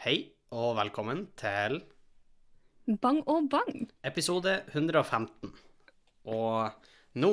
Hei 0.00 0.16
og 0.56 0.74
velkommen 0.78 1.26
til 1.38 1.80
Bang 3.02 3.20
og 3.28 3.48
bang. 3.52 3.90
episode 4.04 4.54
115. 4.72 5.52
Og 6.24 6.86
nå, 7.20 7.32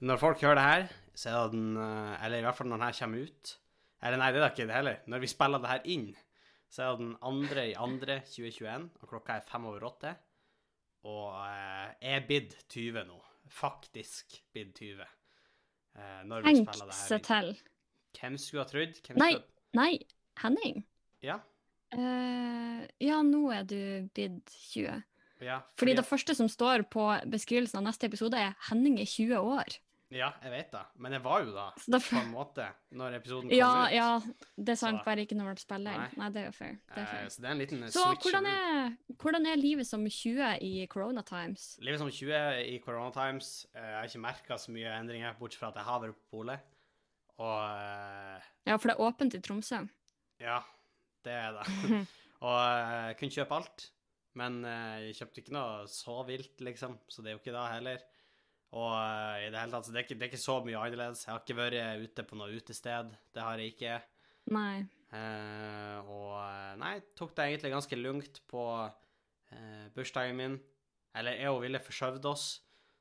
når 0.00 0.16
folk 0.22 0.40
hører 0.44 0.54
det 0.58 0.64
her, 0.64 0.86
så 1.14 1.30
er 1.30 1.42
det 1.42 1.52
den 1.58 1.76
eh, 1.76 2.24
Eller 2.24 2.38
i 2.38 2.44
hvert 2.46 2.56
fall 2.56 2.70
når 2.70 2.76
den 2.80 2.86
her 2.86 2.98
kommer 3.00 3.22
ut 3.26 3.52
Eller 4.02 4.18
nei, 4.22 4.30
det 4.32 4.40
er 4.40 4.44
da 4.46 4.50
ikke 4.54 4.66
det 4.70 4.76
heller. 4.78 5.00
Når 5.06 5.18
vi 5.24 5.30
spiller 5.30 5.60
det 5.62 5.70
her 5.72 5.88
inn, 5.92 6.06
så 6.70 6.82
er 6.86 6.90
det 6.96 7.04
den 7.04 7.16
andre 7.32 7.66
i 7.68 7.74
andre 7.76 8.20
2021, 8.30 8.86
og 9.02 9.10
klokka 9.10 9.36
er 9.36 9.44
fem 9.50 9.66
over 9.68 9.84
åtte. 9.90 10.14
Og 11.04 11.34
eh, 11.44 11.90
jeg 12.00 12.14
er 12.20 12.28
bidd 12.30 12.54
20 12.72 13.04
nå. 13.10 13.18
Faktisk 13.50 14.38
bidd 14.54 14.72
20. 14.78 15.02
Eh, 15.98 16.22
når 16.30 16.46
vi 16.46 16.54
Tenk 16.54 16.70
spiller 16.70 16.88
det 16.92 16.96
her 16.96 17.10
seg 17.10 17.18
inn. 17.18 17.26
til. 17.28 17.52
Hvem 18.20 18.38
skulle 18.40 18.64
ha 18.64 18.70
trodd? 18.70 19.02
Hvem 19.04 19.20
Nei, 19.20 19.32
skulle... 19.34 19.82
nei, 19.82 19.92
Henning. 20.40 20.80
Ja. 21.22 21.40
Uh, 21.94 22.86
ja, 23.02 23.20
nå 23.26 23.50
er 23.52 23.64
du 23.66 24.08
blitt 24.14 24.46
20. 24.72 25.02
ja 25.42 25.60
Fordi 25.76 25.94
det 25.98 26.04
første 26.06 26.34
som 26.38 26.46
står 26.48 26.84
på 26.92 27.06
beskrivelsen 27.30 27.80
av 27.80 27.88
neste 27.88 28.06
episode, 28.06 28.34
er 28.38 28.54
'Henning 28.68 29.00
er 29.00 29.04
20 29.06 29.36
år'. 29.40 29.78
Ja, 30.12 30.32
jeg 30.42 30.50
vet 30.50 30.72
det. 30.72 30.80
Men 30.98 31.12
jeg 31.12 31.22
var 31.22 31.44
jo 31.44 31.52
da, 31.54 31.70
Så 31.78 31.90
da 31.92 31.98
på 31.98 32.16
en 32.18 32.32
måte, 32.32 32.66
når 32.92 33.14
episoden 33.14 33.48
kom 33.48 33.56
ja, 33.58 33.86
ut. 33.86 33.92
ja, 33.92 34.20
det 34.58 34.68
er 34.68 34.74
sant, 34.74 34.98
Så- 35.00 35.04
bare 35.04 35.18
ikke 35.24 35.36
når 35.36 35.54
du 35.54 35.60
spiller. 35.60 35.96
Nei. 35.98 36.08
Nei, 36.16 36.28
det 36.30 36.36
er 36.42 36.44
jo 36.46 36.50
fair. 36.52 36.72
Det 36.94 36.98
er 36.98 37.02
Eh, 37.02 37.06
fair. 37.06 37.26
Så 37.30 37.36
det 37.40 37.44
er 37.46 37.52
en 37.52 37.58
liten 37.58 37.82
Så 37.90 38.02
switch. 38.02 38.22
hvordan 38.26 38.46
er, 38.46 38.96
hvordan 39.22 39.46
er 39.46 39.56
livet 39.56 39.86
som 39.86 40.04
20 40.04 40.58
i 40.62 40.86
corona 40.86 41.22
times? 41.22 41.78
Livet 41.80 41.98
som 42.00 42.10
20 42.10 42.58
i 42.74 42.78
Corona 42.78 43.10
Times. 43.12 43.66
eh, 43.74 43.80
Jeg 43.80 43.94
har 43.94 44.04
ikke 44.04 44.20
merka 44.20 44.54
så 44.58 44.72
mye 44.72 44.98
endringer, 45.00 45.34
bortsett 45.38 45.58
fra 45.60 45.68
at 45.68 45.74
jeg 45.76 45.84
har 45.84 46.00
vært 46.00 46.14
på 46.14 46.30
polet. 46.30 46.60
Og 47.38 47.70
eh, 47.70 48.40
Ja, 48.66 48.76
for 48.76 48.88
det 48.88 48.96
er 48.98 49.04
åpent 49.04 49.34
i 49.34 49.38
Tromsø. 49.38 49.88
ja, 50.40 50.60
det 51.26 51.34
er 51.36 51.58
det. 51.58 51.66
og 52.46 52.60
eh, 52.60 52.94
jeg 53.10 53.18
kunne 53.20 53.36
kjøpe 53.38 53.58
alt, 53.58 53.88
men 54.40 54.62
eh, 54.68 54.96
jeg 55.08 55.18
kjøpte 55.20 55.44
ikke 55.44 55.56
noe 55.58 55.90
så 55.90 56.20
vilt, 56.28 56.56
liksom. 56.64 56.96
Så 57.10 57.24
det 57.24 57.32
er 57.32 57.38
jo 57.38 57.42
ikke 57.42 57.56
det 57.56 57.66
heller. 57.74 58.06
Og 58.78 58.94
eh, 58.94 59.48
i 59.48 59.50
det 59.50 59.58
hele 59.58 59.74
tatt, 59.74 59.88
så 59.88 59.92
det 59.94 60.02
er, 60.02 60.06
ikke, 60.08 60.18
det 60.20 60.26
er 60.26 60.32
ikke 60.32 60.46
så 60.46 60.60
mye 60.64 60.80
annerledes. 60.80 61.26
Jeg 61.26 61.34
har 61.34 61.44
ikke 61.44 61.58
vært 61.58 62.06
ute 62.06 62.26
på 62.30 62.40
noe 62.40 62.56
utested. 62.56 63.12
Det 63.34 63.44
har 63.44 63.60
jeg 63.62 63.74
ikke. 63.74 64.00
Nei. 64.54 64.86
Eh, 65.10 65.98
og 66.06 66.36
eh, 66.38 66.74
nei, 66.78 66.94
tok 67.18 67.32
det 67.34 67.48
egentlig 67.48 67.72
ganske 67.74 67.98
lugnt 67.98 68.40
på 68.50 68.64
eh, 69.50 69.86
bursdagen 69.94 70.38
min. 70.38 70.58
Eller 71.18 71.40
jeg 71.40 71.50
og 71.50 71.64
Ville 71.64 71.82
forskjøvde 71.82 72.30
oss, 72.30 72.46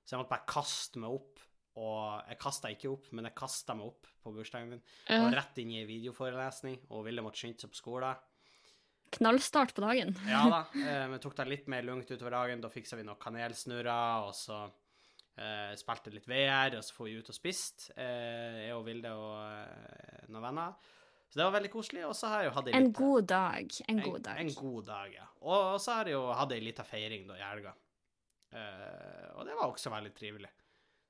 så 0.03 0.15
jeg 0.15 0.23
måtte 0.23 0.33
bare 0.33 0.49
kaste 0.49 1.01
meg 1.01 1.19
opp. 1.19 1.43
Og 1.75 2.23
jeg 2.27 2.39
kasta 2.39 2.67
ikke 2.73 2.89
opp, 2.91 3.11
men 3.13 3.25
jeg 3.29 3.35
kasta 3.35 3.75
meg 3.77 3.85
opp 3.87 4.07
på 4.23 4.33
bursdagen 4.35 4.69
min. 4.69 4.81
Og 5.09 5.27
Eh, 5.29 5.35
rett 5.37 5.57
inn 5.61 5.71
i 5.71 5.81
en 5.83 5.87
videoforelesning, 5.87 6.79
og 6.89 7.05
Ville 7.05 7.21
måtte 7.21 7.37
skynde 7.39 7.59
seg 7.61 7.69
på 7.71 7.75
skolen. 7.79 8.15
knallstart 9.11 9.73
på 9.73 9.81
dagen. 9.81 10.15
Ja 10.27 10.43
da, 10.49 10.59
eh, 10.75 11.07
men 11.09 11.19
tok 11.19 11.35
det 11.37 11.47
litt 11.47 11.67
mer 11.71 11.81
lugnt 11.87 12.09
utover 12.11 12.31
dagen. 12.31 12.61
Da 12.61 12.69
fiksa 12.69 12.95
vi 12.99 13.03
noen 13.07 13.17
kanelsnurrer, 13.21 14.27
og 14.27 14.33
så 14.37 14.59
eh, 15.37 15.73
spilte 15.79 16.11
litt 16.13 16.27
VR, 16.29 16.75
og 16.77 16.83
så 16.83 16.93
får 16.97 17.05
vi 17.09 17.15
ut 17.21 17.29
og 17.29 17.35
spist, 17.37 17.89
eh, 17.95 18.65
jeg 18.67 18.75
og 18.75 18.83
Vilde 18.85 19.13
og 19.15 19.39
eh, 19.39 20.27
noen 20.29 20.43
venner. 20.49 20.75
Så 21.29 21.37
det 21.37 21.45
var 21.45 21.53
veldig 21.61 21.71
koselig, 21.71 22.03
og 22.09 22.15
så 22.17 22.27
har 22.27 22.41
jeg 22.43 22.49
jo 22.49 22.55
hatt 22.57 22.67
En 22.73 22.87
lita- 22.89 22.99
god 22.99 23.25
dag. 23.29 23.73
En 23.87 23.99
god 24.01 24.21
dag. 24.25 24.39
En 24.41 24.53
god 24.57 24.85
dag, 24.85 25.11
ja. 25.13 25.25
Og 25.41 25.79
så 25.79 25.93
har 25.99 26.05
jeg 26.09 26.13
jo 26.17 26.23
hatt 26.33 26.51
ei 26.51 26.59
lita 26.65 26.83
feiring 26.83 27.27
da 27.29 27.35
i 27.37 27.43
helga. 27.45 27.73
Eh, 28.51 29.27
og 29.37 29.45
det 29.45 29.53
var 29.55 29.69
også 29.69 29.91
veldig 29.93 30.13
trivelig. 30.17 30.49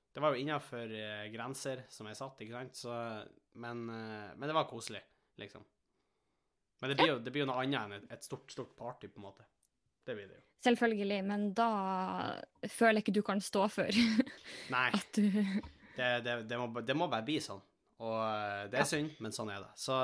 Det 0.09 0.21
var 0.23 0.33
jo 0.33 0.41
innafor 0.41 0.91
grenser 1.33 1.83
som 1.93 2.07
jeg 2.09 2.17
satt, 2.17 2.39
ikke 2.41 2.55
sant, 2.57 2.79
så 2.79 2.93
men, 3.59 3.89
eh, 3.89 4.35
men 4.35 4.47
det 4.47 4.53
var 4.55 4.67
koselig, 4.69 5.01
liksom. 5.35 5.63
Men 6.79 6.89
det 6.89 6.95
blir, 6.95 7.07
jo, 7.07 7.17
det 7.19 7.31
blir 7.31 7.43
jo 7.43 7.49
noe 7.49 7.63
annet 7.63 7.81
enn 7.81 7.95
et, 7.97 8.11
et 8.15 8.23
stort, 8.23 8.51
stort 8.53 8.75
party, 8.77 9.09
på 9.11 9.19
en 9.19 9.27
måte. 9.27 9.47
Det 10.07 10.15
blir 10.15 10.29
det 10.29 10.37
jo. 10.37 10.43
Selvfølgelig, 10.63 11.17
men 11.27 11.49
da 11.55 11.71
føler 12.67 12.99
jeg 12.99 13.05
ikke 13.05 13.15
du 13.19 13.25
kan 13.27 13.41
stå 13.43 13.65
for 13.71 13.99
Nei, 14.75 14.87
at 14.95 15.15
du 15.15 15.27
det, 15.99 16.07
det, 16.23 16.35
det, 16.47 16.59
må, 16.59 16.81
det 16.83 16.95
må 16.95 17.09
bare 17.11 17.27
bli 17.27 17.37
sånn. 17.43 17.59
Og 17.99 18.15
eh, 18.23 18.65
det 18.71 18.79
er 18.79 18.87
synd, 18.87 19.17
men 19.19 19.35
sånn 19.35 19.51
er 19.51 19.65
det. 19.65 19.73
Så 19.79 19.97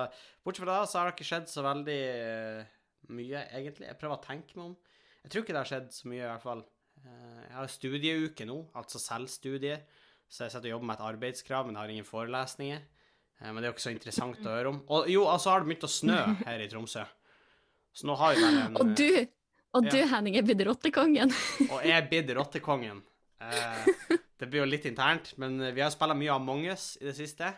bortsett 0.44 0.66
fra 0.66 0.82
det, 0.82 0.90
så 0.92 1.00
har 1.00 1.08
det 1.08 1.16
ikke 1.16 1.30
skjedd 1.30 1.48
så 1.52 1.64
veldig 1.64 2.00
eh, 2.12 2.74
mye, 3.16 3.46
egentlig. 3.56 3.88
Jeg 3.88 4.00
prøver 4.02 4.18
å 4.18 4.26
tenke 4.26 4.60
meg 4.60 4.74
om. 4.74 4.76
Jeg 5.24 5.32
tror 5.32 5.46
ikke 5.46 5.56
det 5.56 5.62
har 5.62 5.72
skjedd 5.72 5.94
så 5.96 6.12
mye, 6.12 6.26
i 6.26 6.28
hvert 6.28 6.44
fall. 6.44 6.66
Eh, 7.06 7.42
Jeg 7.50 7.56
har 7.56 7.68
studieuke 7.72 8.46
nå, 8.50 8.58
altså 8.76 9.00
selvstudie, 9.00 9.80
Så 10.28 10.44
jeg 10.48 10.52
sitter 10.56 10.68
og 10.72 10.72
jobber 10.80 10.88
med 10.90 10.96
et 11.00 11.06
arbeidskrav, 11.06 11.66
men 11.68 11.76
har 11.78 11.88
ingen 11.94 12.04
forelesninger. 12.08 12.82
Eh, 13.42 13.52
Men 13.52 13.56
det 13.62 13.68
er 13.68 13.72
jo 13.72 13.76
ikke 13.78 13.86
så 13.90 13.94
interessant 13.94 14.40
å 14.42 14.56
høre 14.58 14.70
om. 14.74 14.82
Og 14.90 15.08
jo, 15.10 15.26
altså 15.30 15.52
har 15.54 15.62
det 15.62 15.70
begynt 15.70 15.86
å 15.88 15.92
snø 15.92 16.20
her 16.46 16.60
i 16.60 16.68
Tromsø. 16.72 17.06
Så 17.94 18.08
nå 18.10 18.16
har 18.18 18.34
vi 18.36 18.42
bare 18.42 18.66
en 18.66 18.78
Og 18.82 18.96
du, 18.98 19.28
og 19.76 19.90
du 19.92 19.98
Ja. 19.98 20.08
Henning, 20.16 20.36
er 20.36 20.42
blitt 20.44 20.66
rottekongen. 20.68 21.32
Og 21.72 21.84
jeg 21.86 21.92
er 21.96 22.10
blitt 22.10 22.34
rottekongen. 22.36 23.04
Eh, 23.40 23.86
det 24.40 24.50
blir 24.50 24.64
jo 24.64 24.66
litt 24.66 24.86
internt, 24.90 25.38
men 25.38 25.60
vi 25.76 25.82
har 25.82 25.92
spilla 25.92 26.16
mye 26.18 26.34
Among 26.34 26.66
us 26.72 26.98
i 27.00 27.06
det 27.06 27.16
siste. 27.16 27.54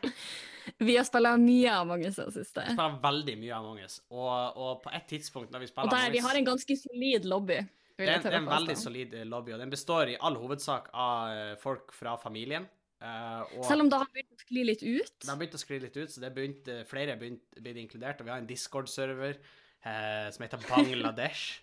Vi 0.83 0.97
har 0.97 1.05
spilla 1.07 1.37
mye 1.39 1.71
Among 1.79 2.03
us 2.05 2.19
i 2.19 2.25
det 2.27 2.33
siste. 2.35 2.61
Vi 2.67 2.73
spiller 2.75 2.99
veldig 3.01 3.37
mye 3.39 3.55
Among 3.55 3.79
us, 3.85 4.01
og, 4.11 4.57
og 4.57 4.81
på 4.83 4.91
et 4.93 5.07
tidspunkt 5.07 5.51
når 5.55 5.59
vi 5.63 5.67
spiller 5.71 5.87
Og 5.87 5.95
der, 5.95 6.05
Among 6.11 6.17
Us 6.19 6.27
har 6.27 6.35
en 6.41 6.45
ganske 6.51 6.77
solid 6.83 7.25
lobby. 7.25 7.61
Det, 7.97 8.07
er, 8.07 8.23
det 8.23 8.31
er 8.31 8.39
en 8.39 8.49
veldig 8.49 8.77
solid 8.79 9.13
eh, 9.17 9.27
lobby, 9.27 9.53
og 9.55 9.61
den 9.63 9.73
består 9.73 10.13
i 10.13 10.17
all 10.21 10.37
hovedsak 10.39 10.91
av 10.93 11.33
eh, 11.33 11.53
folk 11.61 11.93
fra 11.95 12.15
familien. 12.21 12.67
og 13.01 13.63
Selv 13.67 13.85
om 13.85 13.89
det 13.91 14.01
har 14.01 14.09
begynt 14.13 14.33
å 14.33 14.41
skli 14.41 14.65
litt 14.65 14.83
ut. 14.85 15.13
Det 15.21 15.29
har 15.29 15.39
begynt 15.39 15.57
å 15.57 15.61
skli 15.61 15.79
litt 15.83 15.97
ut, 15.97 16.11
så 16.13 16.23
det 16.23 16.33
begynt, 16.33 16.69
flere 16.89 17.13
er 17.13 17.21
begynt, 17.21 17.45
blitt 17.57 17.81
inkludert. 17.81 18.21
Og 18.21 18.29
vi 18.29 18.33
har 18.33 18.41
en 18.41 18.49
Discord-server 18.49 19.37
eh, 19.37 20.27
som 20.33 20.45
heter 20.45 20.63
Bangladesh. 20.69 21.61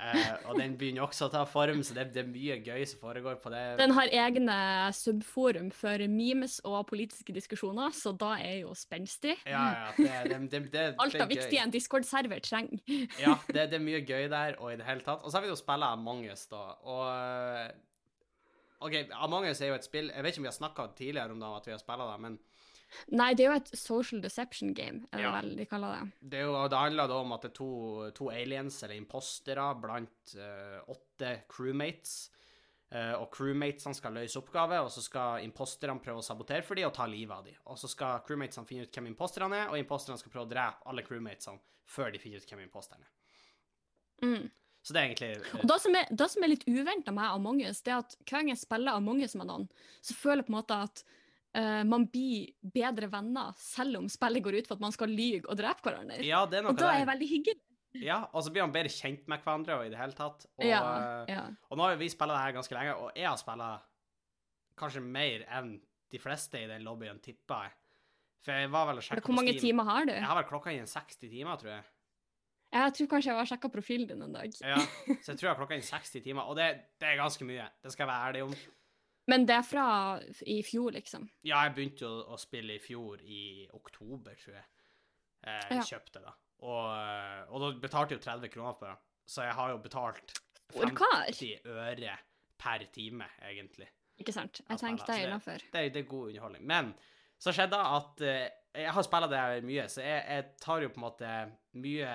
Eh, 0.00 0.48
og 0.48 0.56
den 0.56 0.74
begynner 0.80 1.04
også 1.04 1.26
å 1.28 1.32
ta 1.32 1.42
form, 1.48 1.82
så 1.84 1.94
det, 1.96 2.06
det 2.14 2.22
er 2.22 2.30
mye 2.30 2.56
gøy 2.64 2.84
som 2.88 3.02
foregår 3.02 3.36
på 3.42 3.52
det. 3.52 3.60
Den 3.80 3.92
har 3.96 4.08
egne 4.24 4.56
subforum 4.96 5.68
for 5.76 6.06
memes 6.08 6.58
og 6.64 6.86
politiske 6.88 7.34
diskusjoner, 7.36 7.92
så 7.96 8.14
da 8.16 8.32
er 8.40 8.62
jo 8.62 8.72
spenstig. 8.78 9.36
Ja, 9.44 9.66
ja, 9.74 9.92
det, 9.98 10.08
det, 10.30 10.40
det, 10.54 10.62
det, 10.72 10.86
Alt 11.02 11.18
av 11.20 11.30
viktig 11.32 11.60
en 11.60 11.74
Discord-server 11.74 12.40
trenger. 12.44 12.80
Ja, 13.20 13.36
det, 13.52 13.68
det 13.72 13.78
er 13.78 13.84
mye 13.84 14.00
gøy 14.00 14.30
der, 14.32 14.56
og 14.58 14.72
i 14.72 14.78
det 14.80 14.88
hele 14.88 15.04
tatt. 15.04 15.22
Og 15.22 15.30
så 15.30 15.38
har 15.38 15.46
vi 15.46 15.52
jo 15.52 15.58
spilla 15.60 15.92
Among 15.92 16.24
us, 16.32 16.46
da. 16.50 16.64
Og 16.88 17.04
eh, 17.12 17.68
OK, 18.82 18.96
Among 19.22 19.46
us 19.50 19.60
er 19.62 19.70
jo 19.70 19.76
et 19.78 19.86
spill 19.86 20.08
Jeg 20.10 20.24
vet 20.24 20.32
ikke 20.32 20.42
om 20.42 20.46
vi 20.48 20.50
har 20.50 20.56
snakka 20.56 20.88
tidligere 20.98 21.36
om 21.36 21.42
det, 21.42 21.52
at 21.60 21.68
vi 21.68 21.76
har 21.76 21.82
spilla 21.82 22.08
det, 22.08 22.18
men 22.24 22.40
Nei, 23.10 23.30
det 23.34 23.46
er 23.46 23.50
jo 23.50 23.56
et 23.60 23.70
social 23.78 24.20
deception 24.24 24.74
game, 24.74 25.06
er 25.12 25.18
det 25.18 25.24
Ja. 25.24 25.32
vel 25.40 25.56
de 25.56 25.64
kaller 25.66 25.96
det. 25.96 26.30
det, 26.34 26.42
jo, 26.44 26.52
det 26.68 26.78
handler 26.78 27.08
da 27.08 27.14
om 27.22 27.32
at 27.32 27.42
det 27.42 27.50
er 27.50 27.56
to, 27.56 27.70
to 28.14 28.30
aliens, 28.30 28.82
eller 28.82 28.96
impostere, 28.96 29.66
blant 29.80 30.34
uh, 30.36 30.78
åtte 30.92 31.42
crewmates. 31.48 32.30
Uh, 32.92 33.14
og 33.22 33.30
crewmatesene 33.32 33.96
skal 33.96 34.12
løse 34.12 34.36
oppgaver, 34.36 34.82
og 34.84 34.90
så 34.92 35.00
skal 35.00 35.44
imposterne 35.46 35.96
prøve 36.04 36.20
å 36.20 36.26
sabotere 36.26 36.60
for 36.62 36.76
dem 36.76 36.90
og 36.90 36.92
ta 36.92 37.06
livet 37.08 37.32
av 37.32 37.44
dem. 37.46 37.54
Og 37.72 37.78
så 37.80 37.88
skal 37.88 38.20
crewmatesene 38.26 38.68
finne 38.68 38.84
ut 38.84 38.92
hvem 38.92 39.08
imposterne 39.14 39.62
er, 39.62 39.70
og 39.72 39.78
imposterne 39.80 40.18
skal 40.20 40.34
prøve 40.34 40.44
å 40.44 40.50
drepe 40.50 40.90
alle 40.90 41.04
crewmatesene 41.06 41.62
før 41.88 42.12
de 42.12 42.20
finner 42.20 42.42
ut 42.42 42.50
hvem 42.52 42.66
imposterne 42.66 43.08
er. 43.08 43.14
Mm. 44.26 44.50
Så 44.82 44.92
det 44.92 45.00
er 45.00 45.08
egentlig 45.08 45.30
uh, 45.38 45.60
Og 45.62 45.68
det 45.70 45.80
som 45.80 45.96
er, 45.96 46.06
det 46.10 46.28
som 46.30 46.44
er 46.44 46.50
litt 46.52 46.68
uventa 46.68 47.12
med 47.14 47.24
Among 47.30 47.62
us, 47.64 47.80
det 47.86 47.92
er 47.94 48.02
at 48.02 48.16
hver 48.26 48.40
gang 48.40 48.48
jeg 48.52 48.58
spiller 48.58 48.98
Among 48.98 49.22
us 49.24 49.34
med 49.38 49.48
noen, 49.48 49.68
så 50.02 50.14
føler 50.18 50.42
jeg 50.42 50.48
på 50.50 50.52
en 50.52 50.58
måte 50.58 50.78
at 50.88 51.04
eh, 51.58 51.82
man 51.88 52.06
blir 52.12 52.52
bedre 52.74 53.08
venner 53.12 53.52
selv 53.60 54.00
om 54.00 54.08
spillet 54.12 54.44
går 54.44 54.60
ut 54.60 54.70
for 54.70 54.78
at 54.78 54.84
man 54.86 54.94
skal 54.94 55.12
lyge 55.12 55.44
og 55.46 55.58
drepe 55.60 55.84
hverandre. 55.88 56.22
Ja, 56.26 56.44
det 56.46 56.60
er 56.60 56.66
noe 56.66 56.74
og 56.74 56.80
da 56.80 56.94
er 56.94 57.04
det 57.04 57.10
veldig 57.12 57.30
hyggelig. 57.34 57.60
Ja, 58.00 58.22
og 58.32 58.40
så 58.44 58.52
blir 58.52 58.64
man 58.64 58.72
bedre 58.72 58.88
kjent 58.88 59.26
med 59.28 59.42
hverandre 59.44 59.76
og 59.76 59.86
i 59.86 59.90
det 59.92 59.98
hele 60.00 60.16
tatt. 60.16 60.46
Og, 60.56 60.64
Ja, 60.64 60.80
eh, 61.26 61.34
ja. 61.34 61.46
og 61.68 61.78
nå 61.78 61.88
har 61.90 61.98
vi 62.00 62.08
spilt 62.12 62.32
det 62.32 62.40
her 62.40 62.54
ganske 62.56 62.76
lenge, 62.76 62.94
og 62.96 63.16
jeg 63.18 63.28
har 63.28 63.40
spilt 63.40 63.88
kanskje 64.80 65.02
mer 65.04 65.44
enn 65.52 65.74
de 66.12 66.20
fleste 66.20 66.60
i 66.60 66.68
den 66.68 66.84
lobbyen, 66.84 67.20
tipper 67.24 67.66
jeg. 67.66 67.74
For 68.42 68.58
jeg 68.58 68.70
var 68.72 68.88
vel 68.88 68.98
og 68.98 69.04
sjekka 69.06 69.22
Hvor 69.28 69.36
mange 69.38 69.54
timer 69.60 69.86
har 69.86 70.06
du? 70.08 70.12
Jeg 70.12 70.26
har 70.26 70.38
vel 70.40 70.48
klokka 70.48 70.72
inn 70.74 70.88
60 70.90 71.20
timer, 71.30 71.60
tror 71.60 71.76
jeg. 71.76 71.84
Jeg 72.72 72.94
tror 72.96 73.08
kanskje 73.12 73.28
jeg 73.30 73.36
har 73.38 73.48
sjekka 73.50 73.68
profilen 73.70 74.08
din 74.08 74.24
en 74.24 74.32
dag. 74.34 74.54
Ja, 74.64 74.78
Så 75.22 75.34
jeg 75.34 75.38
tror 75.38 75.46
jeg 75.46 75.52
har 75.52 75.60
klokka 75.60 75.76
inn 75.76 75.84
60 75.86 76.24
timer, 76.24 76.48
og 76.48 76.56
det, 76.58 76.68
det 76.98 77.10
er 77.12 77.20
ganske 77.20 77.46
mye. 77.46 77.68
Det 77.84 77.92
skal 77.92 78.06
jeg 78.06 78.10
være 78.10 78.30
ærlig 78.30 78.42
om. 78.48 78.54
Men 79.30 79.46
det 79.46 79.54
er 79.54 79.62
fra 79.62 79.86
i 80.50 80.62
fjor, 80.66 80.90
liksom. 80.96 81.28
Ja, 81.46 81.60
jeg 81.66 81.74
begynte 81.76 82.02
jo 82.06 82.24
å 82.34 82.38
spille 82.40 82.74
i 82.74 82.82
fjor, 82.82 83.20
i 83.22 83.68
oktober, 83.72 84.34
tror 84.34 84.54
jeg. 84.56 84.64
Jeg 85.44 85.78
Ja. 85.78 85.82
kjøpte 85.82 86.22
det. 86.24 86.32
Og, 86.62 86.84
eh, 86.96 87.44
og 87.50 87.60
da 87.60 87.70
betalte 87.80 88.14
jeg 88.14 88.20
jo 88.20 88.24
30 88.30 88.48
kroner 88.50 88.74
for 88.78 88.86
det, 88.86 88.96
så 89.26 89.42
jeg 89.46 89.54
har 89.54 89.70
jo 89.70 89.78
betalt 89.78 90.34
50 90.72 91.60
øre 91.66 92.16
per 92.58 92.84
time, 92.92 93.26
egentlig. 93.42 93.88
Ikke 94.18 94.32
sant? 94.34 94.60
Jeg 94.68 94.78
tenkte 94.78 95.06
det 95.06 95.16
er 95.22 95.26
innafor. 95.28 95.58
Det, 95.72 95.92
det 95.94 96.02
er 96.04 96.08
god 96.10 96.28
underholdning. 96.28 96.66
Men 96.66 96.94
så 97.42 97.54
skjedde 97.54 97.78
at 97.98 98.22
eh, 98.22 98.50
jeg 98.72 98.92
har 98.96 99.04
spilt 99.04 99.28
det 99.28 99.36
her 99.42 99.64
mye, 99.68 99.82
så 99.92 100.00
jeg, 100.00 100.20
jeg 100.32 100.44
tar 100.62 100.80
jo 100.86 100.88
på 100.94 100.96
en 101.00 101.04
måte 101.04 101.32
mye 101.76 102.12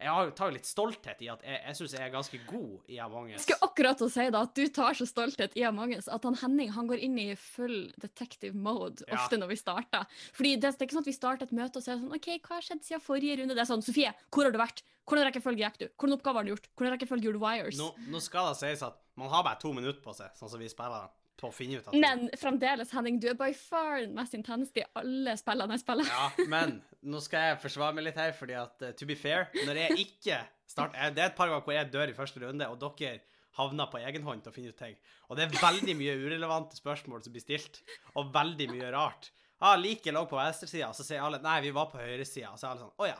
Jeg 0.00 0.32
tar 0.36 0.48
jo 0.50 0.54
litt 0.54 0.68
stolthet 0.68 1.20
i 1.24 1.28
at 1.32 1.42
jeg, 1.44 1.58
jeg 1.66 1.76
syns 1.78 1.94
jeg 1.96 2.04
er 2.04 2.12
ganske 2.12 2.38
god 2.48 2.88
i 2.92 2.98
Among 3.04 3.28
us. 3.30 3.34
Jeg 3.38 3.44
skulle 3.46 3.68
akkurat 3.68 4.04
å 4.04 4.08
si 4.12 4.26
da, 4.32 4.42
at 4.48 4.54
du 4.56 4.62
tar 4.76 4.96
så 4.96 5.06
stolthet 5.08 5.56
i 5.60 5.64
Among 5.68 5.92
us 5.96 6.08
at 6.12 6.24
han 6.28 6.38
Henning 6.40 6.72
han 6.76 6.88
går 6.88 7.02
inn 7.04 7.18
i 7.20 7.26
full 7.40 7.90
detective 8.00 8.56
mode 8.56 9.04
Ja. 9.08 9.18
ofte 9.18 9.36
når 9.40 9.52
vi 9.52 9.58
starter. 9.60 10.06
Fordi 10.36 10.54
det, 10.56 10.72
det 10.72 10.84
er 10.84 10.88
ikke 10.88 10.96
sånn 10.98 11.04
at 11.06 11.12
vi 11.12 11.16
starter 11.18 11.48
et 11.50 11.56
møte 11.60 11.80
og 11.80 11.84
sier 11.86 12.00
sånn 12.00 12.16
OK, 12.16 12.30
hva 12.48 12.58
har 12.58 12.66
skjedd 12.68 12.84
siden 12.86 13.04
forrige 13.04 13.38
runde? 13.42 13.56
Det 13.56 13.64
er 13.64 13.70
sånn 13.72 13.84
Sofie, 13.84 14.12
hvor 14.32 14.48
har 14.48 14.56
du 14.56 14.60
vært? 14.60 14.84
Hvordan 15.10 15.26
rekkefølge 15.28 15.64
gikk 15.66 15.78
du? 15.80 15.86
Hvordan 15.96 16.16
oppgave 16.20 16.38
har 16.40 16.44
du 16.48 16.52
gjort? 16.54 16.68
Hvordan 16.76 16.94
rekkefølge 16.96 17.28
gjorde 17.28 17.40
du 17.40 17.44
wires? 17.44 17.80
Nå, 17.80 17.88
nå 18.12 18.20
skal 18.24 18.52
det 18.52 18.60
sies 18.62 18.84
at 18.86 19.00
man 19.20 19.32
har 19.32 19.42
bare 19.44 19.58
to 19.60 19.72
minutter 19.76 20.00
på 20.04 20.12
seg, 20.16 20.32
sånn 20.38 20.52
som 20.52 20.60
vi 20.62 20.68
spiller, 20.70 21.08
på 21.40 21.48
å 21.48 21.54
finne 21.54 21.80
ut 21.80 21.88
at 21.88 21.96
Men 21.96 22.28
fremdeles, 22.38 22.92
Henning, 22.94 23.18
du 23.22 23.30
er 23.32 23.38
by 23.38 23.50
far 23.56 24.02
den 24.02 24.14
mest 24.16 24.36
intense 24.36 24.76
i 24.76 24.84
alle 25.00 25.34
spillene 25.40 25.76
jeg 25.76 25.84
spiller. 25.84 26.10
Ja, 26.10 26.46
men 26.52 26.78
nå 27.00 27.22
skal 27.24 27.48
jeg 27.48 27.60
forsvare 27.64 27.96
meg 27.96 28.08
litt 28.10 28.20
her, 28.20 28.32
fordi 28.36 28.56
at 28.60 28.84
uh, 28.84 28.92
to 28.96 29.08
be 29.08 29.16
fair, 29.18 29.48
når 29.66 29.84
jeg 29.84 30.06
ikke 30.06 30.40
starter 30.70 31.16
Det 31.16 31.24
er 31.24 31.32
et 31.32 31.38
par 31.38 31.50
ganger 31.50 31.66
hvor 31.66 31.74
jeg 31.74 31.90
dør 31.90 32.12
i 32.12 32.16
første 32.16 32.44
runde, 32.44 32.68
og 32.70 32.78
dere 33.00 33.24
havner 33.58 33.90
på 33.90 33.98
egen 33.98 34.24
hånd 34.24 34.44
til 34.44 34.52
å 34.52 34.54
finne 34.54 34.72
ut 34.72 34.78
ting. 34.78 34.94
Og 35.28 35.38
det 35.38 35.46
er 35.46 35.58
veldig 35.58 35.96
mye 35.98 36.16
urelevante 36.22 36.78
spørsmål 36.78 37.24
som 37.24 37.34
blir 37.34 37.42
stilt, 37.42 37.82
og 38.14 38.30
veldig 38.34 38.68
mye 38.70 38.92
rart. 38.94 39.32
Ah, 39.60 39.76
like 39.76 40.12
lå 40.14 40.22
på 40.28 40.38
venstresida, 40.38 40.92
så 40.96 41.04
sier 41.04 41.24
alle 41.24 41.42
nei, 41.44 41.58
vi 41.66 41.74
var 41.76 41.90
på 41.90 42.00
høyresida. 42.00 42.54
Så 42.56 42.66
er 42.66 42.70
alle 42.70 42.86
sånn 42.86 43.02
å 43.02 43.10
ja. 43.10 43.18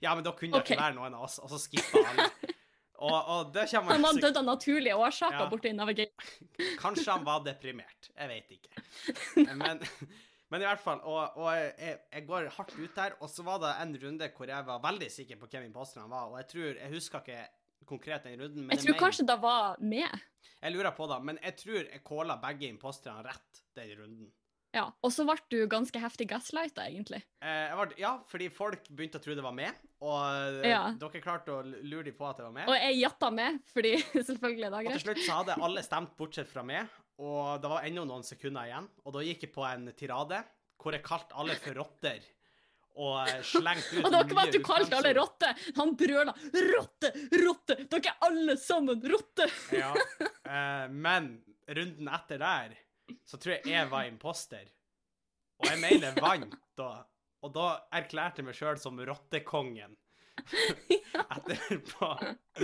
Ja, 0.00 0.14
men 0.14 0.24
da 0.24 0.32
kunne 0.36 0.56
det 0.56 0.62
okay. 0.62 0.76
ikke 0.76 0.84
være 0.84 0.96
noen 0.96 1.16
av 1.18 1.26
oss. 1.26 1.40
Og 1.42 1.50
så 1.52 1.58
skipper 1.60 2.06
alle. 2.12 2.28
Og, 3.02 3.16
og 3.34 3.52
det 3.54 3.64
kommer 3.72 3.96
Han 3.96 4.04
var 4.06 4.18
dødd 4.22 4.36
av 4.38 4.44
naturlige 4.46 4.94
årsaker 4.96 5.40
Ja. 5.42 5.46
borte 5.50 5.70
i 5.70 5.74
Navigate. 5.74 6.26
Kanskje 6.78 7.08
han 7.10 7.24
var 7.26 7.40
deprimert. 7.46 8.10
Jeg 8.14 8.28
vet 8.30 8.52
ikke. 8.54 8.84
Men, 9.62 9.80
men 10.52 10.60
i 10.60 10.66
hvert 10.68 10.82
fall. 10.84 11.00
Og, 11.08 11.36
og 11.40 11.48
jeg, 11.56 11.96
jeg 12.12 12.26
går 12.28 12.46
hardt 12.58 12.74
ut 12.76 12.94
der. 12.98 13.14
Og 13.24 13.30
så 13.32 13.42
var 13.46 13.58
det 13.62 13.70
en 13.82 13.94
runde 14.04 14.28
hvor 14.36 14.50
jeg 14.52 14.66
var 14.68 14.82
veldig 14.84 15.08
sikker 15.10 15.40
på 15.40 15.48
hvem 15.48 15.64
imposterne 15.70 16.10
var. 16.12 16.28
Og 16.30 16.36
jeg 16.42 16.48
tror 16.52 16.68
Jeg 16.82 16.92
husker 16.92 17.24
ikke 17.24 17.40
konkret 17.88 18.24
den 18.28 18.38
runden, 18.40 18.66
men 18.68 18.76
Jeg 18.76 18.84
tror 18.84 18.92
mener- 18.94 19.00
kanskje 19.06 19.26
det 19.32 19.38
var 19.42 19.76
med. 19.80 20.20
jeg 20.62 20.72
lurer 20.76 20.92
på 20.94 21.08
det. 21.10 21.18
Men 21.24 21.38
jeg 21.42 21.56
tror 21.64 21.80
jeg 21.88 22.04
calla 22.06 22.36
begge 22.44 22.68
imposterne 22.68 23.24
rett 23.26 23.62
den 23.74 23.90
runden. 23.98 24.30
Ja, 24.72 24.86
Og 25.04 25.10
så 25.12 25.24
ble 25.28 25.34
du 25.52 25.66
ganske 25.68 26.00
heftig 26.00 26.28
gaslighta, 26.30 26.86
egentlig. 26.88 27.22
Eh, 27.42 27.66
jeg 27.68 27.76
var, 27.76 27.90
ja, 27.98 28.12
fordi 28.28 28.46
folk 28.48 28.86
begynte 28.88 29.18
å 29.18 29.24
tro 29.24 29.34
det 29.36 29.42
var 29.44 29.52
meg, 29.52 29.74
og 30.02 30.58
eh, 30.64 30.70
Ja. 30.72 30.82
dere 30.98 31.22
klarte 31.22 31.54
å 31.54 31.60
lure 31.62 32.02
dem 32.08 32.16
på 32.18 32.26
at 32.28 32.40
det 32.40 32.46
var 32.48 32.54
meg. 32.56 32.68
Og 32.68 32.74
jeg 32.78 32.98
jatta 32.98 33.30
med, 33.34 33.60
fordi 33.72 33.94
selvfølgelig 34.28 34.66
er 34.66 34.74
det 34.74 34.82
Og 34.82 34.92
til 34.96 35.04
slutt 35.06 35.22
så 35.24 35.38
hadde 35.40 35.56
alle 35.68 35.84
stemt 35.86 36.12
bortsett 36.18 36.50
fra 36.50 36.64
meg, 36.66 36.90
og 37.22 37.62
det 37.62 37.70
var 37.70 37.86
ennå 37.86 38.04
noen 38.08 38.26
sekunder 38.26 38.66
igjen. 38.66 38.88
Og 39.06 39.14
da 39.14 39.22
gikk 39.26 39.46
jeg 39.46 39.54
på 39.54 39.66
en 39.68 39.90
tirade 39.98 40.42
hvor 40.82 40.96
jeg 40.96 41.04
kalte 41.06 41.36
alle 41.38 41.54
for 41.62 41.78
rotter. 41.78 42.24
Og 42.98 43.20
eh, 43.30 43.38
slengte 43.46 44.00
ut 44.00 44.02
Og 44.04 44.10
det 44.10 44.18
var 44.18 44.26
ikke 44.26 44.34
bare 44.36 44.48
at 44.48 44.52
du 44.52 44.58
mye 44.58 44.68
kalte 44.68 44.98
alle 44.98 45.12
rotter! 45.16 45.62
Han 45.78 45.92
brøla 45.96 46.34
'rotte, 46.34 47.12
rotte'! 47.44 47.76
Dere 47.94 48.10
er 48.10 48.26
alle 48.26 48.56
sammen 48.60 49.06
rotter! 49.14 49.54
Ja. 49.82 49.92
eh, 50.26 50.88
men 50.90 51.30
runden 51.68 52.10
etter 52.18 52.42
der 52.42 52.74
så 53.28 53.38
tror 53.40 53.54
jeg 53.54 53.70
jeg 53.72 53.88
var 53.90 54.04
imposter. 54.10 54.66
Og 55.62 55.66
jeg 55.70 55.78
mener 55.80 56.10
jeg 56.10 56.20
vant 56.22 56.54
da. 56.78 56.90
Og 57.42 57.52
da 57.54 57.66
erklærte 57.94 58.40
jeg 58.42 58.46
meg 58.48 58.56
sjøl 58.58 58.78
som 58.80 59.00
rottekongen. 59.02 59.96
Etterpå. 61.36 62.08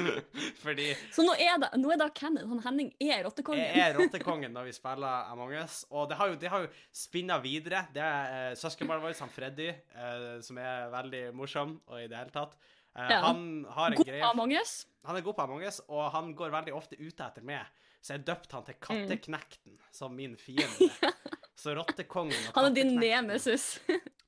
Fordi 0.63 0.87
Så 1.13 1.25
nå 1.27 1.35
er 1.39 1.59
det, 1.63 1.69
nå 1.81 1.91
er 1.93 2.01
det 2.01 2.09
Kenneth. 2.17 2.49
Han 2.49 2.63
Henning 2.65 2.91
er 3.03 3.23
rottekongen. 3.27 3.65
Jeg 3.65 3.85
er 3.91 3.99
rottekongen 3.99 4.55
når 4.57 4.69
vi 4.71 4.75
spiller 4.77 5.29
Among 5.33 5.55
us, 5.61 5.83
og 5.91 6.09
det 6.11 6.19
har 6.21 6.33
jo, 6.33 6.39
det 6.41 6.53
har 6.53 6.65
jo 6.65 6.71
spinna 6.95 7.39
videre. 7.45 7.85
Det 7.95 8.03
er 8.05 8.53
uh, 8.53 8.59
søskenbarnet 8.59 9.05
vårt, 9.05 9.21
han 9.25 9.33
Freddy, 9.35 9.69
eh, 9.69 10.29
som 10.45 10.61
er 10.63 10.89
veldig 10.95 11.23
morsom 11.37 11.77
og 11.87 12.03
i 12.03 12.09
det 12.11 12.19
hele 12.19 12.35
tatt. 12.35 12.57
Eh, 12.97 13.11
Ja. 13.13 13.21
Han 13.29 13.67
har 13.71 13.93
en 13.93 14.01
God 14.01 14.09
greie 14.09 14.25
Among 14.27 14.55
us. 14.59 14.79
Han 15.07 15.17
er 15.17 15.23
god 15.27 15.37
på 15.39 15.45
Among 15.45 15.67
us, 15.69 15.83
og 15.89 16.09
han 16.15 16.33
går 16.39 16.51
veldig 16.55 16.75
ofte 16.75 16.99
ute 16.99 17.27
etter 17.29 17.45
meg. 17.47 17.67
Så 18.03 18.15
jeg 18.17 18.25
døpte 18.27 18.55
han 18.57 18.65
til 18.67 18.77
Katteknekten, 18.81 19.79
som 19.93 20.15
min 20.17 20.37
fiende. 20.41 20.89
Så 21.59 21.73
rottekongen 21.75 22.53
Han 22.55 22.69
er 22.69 22.75
din 22.77 22.93
nemesis. 23.01 23.81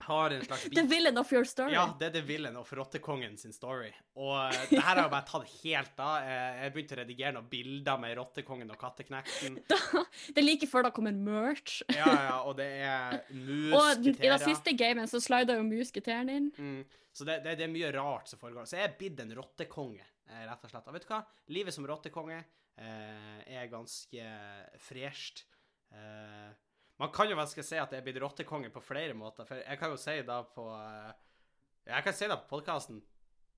har 0.03 0.33
en 0.35 0.41
slags 0.43 0.65
The 0.75 0.83
villain 0.91 1.19
of 1.21 1.29
your 1.33 1.45
story. 1.47 1.71
ja, 1.77 1.85
det 2.01 2.09
er 2.09 2.15
The 2.17 2.23
Villain 2.27 2.57
of 2.59 2.73
Rottekongen 2.75 3.37
sin 3.39 3.53
story. 3.55 3.93
Og 4.19 4.33
eh, 4.49 4.57
det 4.73 4.81
her 4.81 4.97
har 4.97 5.03
jeg 5.05 5.13
bare 5.13 5.29
tatt 5.29 5.53
helt 5.63 6.01
av. 6.03 6.17
Eh, 6.27 6.63
Jeg 6.65 6.73
begynte 6.75 6.97
å 6.97 6.99
redigere 7.05 7.33
noen 7.37 7.47
bilder 7.53 8.01
med 8.03 8.17
Rottekongen 8.19 8.73
og 8.75 8.79
Katteknekten. 8.81 9.61
Da, 9.71 9.79
det 10.35 10.43
er 10.43 10.47
like 10.49 10.67
før 10.67 10.89
det 10.89 10.91
kommer 10.97 11.15
merch. 11.15 11.77
Ja, 11.95 12.09
ja, 12.11 12.39
og 12.43 12.57
det 12.59 12.67
er 12.83 13.21
musketerer. 13.31 13.77
Og 14.01 14.09
i 14.11 14.33
den 14.33 14.43
siste 14.49 14.75
gamen 14.81 15.11
så 15.13 15.21
slida 15.23 15.55
jo 15.61 15.67
musketeren 15.69 16.33
inn. 16.35 16.49
Mm. 16.59 16.81
Så 17.15 17.27
det, 17.29 17.37
det, 17.45 17.55
det 17.61 17.69
er 17.69 17.71
mye 17.77 17.93
rart 17.95 18.27
som 18.33 18.41
foregår. 18.43 18.67
Så 18.71 18.81
jeg 18.81 18.89
er 18.89 18.97
blitt 18.99 19.23
en 19.23 19.31
rottekonge, 19.39 20.03
eh, 20.31 20.43
rett 20.51 20.67
og 20.67 20.73
slett. 20.75 20.89
Og 20.91 20.99
vet 20.99 21.07
du 21.07 21.13
hva? 21.13 21.21
Livet 21.55 21.77
som 21.79 21.87
rottekonge 21.87 22.41
eh, 22.41 23.39
er 23.61 23.71
ganske 23.71 24.27
fresht. 24.89 25.45
Eh, 25.95 26.51
man 27.01 27.13
kan 27.15 27.31
jo 27.31 27.39
vanskelig 27.39 27.65
si 27.65 27.79
at 27.81 27.95
jeg 27.95 28.03
er 28.03 28.05
blitt 28.05 28.21
rottekonge 28.21 28.69
på 28.75 28.83
flere 28.85 29.17
måter, 29.17 29.47
for 29.49 29.61
jeg 29.61 29.81
kan 29.81 29.93
jo 29.93 30.01
si 30.01 30.19
det 30.27 30.41
på 30.55 30.67
eh, 30.77 31.13
Jeg 31.89 32.05
kan 32.05 32.17
si 32.17 32.29
det 32.29 32.37
på 32.43 32.59
podkasten, 32.59 33.01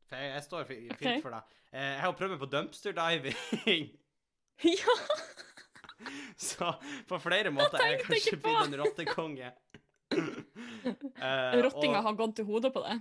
for 0.07 0.21
jeg, 0.21 0.35
jeg 0.37 0.45
står 0.47 0.69
fint 0.69 0.95
okay. 0.95 1.17
for 1.25 1.35
det. 1.35 1.43
Eh, 1.73 1.89
jeg 1.97 2.05
har 2.05 2.15
prøvd 2.21 2.35
meg 2.37 2.45
på 2.45 2.53
dumpster 2.53 2.97
diving. 2.97 3.91
Ja, 4.63 4.95
Så 6.39 6.69
på 7.09 7.19
flere 7.23 7.51
måter 7.51 7.81
er 7.81 7.97
jeg 7.97 8.03
kanskje 8.05 8.37
blitt 8.45 8.67
en 8.69 8.79
rottekonge. 8.83 9.53
Eh, 10.83 11.53
Rottinga 11.63 12.01
og- 12.01 12.05
har 12.05 12.17
gått 12.19 12.33
til 12.37 12.45
hodet 12.45 12.73
på 12.75 12.81
det. 12.83 12.97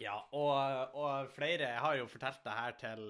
Ja, 0.00 0.14
og, 0.34 0.94
og 0.96 1.28
flere 1.34 1.68
Jeg 1.68 1.82
har 1.84 1.98
jo 1.98 2.06
fortalt 2.08 2.40
det 2.42 2.54
her 2.56 2.72
til 2.80 3.02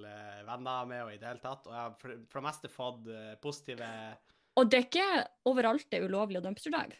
venner 0.48 0.88
meg 0.90 1.04
og 1.04 1.12
i 1.14 1.18
det 1.22 1.28
hele 1.30 1.40
tatt, 1.40 1.68
og 1.68 1.72
jeg 1.72 1.80
har 1.80 1.94
for, 2.00 2.16
for 2.26 2.40
det 2.40 2.46
meste 2.48 2.70
fått 2.74 3.08
positive 3.44 3.88
Og 4.56 4.70
det 4.70 4.78
er 4.78 4.86
ikke 4.88 5.08
overalt 5.50 5.86
det 5.92 6.00
er 6.00 6.08
ulovlig 6.08 6.40
å 6.40 6.44
dumpsterdive. 6.46 6.96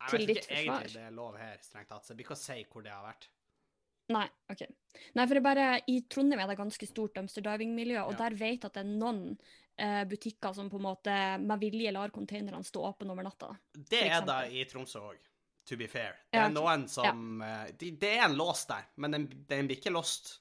Jeg 0.00 0.10
Til 0.14 0.26
vet 0.30 0.38
ikke 0.44 0.56
egentlig 0.56 0.92
det 0.94 1.02
er 1.04 1.12
lov 1.12 1.36
her, 1.36 1.56
strengt 1.60 1.90
tatt, 1.92 2.04
så 2.06 2.12
jeg 2.12 2.16
blir 2.20 2.28
ikke 2.28 2.36
å 2.38 2.40
si 2.40 2.58
hvor 2.72 2.84
det 2.86 2.92
har 2.94 3.02
vært. 3.04 3.26
Nei, 4.10 4.24
OK. 4.50 4.62
Nei, 5.14 5.24
for 5.26 5.34
det 5.36 5.40
er 5.40 5.44
bare 5.46 5.66
I 5.92 5.96
Trondheim 6.10 6.40
er 6.42 6.48
det 6.50 6.56
ganske 6.58 6.86
stort 6.88 7.14
dumpsterdiving-miljø, 7.18 8.00
og 8.08 8.14
Ja. 8.16 8.18
der 8.24 8.34
vet 8.40 8.64
at 8.64 8.74
det 8.74 8.80
er 8.82 8.88
noen 8.90 9.38
eh, 9.78 10.04
butikker 10.10 10.54
som 10.56 10.70
på 10.70 10.80
en 10.80 10.86
måte 10.88 11.14
med 11.38 11.60
vilje 11.62 11.92
lar 11.94 12.10
containerne 12.10 12.64
stå 12.66 12.82
åpne 12.88 13.12
over 13.12 13.22
natta. 13.28 13.52
Det 13.76 14.02
er 14.08 14.24
det 14.26 14.40
i 14.56 14.64
Tromsø 14.64 14.98
òg, 15.12 15.20
to 15.68 15.76
be 15.76 15.86
fair. 15.86 16.16
Det 16.32 16.40
Ja, 16.40 16.46
er 16.48 16.54
noen 16.56 16.88
som 16.88 17.40
ja. 17.44 17.66
de, 17.78 17.90
Det 17.92 18.16
er 18.18 18.24
en 18.24 18.36
lås 18.40 18.66
der, 18.66 18.88
men 18.96 19.10
den, 19.14 19.28
den 19.46 19.68
blir 19.68 19.78
ikke 19.78 19.92
låst. 19.94 20.38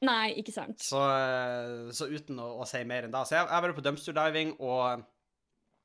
Nei, 0.00 0.34
ikke 0.38 0.52
sant. 0.54 0.78
Så, 0.78 1.00
eh, 1.00 1.90
så 1.90 2.06
uten 2.06 2.38
å, 2.38 2.60
å 2.62 2.66
si 2.70 2.84
mer 2.84 3.02
enn 3.08 3.10
det. 3.10 3.24
Så 3.26 3.34
jeg 3.34 3.46
jeg 3.48 3.50
har 3.56 3.62
vært 3.66 3.80
på 3.80 3.82
dumpsterdiving, 3.88 4.54
og 4.60 5.02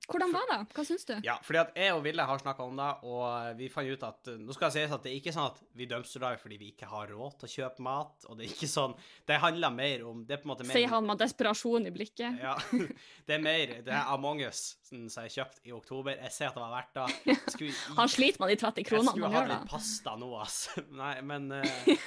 Hvordan 0.09 0.33
var 0.35 0.49
det? 0.51 0.57
Hva 0.75 0.83
syns 0.87 1.05
du? 1.07 1.13
Ja, 1.23 1.37
fordi 1.45 1.59
at 1.61 1.77
jeg 1.79 1.93
og 1.95 2.01
Ville 2.03 2.25
har 2.27 2.41
snakka 2.41 2.65
om 2.67 2.75
det, 2.79 2.89
og 3.07 3.59
vi 3.59 3.69
fant 3.71 3.87
ut 3.87 4.03
at 4.03 4.31
Nå 4.41 4.55
skal 4.55 4.67
det 4.71 4.75
sies 4.75 4.95
at 4.97 5.05
det 5.05 5.13
er 5.13 5.19
ikke 5.21 5.33
sånn 5.35 5.47
at 5.53 5.61
vi 5.79 5.87
dumpsterdiver 5.87 6.41
fordi 6.41 6.57
vi 6.59 6.71
ikke 6.73 6.89
har 6.91 7.13
råd 7.13 7.37
til 7.39 7.47
å 7.47 7.53
kjøpe 7.53 7.85
mat, 7.87 8.27
og 8.27 8.37
det 8.39 8.47
er 8.47 8.51
ikke 8.55 8.69
sånn 8.71 8.95
Det 9.29 9.39
handler 9.43 9.75
mer 9.75 10.03
om 10.09 10.25
Det 10.27 10.35
er 10.35 10.41
på 10.43 10.49
en 10.49 10.53
måte 10.53 10.67
mer 10.67 10.75
Sier 10.75 10.91
han 10.91 11.07
med 11.07 11.21
desperasjon 11.23 11.87
i 11.87 11.93
blikket. 11.95 12.41
Ja. 12.43 12.57
Det 13.27 13.37
er 13.37 13.45
mer 13.45 13.75
Det 13.85 13.93
er 13.95 14.11
Among 14.11 14.43
us 14.43 14.73
som 14.83 15.07
jeg 15.07 15.33
kjøpte 15.33 15.63
i 15.65 15.71
oktober. 15.73 16.17
Jeg 16.19 16.33
ser 16.35 16.51
at 16.51 16.57
det 16.57 16.61
var 16.61 16.73
verdt 16.75 16.97
det. 16.99 17.37
Skulle- 17.55 17.95
Han 17.97 18.11
sliter 18.11 18.43
med 18.43 18.51
de 18.53 18.57
30 18.61 18.83
Jeg 18.83 19.05
skulle 19.07 19.31
ha 19.33 19.45
litt 19.49 19.69
pasta 19.71 20.17
nå, 20.19 20.29
ass. 20.41 20.59
Nei, 20.91 21.15
men 21.25 21.47
uh... 21.57 21.63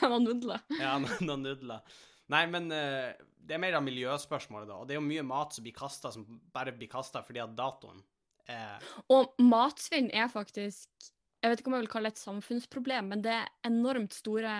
Noen 0.06 0.28
nudler. 0.28 0.62
Ja, 0.78 0.98
noen 1.00 1.42
nudler. 1.48 1.96
Nei, 2.32 2.42
men 2.50 2.70
eh, 2.74 3.12
det 3.46 3.56
er 3.56 3.62
mer 3.62 3.78
av 3.78 3.84
miljøspørsmålet, 3.86 4.68
da. 4.70 4.80
Og 4.80 4.88
det 4.88 4.96
er 4.96 5.00
jo 5.00 5.06
mye 5.06 5.26
mat 5.26 5.54
som 5.54 5.66
blir 5.66 5.76
kasta, 5.76 6.12
som 6.14 6.26
bare 6.54 6.74
blir 6.76 6.90
kasta 6.90 7.22
fordi 7.26 7.42
at 7.44 7.54
datoen 7.58 8.02
er 8.50 8.82
Og 9.10 9.34
matsvinn 9.42 10.08
er 10.14 10.28
faktisk 10.30 10.90
Jeg 11.42 11.50
vet 11.52 11.60
ikke 11.60 11.70
om 11.70 11.76
jeg 11.78 11.86
vil 11.86 11.92
kalle 11.92 12.10
det 12.10 12.16
et 12.16 12.24
samfunnsproblem, 12.24 13.12
men 13.12 13.22
det 13.22 13.34
er 13.34 13.48
enormt 13.68 14.14
store 14.16 14.52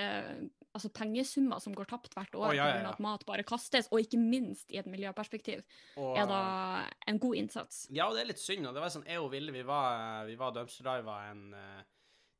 eh, 0.00 0.40
altså 0.76 0.90
pengesummer 0.94 1.60
som 1.62 1.74
går 1.74 1.88
tapt 1.90 2.14
hvert 2.14 2.36
år 2.38 2.52
oh, 2.52 2.54
ja, 2.54 2.68
ja, 2.68 2.76
pga. 2.78 2.82
ja. 2.84 2.92
at 2.94 3.02
mat 3.02 3.24
bare 3.28 3.44
kastes, 3.46 3.88
og 3.90 4.04
ikke 4.04 4.20
minst 4.22 4.70
i 4.70 4.78
et 4.80 4.88
miljøperspektiv, 4.90 5.64
og, 5.96 6.14
er 6.20 6.28
da 6.30 6.42
en 7.10 7.18
god 7.22 7.40
innsats. 7.40 7.82
Ja, 7.90 8.06
og 8.06 8.16
det 8.16 8.22
er 8.22 8.30
litt 8.30 8.42
synd. 8.42 8.68
og 8.68 8.76
det 8.76 8.84
var 8.84 8.92
sånn, 8.94 9.08
Jeg 9.10 9.20
og 9.20 9.32
Ville 9.34 9.54
vi 9.54 9.64
var, 9.66 10.24
vi 10.28 10.36
var 10.38 10.54
dumpsterdiva 10.54 11.16
en 11.32 11.42
uh, 11.56 11.82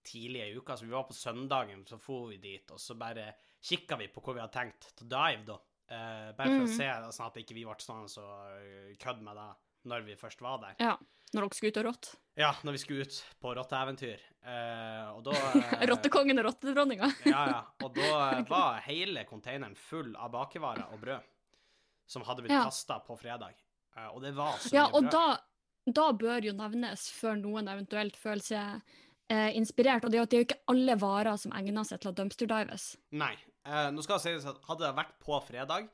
tidlig 0.06 0.46
i 0.46 0.54
uka, 0.56 0.78
så 0.78 0.86
vi 0.86 0.94
var 0.94 1.08
på 1.08 1.18
søndagen, 1.18 1.82
så 1.88 1.98
for 2.00 2.30
vi 2.30 2.38
dit, 2.42 2.70
og 2.70 2.80
så 2.80 2.96
bare 2.98 3.32
kikka 3.62 3.96
vi 4.00 4.08
på 4.08 4.20
hvor 4.24 4.34
vi 4.34 4.40
hadde 4.40 4.52
tenkt 4.56 4.92
til 4.96 5.08
dive, 5.08 5.44
da. 5.46 5.58
Eh, 5.90 6.32
bare 6.38 6.46
for 6.54 6.60
Mm. 6.60 6.68
å 6.68 6.76
se, 6.76 6.88
sånn 7.16 7.26
at 7.26 7.36
ikke 7.42 7.54
vi 7.54 7.64
ble 7.66 7.74
sånn 7.82 8.06
så 8.08 8.22
uh, 8.22 8.94
kødd 8.98 9.22
med 9.26 9.34
det 9.36 9.48
når 9.90 10.04
vi 10.06 10.14
først 10.14 10.40
var 10.44 10.58
der. 10.62 10.74
Ja, 10.78 10.96
når 11.34 11.40
dere 11.48 11.54
skulle 11.56 11.70
ut 11.72 11.78
og 11.80 11.84
rotte. 11.88 12.16
Ja, 12.36 12.52
når 12.64 12.72
vi 12.72 12.78
skulle 12.78 13.00
ut 13.08 13.16
på 13.42 13.54
rotteeventyr. 13.56 14.20
Eh, 14.44 15.10
og 15.16 15.24
da 15.24 15.32
eh, 15.80 15.86
Rottekongen 15.90 16.38
og 16.38 16.44
rottedronninga. 16.50 17.08
Ja, 17.26 17.42
ja. 17.48 17.60
Og 17.82 17.94
da 17.96 18.10
eh, 18.38 18.44
var 18.54 18.80
hele 18.86 19.24
containeren 19.28 19.74
full 19.76 20.14
av 20.16 20.30
bakevarer 20.32 20.92
og 20.94 21.00
brød 21.00 21.22
som 22.06 22.22
hadde 22.28 22.42
blitt 22.46 22.52
Ja. 22.54 22.64
kasta 22.64 23.00
på 23.06 23.18
fredag. 23.18 23.54
Eh, 23.96 24.08
og 24.14 24.22
det 24.22 24.34
var 24.36 24.58
så 24.62 24.72
Ja, 24.74 24.86
mye 24.88 24.94
og 24.94 25.02
brød. 25.02 25.10
da, 25.12 25.92
da 26.00 26.12
bør 26.12 26.44
jo 26.44 26.52
nevnes, 26.52 27.08
før 27.10 27.36
noen 27.40 27.68
eventuelt 27.68 28.16
føler 28.16 28.42
seg 28.46 28.82
eh, 29.30 29.50
inspirert. 29.58 30.04
Og 30.04 30.10
det 30.12 30.20
er 30.22 30.26
jo 30.38 30.44
ikke 30.46 30.60
alle 30.68 30.96
varer 31.00 31.36
som 31.38 31.52
egner 31.52 31.84
seg 31.84 32.00
til 32.00 32.12
å 32.12 32.14
dumpster-dives. 32.14 32.96
Nei. 33.12 33.34
Eh, 33.66 33.90
nå 33.92 34.02
skal 34.04 34.18
det 34.18 34.24
sies 34.24 34.46
at 34.48 34.60
hadde 34.68 34.86
det 34.86 34.96
vært 34.96 35.16
på 35.20 35.36
fredag 35.44 35.90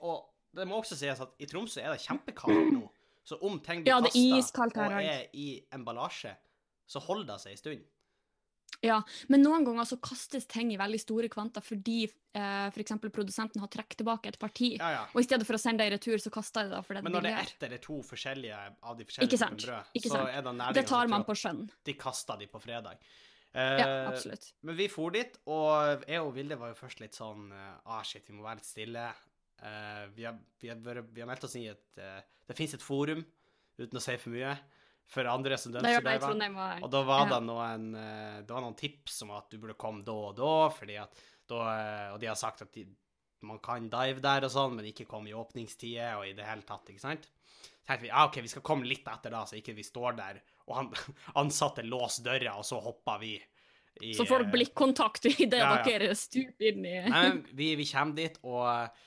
Og 0.00 0.24
det 0.56 0.64
må 0.66 0.80
også 0.80 0.96
sies 0.96 1.20
at 1.20 1.34
i 1.38 1.46
Tromsø 1.46 1.82
er 1.82 1.92
det 1.92 2.00
kjempekaldt 2.02 2.72
nå. 2.74 2.86
Så 3.22 3.36
om 3.44 3.60
ting 3.60 3.84
blir 3.84 3.92
Ja, 3.92 4.00
kasta 4.00 4.86
og 4.88 4.96
er 4.98 5.26
i 5.36 5.50
emballasje, 5.72 6.32
så 6.88 7.02
holder 7.04 7.34
det 7.34 7.40
seg 7.42 7.52
en 7.52 7.60
stund. 7.60 7.88
Ja, 8.80 9.02
men 9.28 9.42
noen 9.44 9.66
ganger 9.66 9.84
så 9.84 9.98
kastes 10.00 10.46
ting 10.48 10.70
i 10.72 10.78
veldig 10.80 11.00
store 11.02 11.28
kvanta 11.32 11.60
fordi 11.60 12.04
eh, 12.06 12.68
f.eks. 12.72 12.94
produsenten 13.12 13.60
har 13.60 13.68
trukket 13.72 13.98
tilbake 14.00 14.30
et 14.32 14.38
parti. 14.40 14.70
Ja, 14.78 14.90
ja. 14.94 15.02
Og 15.12 15.20
i 15.20 15.26
stedet 15.26 15.44
for 15.48 15.58
å 15.58 15.60
sende 15.60 15.84
det 15.84 15.90
i 15.90 15.94
retur, 15.98 16.16
så 16.22 16.32
kaster 16.32 16.64
de 16.64 16.72
det 16.72 16.82
fordi 16.86 17.02
det 17.02 17.04
Men 17.04 17.16
når 17.18 17.26
det 17.26 17.32
er 17.34 17.50
ett 17.50 17.66
eller 17.68 17.82
to 17.84 17.98
forskjellige 18.08 18.60
av 18.80 18.96
de 18.96 19.08
forskjellige 19.08 19.50
brød, 19.66 20.06
så 20.06 20.22
er 20.22 20.46
det 20.46 20.54
næringa 20.54 20.78
Det 20.78 20.86
tar 20.88 21.12
man 21.12 21.26
på 21.28 21.36
at 21.36 21.42
skjønn. 21.42 21.66
de 21.90 21.96
kaster 22.06 22.40
de 22.40 22.48
på 22.48 22.62
fredag. 22.62 23.04
Ja, 23.52 23.76
Eh, 23.86 24.08
absolutt. 24.08 24.52
Men 24.62 24.76
vi 24.78 24.86
for 24.88 25.10
dit, 25.10 25.38
og 25.50 26.04
jeg 26.06 26.20
og 26.22 26.34
Vilde 26.36 26.58
var 26.60 26.70
jo 26.70 26.78
først 26.78 27.00
litt 27.02 27.16
sånn 27.18 27.48
eh, 27.50 27.72
Ah, 27.90 28.02
shit, 28.06 28.22
vi 28.28 28.36
må 28.36 28.44
være 28.46 28.60
litt 28.60 28.68
stille. 28.68 29.08
Eh, 29.60 30.04
vi, 30.14 30.24
har, 30.28 30.36
vi, 30.62 30.68
har, 30.70 30.78
vi 31.02 31.20
har 31.24 31.26
meldt 31.28 31.44
oss 31.48 31.56
inn 31.58 31.64
i 31.66 31.72
et 31.72 31.98
Det 32.46 32.56
fins 32.56 32.74
et 32.78 32.84
forum, 32.84 33.24
uten 33.80 33.98
å 33.98 34.02
si 34.04 34.14
for 34.22 34.30
mye, 34.36 34.54
for 35.10 35.26
andre 35.26 35.58
som 35.58 35.72
dumpsterdiver. 35.74 36.38
Og 36.86 36.90
da 36.94 37.02
var 37.02 37.26
Ja. 37.26 37.32
det 37.34 37.42
noen, 37.48 37.90
det 38.46 38.54
var 38.54 38.62
noen 38.62 38.76
tips 38.78 39.22
om 39.26 39.30
at 39.34 39.50
du 39.50 39.58
burde 39.58 39.74
komme 39.74 40.04
da 40.06 40.12
og 40.30 40.36
da, 40.38 40.54
fordi 40.70 40.96
at 41.02 41.18
da, 41.50 41.60
og 42.14 42.20
de 42.22 42.26
har 42.30 42.38
sagt 42.38 42.62
at 42.62 42.72
de, 42.72 42.86
man 43.42 43.58
kan 43.58 43.88
dive 43.90 44.20
der 44.22 44.44
og 44.46 44.50
sånn, 44.54 44.76
men 44.76 44.84
ikke 44.86 45.08
komme 45.10 45.28
i 45.30 45.34
åpningstider 45.34 46.18
og 46.20 46.28
i 46.28 46.32
det 46.38 46.46
hele 46.46 46.62
tatt, 46.62 46.86
ikke 46.92 47.02
sant? 47.02 47.26
Så 47.26 47.86
tenkte 47.90 48.02
vi 48.06 48.10
ja, 48.12 48.24
OK, 48.28 48.38
vi 48.44 48.48
skal 48.52 48.62
komme 48.62 48.86
litt 48.86 49.06
etter 49.10 49.30
da, 49.34 49.42
så 49.48 49.56
ikke 49.58 49.74
vi 49.74 49.82
står 49.82 50.14
der, 50.20 50.38
og 50.68 50.76
han 50.76 50.90
ansatte 51.42 51.84
låst 51.86 52.24
døra, 52.26 52.56
og 52.58 52.66
så 52.66 52.80
hoppa 52.82 53.18
vi 53.22 53.36
i 54.00 54.14
Så 54.14 54.26
folk 54.28 54.46
eh, 54.46 54.52
blikkontakt 54.54 55.26
idet 55.30 55.60
Ja, 55.60 55.76
ja. 55.76 55.84
dere 55.86 56.14
stuper 56.16 56.70
inn 56.72 56.86
i 56.88 56.96
Nei, 57.10 57.24
vi, 57.58 57.72
vi 57.80 57.86
kommer 57.90 58.16
dit, 58.16 58.38
og, 58.46 59.00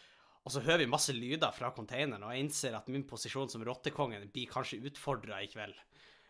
og 0.43 0.53
så 0.53 0.63
hører 0.65 0.83
vi 0.83 0.91
masse 0.91 1.15
lyder 1.15 1.55
fra 1.55 1.71
containeren, 1.75 2.23
og 2.23 2.35
jeg 2.35 2.45
innser 2.47 2.77
at 2.77 2.89
min 2.91 3.05
posisjon 3.07 3.51
som 3.51 3.63
rottekongen 3.65 4.27
blir 4.33 4.51
kanskje 4.51 4.81
utfordra 4.89 5.41
i 5.43 5.49
kveld. 5.51 5.77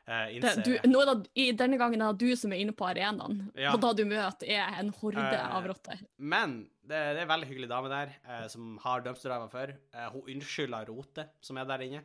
Eh, 0.04 0.36
det, 0.44 0.52
du, 0.66 0.74
nå 0.90 1.00
er 1.00 1.10
det, 1.14 1.30
i, 1.40 1.44
Denne 1.56 1.78
gangen 1.80 2.02
er 2.04 2.12
det 2.12 2.28
du 2.28 2.36
som 2.36 2.52
er 2.52 2.60
inne 2.60 2.76
på 2.76 2.88
arenaen, 2.90 3.46
Ja. 3.56 3.72
og 3.72 3.80
da 3.84 3.94
du 3.96 4.04
møter 4.08 4.50
er 4.52 4.80
en 4.82 4.92
horde 5.00 5.24
uh, 5.24 5.56
av 5.56 5.68
rotter. 5.72 6.02
Men 6.20 6.58
det, 6.84 6.98
det 6.98 7.22
er 7.22 7.24
en 7.24 7.32
veldig 7.32 7.50
hyggelig 7.52 7.70
dame 7.72 7.92
der, 7.92 8.16
uh, 8.28 8.46
som 8.52 8.76
har 8.84 9.06
dumpsterdriver 9.06 9.52
før. 9.54 9.76
Hun 10.12 10.34
unnskylder 10.36 10.92
rotet 10.92 11.32
som 11.44 11.60
er 11.60 11.70
der 11.70 11.86
inne, 11.88 12.04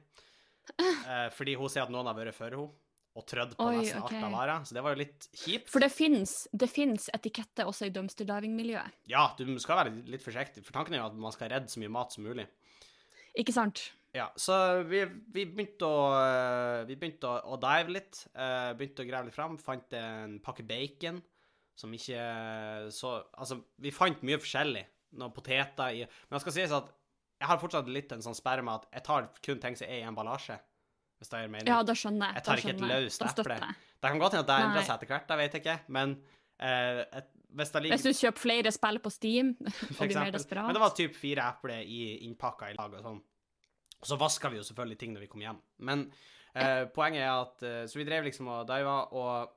fordi 1.39 1.57
hun 1.59 1.71
sier 1.73 1.87
at 1.87 1.93
noen 1.93 2.07
har 2.07 2.17
vært 2.19 2.37
før 2.37 2.55
henne 2.55 2.88
og 3.19 3.27
trødd 3.29 3.57
på 3.59 3.67
Oi, 3.67 3.81
nesten 3.81 4.03
okay. 4.05 4.21
alt 4.21 4.29
av 4.29 4.35
været. 4.39 4.69
så 4.71 4.77
det 4.77 4.85
var 4.87 4.95
jo 4.95 5.01
litt 5.03 5.29
kjipt. 5.43 5.69
For 5.73 5.83
det 5.83 5.91
fins 6.71 7.11
etiketter 7.19 7.69
også 7.69 7.89
i 7.89 7.93
dumpster-diving-miljøet, 7.95 8.99
Ja, 9.11 9.27
du 9.39 9.45
skal 9.63 9.83
være 9.83 9.95
litt 10.07 10.25
forsiktig, 10.25 10.63
for 10.67 10.77
tanken 10.77 10.95
er 10.95 11.03
jo 11.03 11.11
at 11.11 11.21
man 11.27 11.35
skal 11.35 11.51
redde 11.55 11.73
så 11.73 11.83
mye 11.83 11.95
mat 11.99 12.15
som 12.15 12.27
mulig. 12.29 12.47
ikke 13.39 13.55
sant? 13.57 13.89
Ja, 14.17 14.31
så 14.41 14.55
vi, 14.89 15.03
vi 15.35 15.45
begynte 15.45 15.85
å 15.85 16.05
eh, 16.17 16.85
Vi 16.89 16.97
begynte 16.97 17.29
å, 17.29 17.53
å 17.55 17.59
dive 17.61 17.93
litt. 17.93 18.23
eh, 18.33 18.71
begynte 18.79 19.05
å 19.05 19.09
grave 19.09 19.29
litt 19.29 19.37
fram. 19.37 19.59
Fant 19.61 19.93
en 19.99 20.39
pakke 20.41 20.65
bacon 20.65 21.21
som 21.79 21.93
ikke 21.95 22.23
så 22.95 23.19
Altså, 23.37 23.61
vi 23.79 23.93
fant 23.95 24.25
mye 24.27 24.41
forskjellig. 24.41 24.87
Noen 25.21 25.35
poteter 25.37 25.93
i 25.93 26.01
Men 26.07 26.39
det 26.39 26.41
skal 26.47 26.57
sies 26.57 26.73
at 26.75 26.89
jeg 27.39 27.47
har 27.53 27.61
fortsatt 27.63 27.87
litt 27.93 28.11
en 28.13 28.25
sånn 28.25 28.35
sperre 28.35 28.65
med 28.67 28.81
at 28.81 28.89
jeg 28.97 29.05
tar 29.07 29.29
kun 29.45 29.61
ting 29.63 29.77
som 29.79 29.87
er 29.87 30.01
i 30.01 30.09
emballasje. 30.09 30.57
Hvis 31.19 31.33
det 31.33 31.41
gir 31.43 31.51
mening. 31.51 31.71
Ja, 31.71 31.81
da 31.83 31.95
skjønner 31.99 32.31
jeg. 32.31 32.39
Jeg 32.39 32.47
tar 32.47 32.61
ikke 32.63 32.75
et 32.77 32.85
løst 32.93 33.25
eple. 33.27 33.59
Det 33.99 34.13
kan 34.13 34.21
godt 34.23 34.37
hende 34.37 34.45
at 34.45 34.51
det 34.51 34.59
endrer 34.69 34.87
seg 34.87 34.95
etter 34.95 35.11
hvert, 35.11 35.27
det 35.27 35.39
vet 35.41 35.57
jeg 35.57 35.65
ikke, 35.65 35.79
men 35.97 36.15
eh, 36.63 37.01
et, 37.19 37.33
hvis 37.59 37.73
ligger 37.75 37.97
Hvis 37.97 38.07
du 38.07 38.21
kjøper 38.21 38.45
flere 38.45 38.73
spill 38.75 39.01
på 39.03 39.11
Steam 39.11 39.53
og 39.65 40.01
blir 40.03 40.19
mer 40.21 40.33
desperat 40.35 40.69
Men 40.69 40.77
det 40.77 40.83
var 40.85 40.97
typ 40.97 41.17
fire 41.17 41.47
epler 41.49 41.83
i 41.83 42.01
innpakka 42.29 42.73
i 42.73 42.77
lag 42.79 42.99
og 42.99 43.07
sånn. 43.07 43.21
Og 43.99 44.11
så 44.11 44.19
vaska 44.21 44.51
vi 44.53 44.61
jo 44.61 44.67
selvfølgelig 44.67 44.99
ting 45.01 45.15
når 45.15 45.25
vi 45.25 45.31
kom 45.33 45.43
hjem. 45.43 45.63
Men 45.89 46.05
eh, 46.55 46.85
poenget 46.95 47.25
er 47.25 47.33
at 47.33 47.65
eh, 47.67 47.81
Så 47.91 47.99
vi 47.99 48.07
drev 48.07 48.29
liksom 48.29 48.51
og 48.53 48.69
diva, 48.69 49.01
og 49.17 49.55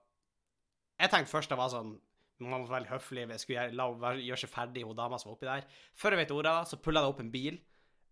jeg 1.02 1.12
tenkte 1.14 1.34
først 1.34 1.52
det 1.52 1.60
var 1.60 1.74
sånn 1.74 1.96
Man 2.42 2.64
var 2.64 2.80
veldig 2.80 2.94
høflig, 2.96 3.28
jeg 3.30 3.44
skulle 3.44 3.60
gjøre, 3.60 3.78
la 3.78 4.14
gjøre 4.18 4.42
seg 4.42 4.50
ferdig, 4.50 4.86
hun 4.88 4.98
dama 4.98 5.20
som 5.22 5.30
var 5.30 5.36
oppi 5.38 5.50
der. 5.50 5.68
Før 5.94 6.16
jeg 6.16 6.24
vet 6.24 6.32
ordet, 6.34 6.54
av 6.56 6.70
så 6.72 6.80
pulla 6.82 7.04
det 7.04 7.12
opp 7.12 7.20
en 7.22 7.34
bil. 7.34 7.60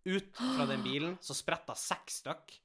Ut 0.05 0.35
fra 0.37 0.67
den 0.69 0.83
bilen 0.89 1.15
så 1.23 1.33
spretta 1.33 1.73
seks 1.73 2.19
stykk. 2.21 2.59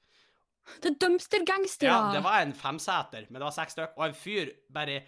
Det 0.80 0.92
er 0.94 0.96
dumpster-gangstere! 1.02 1.90
Ja, 1.90 2.12
det 2.14 2.22
var 2.24 2.40
en 2.42 2.54
femseter, 2.56 3.26
men 3.28 3.40
det 3.40 3.48
var 3.48 3.56
seks 3.56 3.76
stykker. 3.76 3.98
Og 3.98 4.06
en 4.08 4.16
fyr 4.18 4.54
bare 4.72 5.02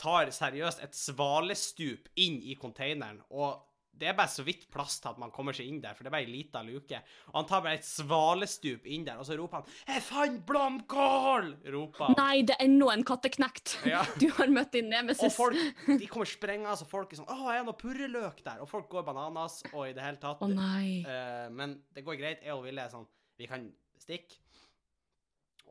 tar 0.00 0.32
seriøst 0.34 0.82
et 0.82 0.96
svalestup 0.96 2.08
inn 2.20 2.40
i 2.42 2.56
konteineren, 2.60 3.20
Og 3.30 3.68
det 3.92 4.08
er 4.08 4.14
bare 4.16 4.30
så 4.32 4.42
vidt 4.42 4.64
plass 4.72 4.96
til 5.02 5.10
at 5.12 5.18
man 5.20 5.30
kommer 5.30 5.54
seg 5.54 5.68
inn 5.68 5.80
der, 5.82 5.92
for 5.94 6.02
det 6.02 6.08
er 6.10 6.14
bare 6.16 6.24
ei 6.24 6.32
lita 6.32 6.62
luke. 6.64 6.98
Og 7.30 7.36
han 7.36 7.48
tar 7.48 7.60
bare 7.62 7.76
et 7.78 7.86
svalestup 7.86 8.86
inn 8.88 9.04
der, 9.06 9.20
og 9.20 9.28
så 9.28 9.36
roper 9.38 9.60
han 9.60 9.68
'Jeg 9.86 10.02
fant 10.02 10.40
blomkål!' 10.48 11.50
roper 11.74 12.08
han. 12.08 12.16
Nei, 12.18 12.42
det 12.42 12.56
er 12.56 12.64
ennå 12.66 12.88
en 12.90 13.04
katteknekt. 13.04 13.76
Ja. 13.86 14.02
Du 14.22 14.28
har 14.38 14.48
møtt 14.48 14.72
din 14.72 14.88
nemesis. 14.88 15.22
Og 15.22 15.32
folk 15.32 15.56
de 15.86 16.06
kommer 16.06 16.26
sprengende, 16.26 16.72
og 16.72 16.88
folk 16.88 17.12
er 17.12 17.20
sånn 17.20 17.28
'Å, 17.28 17.52
er 17.52 17.58
det 17.60 17.66
noe 17.68 17.78
purreløk 17.78 18.42
der?' 18.44 18.62
Og 18.64 18.68
folk 18.68 18.88
går 18.88 19.04
bananas, 19.04 19.62
og 19.72 19.88
i 19.88 19.92
det 19.92 20.02
hele 20.02 20.16
tatt 20.16 20.42
Å 20.42 20.48
nei. 20.48 21.04
Uh, 21.06 21.50
men 21.52 21.82
det 21.94 22.04
går 22.04 22.18
greit. 22.18 22.42
Jeg 22.42 22.56
og 22.56 22.64
Ville 22.64 22.82
er 22.82 22.90
sånn 22.90 23.06
Vi 23.38 23.46
kan 23.46 23.70
stikke. 24.00 24.41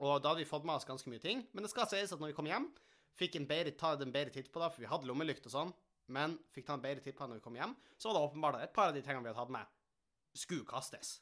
Og 0.02 0.18
da 0.24 0.32
hadde 0.34 0.42
vi 0.42 0.50
fått 0.50 0.66
med 0.66 0.76
oss 0.80 0.88
ganske 0.90 1.12
mye 1.14 1.22
ting. 1.22 1.44
Men 1.54 1.64
det 1.66 1.70
skal 1.74 1.86
sies 1.92 2.12
at 2.16 2.20
når 2.22 2.32
vi 2.34 2.38
kom 2.40 2.50
hjem, 2.50 2.68
fikk 3.20 3.36
en 3.38 3.46
bedre, 3.50 3.74
ta 3.78 3.94
en 3.94 4.14
bedre 4.14 4.34
titt 4.34 4.52
på 4.54 4.62
det, 4.64 4.72
for 4.74 4.82
vi 4.82 4.90
hadde 4.90 5.06
lommelykt 5.10 5.46
og 5.46 5.54
sånn. 5.54 5.74
Men 6.12 6.38
fikk 6.56 6.66
ta 6.68 6.74
en 6.78 6.82
bedre 6.84 7.04
titt 7.06 7.16
på 7.18 7.24
det 7.28 7.36
når 7.36 7.42
vi 7.42 7.46
kom 7.46 7.60
hjem, 7.60 7.76
så 8.02 8.10
var 8.10 8.18
det 8.18 8.24
åpenbart 8.32 8.58
at 8.58 8.64
et 8.70 8.74
par 8.76 8.90
av 8.90 8.96
de 8.98 9.04
tingene 9.06 9.24
vi 9.24 9.30
hadde 9.30 9.44
hatt 9.44 9.54
med, 9.54 9.76
skulle 10.34 10.66
kastes. 10.66 11.20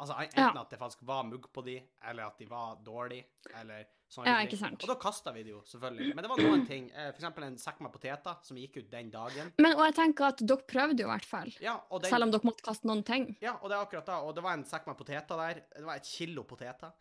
Altså 0.00 0.14
enten 0.16 0.40
Ja. 0.56 0.60
at 0.62 0.70
det 0.70 0.78
faktisk 0.80 1.02
var 1.04 1.24
mugg 1.28 1.46
på 1.52 1.62
de, 1.64 1.74
eller 2.08 2.24
at 2.30 2.38
de 2.38 2.46
var 2.48 2.76
dårlige, 2.82 3.26
eller 3.54 3.84
sånne 4.10 4.26
Ja, 4.32 4.46
ting. 4.48 4.72
Og 4.80 4.86
da 4.88 4.94
kasta 4.96 5.30
vi 5.32 5.42
det 5.44 5.50
jo, 5.52 5.60
selvfølgelig. 5.68 6.14
Men 6.14 6.24
det 6.24 6.30
var 6.30 6.38
noen 6.40 6.66
ting, 6.66 6.86
F.eks. 6.90 7.12
for 7.12 7.20
eksempel 7.20 7.44
en 7.44 7.58
sekk 7.58 7.80
med 7.84 7.92
poteter 7.92 8.36
som 8.42 8.56
gikk 8.56 8.78
ut 8.80 8.90
den 8.90 9.10
dagen. 9.12 9.52
Men 9.58 9.74
og 9.76 9.84
jeg 9.84 9.94
tenker 10.00 10.24
at 10.32 10.38
dere 10.40 10.64
prøvde 10.66 11.04
jo 11.04 11.06
i 11.06 11.12
hvert 11.12 11.28
fall. 11.28 11.52
Ja, 11.60 11.76
den, 11.92 12.08
Selv 12.10 12.22
om 12.24 12.30
dere 12.32 12.48
måtte 12.48 12.64
kaste 12.64 12.88
noen 12.88 13.04
ting. 13.04 13.36
ja, 13.42 13.58
og 13.60 13.68
det 13.68 13.76
er 13.76 13.84
akkurat 13.84 14.06
da. 14.06 14.18
Og 14.24 14.34
det 14.34 14.42
var 14.42 14.52
en 14.56 14.64
sekk 14.64 14.86
med 14.86 14.96
poteter 14.96 15.36
der. 15.36 15.62
Det 15.76 15.84
var 15.84 15.96
et 16.00 16.08
kilo 16.08 16.44
poteter 16.44 16.92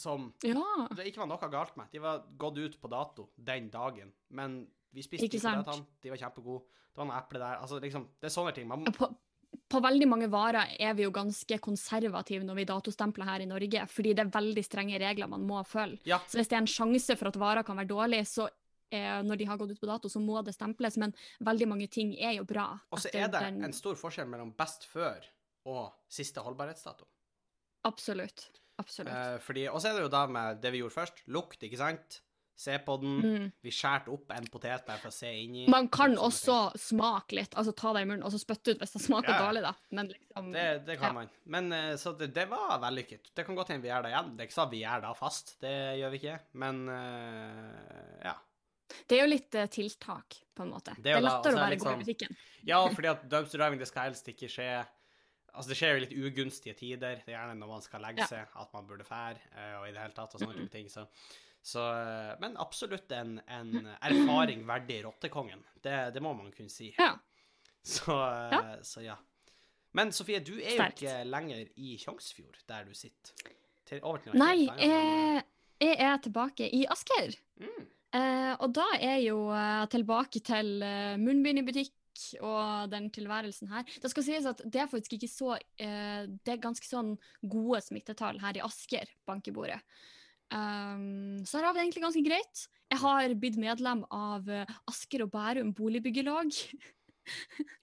som 0.00 0.30
Ja. 0.42 0.88
det 0.96 1.06
ikke 1.12 1.22
var 1.22 1.30
noe 1.30 1.50
galt 1.52 1.76
med. 1.76 1.90
De 1.92 2.00
var 2.02 2.24
gått 2.40 2.58
ut 2.58 2.78
på 2.80 2.90
dato 2.90 3.28
den 3.36 3.68
dagen. 3.70 4.12
Men 4.30 4.62
vi 4.92 5.02
spiste 5.06 5.26
Ikke 5.28 5.40
de 5.40 5.64
det. 5.64 5.86
De 6.02 6.10
var 6.10 6.16
kjempegode. 6.24 6.64
Det 6.90 6.98
var 6.98 7.06
noe 7.06 7.18
eple 7.20 7.38
der. 7.38 7.60
Altså, 7.62 7.78
liksom, 7.80 8.08
det 8.20 8.26
er 8.30 8.34
sånne 8.34 8.54
ting. 8.56 8.66
Man, 8.66 8.84
På, 8.96 9.06
på 9.70 9.80
veldig 9.82 10.08
mange 10.10 10.28
varer 10.30 10.74
er 10.80 10.94
vi 10.98 11.04
jo 11.04 11.12
ganske 11.14 11.58
konservative 11.62 12.42
når 12.44 12.56
vi 12.58 12.64
datostempler 12.64 13.24
her 13.28 13.40
i 13.44 13.46
Norge, 13.50 13.84
fordi 13.88 14.14
det 14.14 14.24
er 14.26 14.32
veldig 14.34 14.64
strenge 14.66 14.98
regler 14.98 15.28
man 15.30 15.46
må 15.46 15.60
følge. 15.66 16.00
ja, 16.06 16.18
Så 16.26 16.38
hvis 16.40 16.48
det 16.50 16.56
er 16.58 16.64
en 16.64 16.66
sjanse 16.66 17.16
for 17.18 17.28
at 17.30 17.36
varer 17.38 17.62
kan 17.66 17.76
være 17.78 17.88
dårlige, 17.92 18.26
så 18.26 18.48
eh, 18.90 19.22
når 19.22 19.38
de 19.38 19.44
har 19.46 19.56
gått 19.60 19.70
ut 19.70 19.80
på 19.80 19.86
dato, 19.86 20.08
så 20.10 20.18
må 20.20 20.42
det 20.44 20.54
stemples. 20.56 20.96
Men 20.98 21.14
veldig 21.46 21.68
mange 21.70 21.86
ting 21.88 22.16
er 22.18 22.32
jo 22.40 22.44
bra. 22.44 22.80
og 22.90 22.98
så 22.98 23.08
er 23.14 23.28
det 23.28 23.40
den- 23.40 23.64
en 23.64 23.72
stor 23.72 23.94
forskjell 23.94 24.26
mellom 24.26 24.50
best 24.56 24.82
før 24.90 25.22
og 25.66 25.92
siste 26.08 26.40
holdbarhetsdato. 26.42 27.06
Absolutt. 27.84 28.50
Absolutt. 28.80 29.12
Eh, 29.12 29.36
fordi, 29.44 29.68
og 29.70 29.78
så 29.82 29.90
er 29.92 30.00
det 30.00 30.08
jo 30.08 30.12
da 30.16 30.24
med 30.26 30.60
det 30.64 30.72
vi 30.74 30.80
gjorde 30.82 30.96
først. 30.96 31.22
Lukt, 31.36 31.62
ikke 31.68 31.78
sant? 31.80 32.20
Se 32.60 32.74
på 32.84 32.92
den. 33.00 33.12
Mm. 33.24 33.44
Vi 33.64 33.70
skjærte 33.72 34.12
opp 34.12 34.32
en 34.36 34.44
potet 34.52 34.82
bare 34.84 35.00
for 35.00 35.08
å 35.08 35.14
se 35.16 35.30
inni. 35.32 35.62
Man 35.72 35.86
kan 35.88 36.12
også 36.20 36.56
smake 36.76 37.38
litt, 37.38 37.54
altså 37.56 37.72
ta 37.72 37.94
det 37.96 38.02
i 38.04 38.08
munnen 38.10 38.26
og 38.28 38.34
så 38.34 38.40
spytte 38.42 38.74
ut 38.74 38.82
hvis 38.82 38.92
det 38.98 39.00
smaker 39.06 39.32
Ja, 39.32 39.38
dårlig, 39.46 39.62
da. 39.64 39.70
Men 39.96 40.10
liksom 40.12 40.50
Det, 40.52 40.66
det 40.84 40.98
kan 41.00 41.08
Ja. 41.08 41.12
man. 41.22 41.30
Men 41.56 41.72
eh, 41.72 41.94
så 41.96 42.12
det, 42.20 42.28
det 42.36 42.44
var 42.50 42.76
vellykket. 42.82 43.30
Det 43.34 43.46
kan 43.46 43.56
godt 43.56 43.72
hende 43.72 43.86
vi 43.86 43.88
gjør 43.88 44.04
det 44.04 44.12
igjen. 44.12 44.28
Det 44.36 44.44
er 44.44 44.50
ikke 44.50 44.58
sånn 44.60 44.70
vi 44.74 44.82
gjør 44.84 45.06
det 45.06 45.14
fast, 45.22 45.54
det 45.64 45.74
gjør 46.02 46.10
vi 46.12 46.20
ikke. 46.20 46.36
Men 46.60 46.82
eh, 46.88 48.20
ja. 48.28 48.36
Det 49.08 49.16
er 49.16 49.20
jo 49.24 49.30
litt 49.30 49.54
uh, 49.54 49.66
tiltak, 49.70 50.36
på 50.52 50.64
en 50.66 50.72
måte. 50.74 50.92
Det 50.98 51.04
Det 51.06 51.12
er 51.14 51.20
lettere 51.22 51.30
da- 51.30 51.38
lettere 51.38 51.52
og 51.54 51.54
så 51.54 51.56
å 51.56 51.62
er 51.62 51.70
være 51.70 51.78
god 51.78 51.86
i 51.86 51.96
liksom- 51.96 52.04
butikken. 52.04 52.36
Ja, 52.66 52.80
fordi 52.92 53.08
at 53.08 53.22
dumpster 53.30 53.58
driving, 53.62 53.78
det 53.80 53.88
skal 53.88 54.02
helst 54.10 54.28
ikke 54.28 54.48
skje 54.52 54.68
Altså, 55.54 55.68
det 55.72 55.76
skjer 55.80 55.94
jo 55.96 56.02
litt 56.04 56.16
ugunstige 56.16 56.74
tider. 56.78 57.20
Det 57.24 57.32
er 57.32 57.36
gjerne 57.38 57.56
når 57.60 57.70
man 57.74 57.82
skal 57.84 58.02
legge 58.04 58.22
Ja. 58.24 58.26
seg, 58.30 58.48
at 58.62 58.72
man 58.76 58.86
burde 58.88 59.04
fære, 59.04 59.38
eh, 59.54 59.74
og 59.80 59.88
i 59.88 59.92
det 59.94 60.00
hele 60.04 60.16
tatt, 60.16 60.34
og 60.34 60.40
sånne 60.42 60.56
type 60.58 60.72
ting. 60.72 60.88
Så, 60.92 61.06
så 61.62 61.86
eh, 61.94 62.34
Men 62.42 62.56
absolutt 62.56 63.12
en, 63.12 63.40
en 63.48 63.72
erfaring 64.00 64.64
verdig 64.68 65.00
rottekongen. 65.04 65.64
Det, 65.82 65.96
det 66.14 66.22
må 66.22 66.32
man 66.36 66.50
kunne 66.56 66.70
si. 66.72 66.92
Ja. 66.98 67.14
Så, 67.82 68.12
ja. 68.52 68.76
så 68.84 69.02
ja. 69.04 69.16
Men 69.96 70.12
Sofie, 70.12 70.38
du 70.44 70.52
er 70.60 70.76
Sterkt. 70.76 71.00
jo 71.02 71.08
ikke 71.08 71.24
lenger 71.26 71.62
i 71.80 71.94
Tjongsfjord, 71.98 72.60
der 72.68 72.84
du 72.84 72.92
sitter. 72.94 73.32
Til, 73.90 74.04
Nei, 74.38 74.66
ja, 74.68 74.74
jeg, 74.78 75.44
jeg 75.82 75.96
er 75.98 76.20
tilbake 76.22 76.68
i 76.76 76.84
Asker. 76.90 77.34
mm, 77.58 77.88
Eh, 78.10 78.56
og 78.58 78.72
da 78.74 78.82
er 78.96 79.20
jeg 79.20 79.28
jo 79.28 79.36
eh, 79.54 79.84
tilbake 79.86 80.40
til 80.42 80.82
eh, 80.82 81.12
munnbind 81.22 81.60
i 81.60 81.62
butikk 81.62 81.92
og 82.40 82.90
den 82.92 83.08
tilværelsen 83.14 83.70
her. 83.72 83.88
Det 84.02 84.10
skal 84.12 84.26
sies 84.26 84.48
at 84.48 84.62
det 84.64 84.82
er 84.82 84.90
faktisk 84.90 85.16
ikke 85.16 85.30
så 85.30 85.54
eh, 85.56 86.28
Det 86.28 86.54
er 86.54 86.62
ganske 86.62 86.86
sånn 86.86 87.14
gode 87.40 87.82
smittetall 87.84 88.40
her 88.42 88.58
i 88.58 88.64
Asker, 88.64 89.10
bank 89.28 89.48
i 89.50 89.54
bordet. 89.54 89.80
Um, 90.50 91.44
så 91.46 91.60
her 91.60 91.68
har 91.68 91.74
vi 91.74 91.78
det 91.78 91.84
egentlig 91.84 92.04
ganske 92.04 92.24
greit. 92.26 92.62
Jeg 92.90 92.98
har 93.04 93.34
blitt 93.38 93.58
medlem 93.60 94.00
av 94.10 94.48
eh, 94.50 94.72
Asker 94.90 95.26
og 95.26 95.34
Bærum 95.34 95.74
boligbyggelag. 95.76 96.56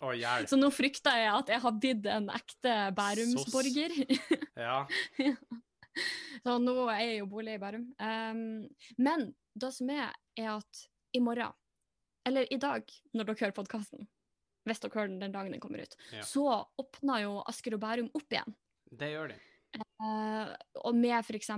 Oh. 0.04 0.12
Så 0.50 0.58
nå 0.58 0.68
frykter 0.74 1.14
jeg 1.22 1.30
at 1.32 1.50
jeg 1.54 1.62
har 1.64 1.76
blitt 1.78 2.08
en 2.12 2.26
ekte 2.34 2.74
Bærumsborger. 2.98 3.94
Ja. 4.66 4.82
Så 6.44 6.58
nå 6.60 6.74
er 6.92 7.04
jeg 7.06 7.20
jo 7.22 7.30
bolig 7.32 7.56
i 7.56 7.62
Bærum. 7.62 7.86
Um, 8.02 8.66
men 8.98 9.30
det 9.56 9.70
som 9.78 9.94
er, 9.94 10.12
er 10.36 10.50
at 10.58 10.82
i 11.16 11.22
morgen, 11.24 11.54
eller 12.28 12.50
i 12.52 12.60
dag, 12.60 12.84
når 13.14 13.30
dere 13.30 13.40
hører 13.46 13.56
podkasten, 13.56 14.10
hvis 14.72 14.82
dere 14.84 14.94
hører 14.96 15.12
den 15.12 15.20
den 15.26 15.36
dagen 15.36 15.52
den 15.56 15.62
kommer 15.64 15.84
ut, 15.84 15.96
Ja. 16.14 16.24
så 16.24 16.46
åpner 16.80 17.24
jo 17.24 17.44
Asker 17.48 17.76
og 17.78 17.82
Bærum 17.84 18.10
opp 18.14 18.32
igjen. 18.32 18.56
Det 18.92 19.12
gjør 19.12 19.34
de. 19.34 19.38
Uh, 20.02 20.54
og 20.88 20.96
med 20.96 21.20
f.eks. 21.20 21.50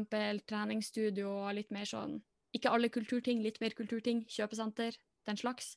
treningsstudio 0.50 1.30
og 1.30 1.54
litt 1.56 1.70
mer 1.72 1.86
sånn 1.86 2.18
Ikke 2.56 2.72
alle 2.74 2.90
kulturting, 2.90 3.44
litt 3.46 3.60
mer 3.62 3.76
kulturting. 3.78 4.24
Kjøpesenter, 4.26 4.96
den 5.30 5.38
slags. 5.38 5.76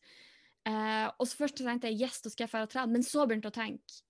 Uh, 0.64 1.10
og 1.18 1.26
så 1.28 1.42
først 1.42 1.60
tenkte 1.60 1.90
jeg 1.90 2.00
yes, 2.06 2.22
da 2.24 2.30
skal 2.32 2.46
jeg 2.46 2.52
dra 2.54 2.62
og 2.64 2.70
trene, 2.72 2.92
men 2.94 3.04
så 3.04 3.26
begynte 3.26 3.50
jeg 3.50 3.52
å 3.52 3.60
tenke 3.60 4.00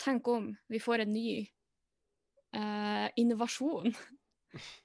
Tenk 0.00 0.28
om 0.32 0.46
vi 0.72 0.78
får 0.80 1.02
en 1.04 1.12
ny 1.12 1.26
uh, 2.56 3.08
innovasjon 3.20 3.92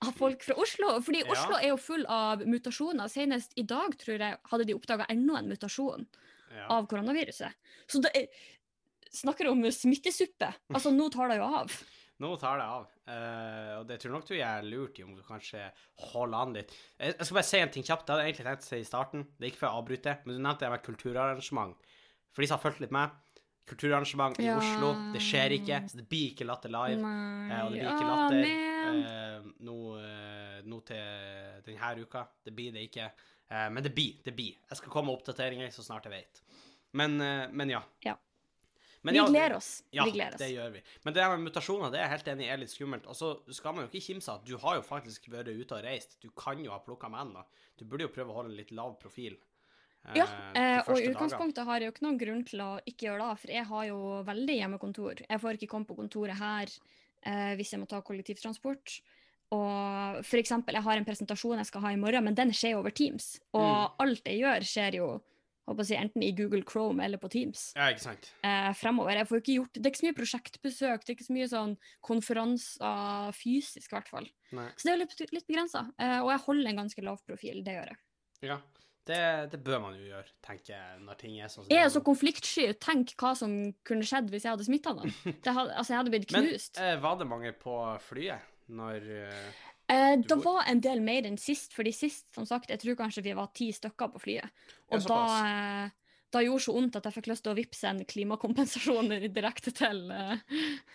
av 0.03 0.11
folk 0.17 0.43
fra 0.43 0.57
Oslo. 0.59 0.89
Fordi 1.01 1.21
Ja. 1.23 1.29
Oslo 1.31 1.55
er 1.55 1.69
jo 1.69 1.77
full 1.79 2.03
av 2.11 2.43
mutasjoner. 2.45 3.07
Senest 3.07 3.55
i 3.55 3.63
dag, 3.63 3.95
tror 4.01 4.19
jeg, 4.19 4.37
hadde 4.51 4.67
de 4.67 4.75
oppdaga 4.75 5.07
enda 5.09 5.39
en 5.39 5.47
mutasjon 5.49 6.03
Ja. 6.55 6.67
av 6.77 6.87
koronaviruset. 6.91 7.57
Så 7.91 8.01
er, 8.11 8.29
snakker 9.15 9.51
om 9.51 9.63
smittesuppe. 9.71 10.51
Altså, 10.73 10.93
nå 10.95 11.09
tar 11.13 11.31
det 11.31 11.41
jo 11.41 11.51
av. 11.61 11.75
Nå 12.23 12.29
tar 12.39 12.61
det 12.61 12.65
av. 12.71 12.83
Uh, 13.05 13.71
og 13.81 13.89
det 13.89 13.97
tror 13.99 14.13
nok 14.13 14.23
du 14.23 14.37
gjør 14.37 14.63
lurt 14.63 14.99
i 15.01 15.03
om 15.03 15.11
du 15.17 15.19
kanskje 15.27 15.65
holder 16.13 16.37
an 16.39 16.53
litt. 16.55 16.71
Jeg, 16.95 17.11
jeg 17.11 17.27
skal 17.27 17.35
bare 17.35 17.47
si 17.49 17.59
en 17.59 17.73
ting 17.73 17.83
kjapt. 17.83 18.05
Det 18.07 18.13
hadde 18.13 18.23
jeg 18.23 18.31
egentlig 18.31 18.45
tenkt 18.47 18.63
å 18.63 18.69
si 18.69 18.79
i 18.79 18.87
starten. 18.87 19.25
Det 19.35 19.43
er 19.43 19.51
ikke 19.51 19.61
for 19.65 19.67
å 19.67 19.81
avbryte, 19.81 20.13
men 20.23 20.37
du 20.37 20.39
nevnte 20.39 20.63
det 20.63 20.71
med 20.71 20.85
kulturarrangement. 20.85 21.91
For 22.31 22.43
de 22.43 22.47
som 22.47 22.55
har 22.55 22.63
fulgt 22.63 22.79
litt 22.85 22.95
med. 22.95 23.19
Kulturarrangement 23.65 24.39
i 24.39 24.45
Ja. 24.45 24.55
Oslo, 24.61 24.93
det 25.11 25.21
skjer 25.25 25.57
ikke. 25.57 25.81
Så 25.89 25.97
det 25.97 26.07
blir 26.07 26.31
ikke 26.31 26.45
Latter 26.45 26.69
live. 26.69 27.01
Eh, 27.01 27.61
og 27.65 27.71
det 27.73 27.79
blir 27.79 27.91
ikke 27.91 28.09
latter 28.09 28.41
eh, 28.45 29.47
nå, 29.65 29.77
eh, 29.99 30.59
nå 30.69 30.81
til 30.85 31.63
denne 31.65 31.95
uka. 32.05 32.27
Det 32.45 32.53
blir 32.55 32.75
det 32.75 32.87
ikke. 32.91 33.09
Eh, 33.49 33.69
men 33.69 33.83
det 33.83 33.93
blir. 33.95 34.21
Det 34.23 34.31
blir. 34.35 34.55
Jeg 34.69 34.77
skal 34.81 34.93
komme 34.93 35.11
med 35.11 35.19
oppdateringer 35.19 35.73
så 35.73 35.85
snart 35.85 36.07
jeg 36.09 36.15
vet. 36.15 36.43
Men, 36.95 37.19
eh, 37.21 37.47
men 37.51 37.69
ja. 37.69 37.83
Ja. 38.05 38.17
Men 39.05 39.13
vi 39.13 39.19
ja, 39.19 39.25
gleder 39.29 39.53
oss. 39.59 39.83
Ja, 39.93 40.05
vi 40.05 40.15
gleder 40.15 40.33
oss. 40.33 40.41
det 40.41 40.47
gjør 40.49 40.69
vi. 40.73 40.79
Men 41.03 41.13
det 41.13 41.21
der 41.21 41.29
med 41.35 41.43
mutasjoner, 41.45 41.91
det 41.93 41.99
er 41.99 42.07
jeg 42.07 42.13
helt 42.15 42.29
enig 42.31 42.45
i 42.45 42.53
er 42.55 42.57
litt 42.57 42.71
skummelt. 42.73 43.05
Og 43.05 43.15
så 43.15 43.27
skal 43.53 43.75
man 43.75 43.85
jo 43.85 43.91
ikke 43.91 44.01
kimse 44.07 44.33
at 44.33 44.47
du 44.47 44.55
har 44.57 44.79
jo 44.79 44.85
faktisk 44.85 45.27
vært 45.29 45.51
ute 45.53 45.77
og 45.77 45.83
reist. 45.85 46.15
Du 46.23 46.31
kan 46.33 46.63
jo 46.63 46.71
ha 46.73 46.79
plukka 46.81 47.11
med 47.13 47.21
ennå. 47.27 47.43
Du 47.77 47.83
burde 47.85 48.07
jo 48.07 48.13
prøve 48.15 48.33
å 48.33 48.39
holde 48.39 48.55
en 48.55 48.57
litt 48.57 48.73
lav 48.73 48.95
profil. 48.97 49.37
eh, 50.07 50.17
Ja, 50.17 50.25
eh, 50.55 50.79
og 50.87 50.97
i 50.97 51.05
utgangspunktet 51.05 51.11
utgangspunktet 51.11 51.69
har 51.69 51.79
jeg 51.79 51.91
jo 51.91 51.93
ikke 51.93 52.05
noen 52.07 52.17
grunn 52.23 52.43
til 52.49 52.65
å 52.65 52.71
ikke 52.81 53.11
gjøre 53.11 53.29
det, 53.29 53.39
for 53.43 53.53
jeg 53.59 53.69
har 53.75 53.85
jo 53.91 53.99
veldig 54.31 54.57
hjemmekontor. 54.57 55.21
Jeg 55.29 55.43
får 55.45 55.59
ikke 55.59 55.71
komme 55.75 55.85
på 55.85 55.99
kontoret 56.01 56.41
her 56.41 56.73
eh, 57.21 57.53
hvis 57.59 57.75
jeg 57.75 57.83
må 57.83 57.85
ta 57.85 58.01
kollektivtransport. 58.01 59.01
Og 59.51 60.25
for 60.25 60.37
eksempel, 60.41 60.73
jeg 60.73 60.83
har 60.83 60.97
en 60.97 61.05
presentasjon 61.05 61.57
jeg 61.57 61.65
skal 61.69 61.81
ha 61.81 61.91
i 61.93 61.99
morgen, 62.01 62.23
men 62.23 62.33
den 62.35 62.49
skjer 62.55 62.77
over 62.79 62.89
Teams. 62.91 63.39
Og 63.53 63.61
Mm. 63.61 63.95
alt 63.99 64.23
jeg 64.25 64.39
gjør, 64.41 64.61
skjer 64.65 64.95
jo 64.95 65.21
jeg 65.67 65.97
enten 65.97 66.21
i 66.21 66.31
Google 66.31 66.61
Chrome 66.61 67.01
eller 67.03 67.17
på 67.17 67.27
Teams 67.27 67.73
Ja, 67.75 67.87
ikke 67.89 68.01
sant. 68.01 68.31
eh, 68.43 68.71
fremover. 68.73 69.15
Jeg 69.17 69.27
får 69.27 69.37
ikke 69.41 69.55
gjort, 69.57 69.73
Det 69.73 69.85
er 69.85 69.89
ikke 69.89 70.01
så 70.03 70.07
mye 70.07 70.19
prosjektbesøk, 70.19 71.05
det 71.05 71.09
er 71.09 71.15
ikke 71.15 71.25
så 71.25 71.33
mye 71.33 71.47
sånn 71.49 71.77
konferanser 72.03 73.31
fysisk, 73.33 73.91
i 73.91 73.95
hvert 73.95 74.07
fall. 74.11 74.27
Nei. 74.55 74.67
Så 74.77 74.83
det 74.85 74.91
er 74.93 74.97
jo 74.97 75.03
litt, 75.05 75.33
litt 75.33 75.47
begrensa. 75.47 75.85
Eh, 75.99 76.19
og 76.21 76.29
jeg 76.31 76.39
holder 76.45 76.69
en 76.69 76.81
ganske 76.83 77.03
lav 77.03 77.21
profil, 77.25 77.63
det 77.65 77.73
gjør 77.77 77.87
jeg. 77.93 77.97
Ja. 78.51 78.59
Det, 79.05 79.51
det 79.51 79.59
bør 79.63 79.81
man 79.83 79.93
jo 79.99 80.07
gjøre, 80.09 80.25
tenker 80.41 80.71
jeg, 80.73 81.01
når 81.05 81.17
ting 81.21 81.35
er 81.39 81.47
sånn 81.53 81.67
Jeg 81.69 81.77
er 81.85 81.89
så 81.93 82.01
konfliktsky. 82.01 82.63
Tenk 82.81 83.11
hva 83.21 83.35
som 83.37 83.51
kunne 83.85 84.01
skjedd 84.01 84.31
hvis 84.33 84.47
jeg 84.47 84.55
hadde 84.55 84.65
smitta 84.65 84.93
noen. 84.97 85.13
Hadde, 85.45 85.75
altså, 85.77 85.91
jeg 85.93 85.99
hadde 85.99 86.13
blitt 86.15 86.31
Men 86.33 86.47
knust. 86.47 86.79
eh, 86.81 86.95
var 87.03 87.19
det 87.19 87.27
mange 87.29 87.51
på 87.53 87.75
flyet 88.01 88.41
når 88.67 89.09
eh, 89.21 89.63
Eh, 89.85 90.15
det 90.17 90.35
var 90.41 90.63
en 90.65 90.79
del 90.81 91.01
mer 91.05 91.27
enn 91.29 91.37
sist, 91.37 91.75
fordi 91.77 91.91
sist, 91.93 92.25
som 92.33 92.45
sagt, 92.49 92.71
jeg 92.73 92.81
tror 92.81 92.95
kanskje 93.03 93.21
vi 93.27 93.35
var 93.37 93.51
ti 93.53 93.67
stykker 93.75 94.09
på 94.15 94.21
flyet. 94.23 94.49
Ja, 94.49 94.97
Og 94.97 95.03
da, 95.05 95.05
såpass. 95.05 95.35
eh, 95.45 96.15
da 96.33 96.41
gjorde 96.41 96.63
så 96.65 96.73
vondt 96.73 96.97
at 96.97 97.05
jeg 97.05 97.15
fikk 97.19 97.29
lyst 97.29 97.45
til 97.45 97.53
å 97.53 97.57
vippse 97.59 97.91
en 97.91 98.01
klimakompensasjon 98.09 99.13
direkte 99.37 99.69
til 99.77 100.01
eh, 100.09 100.41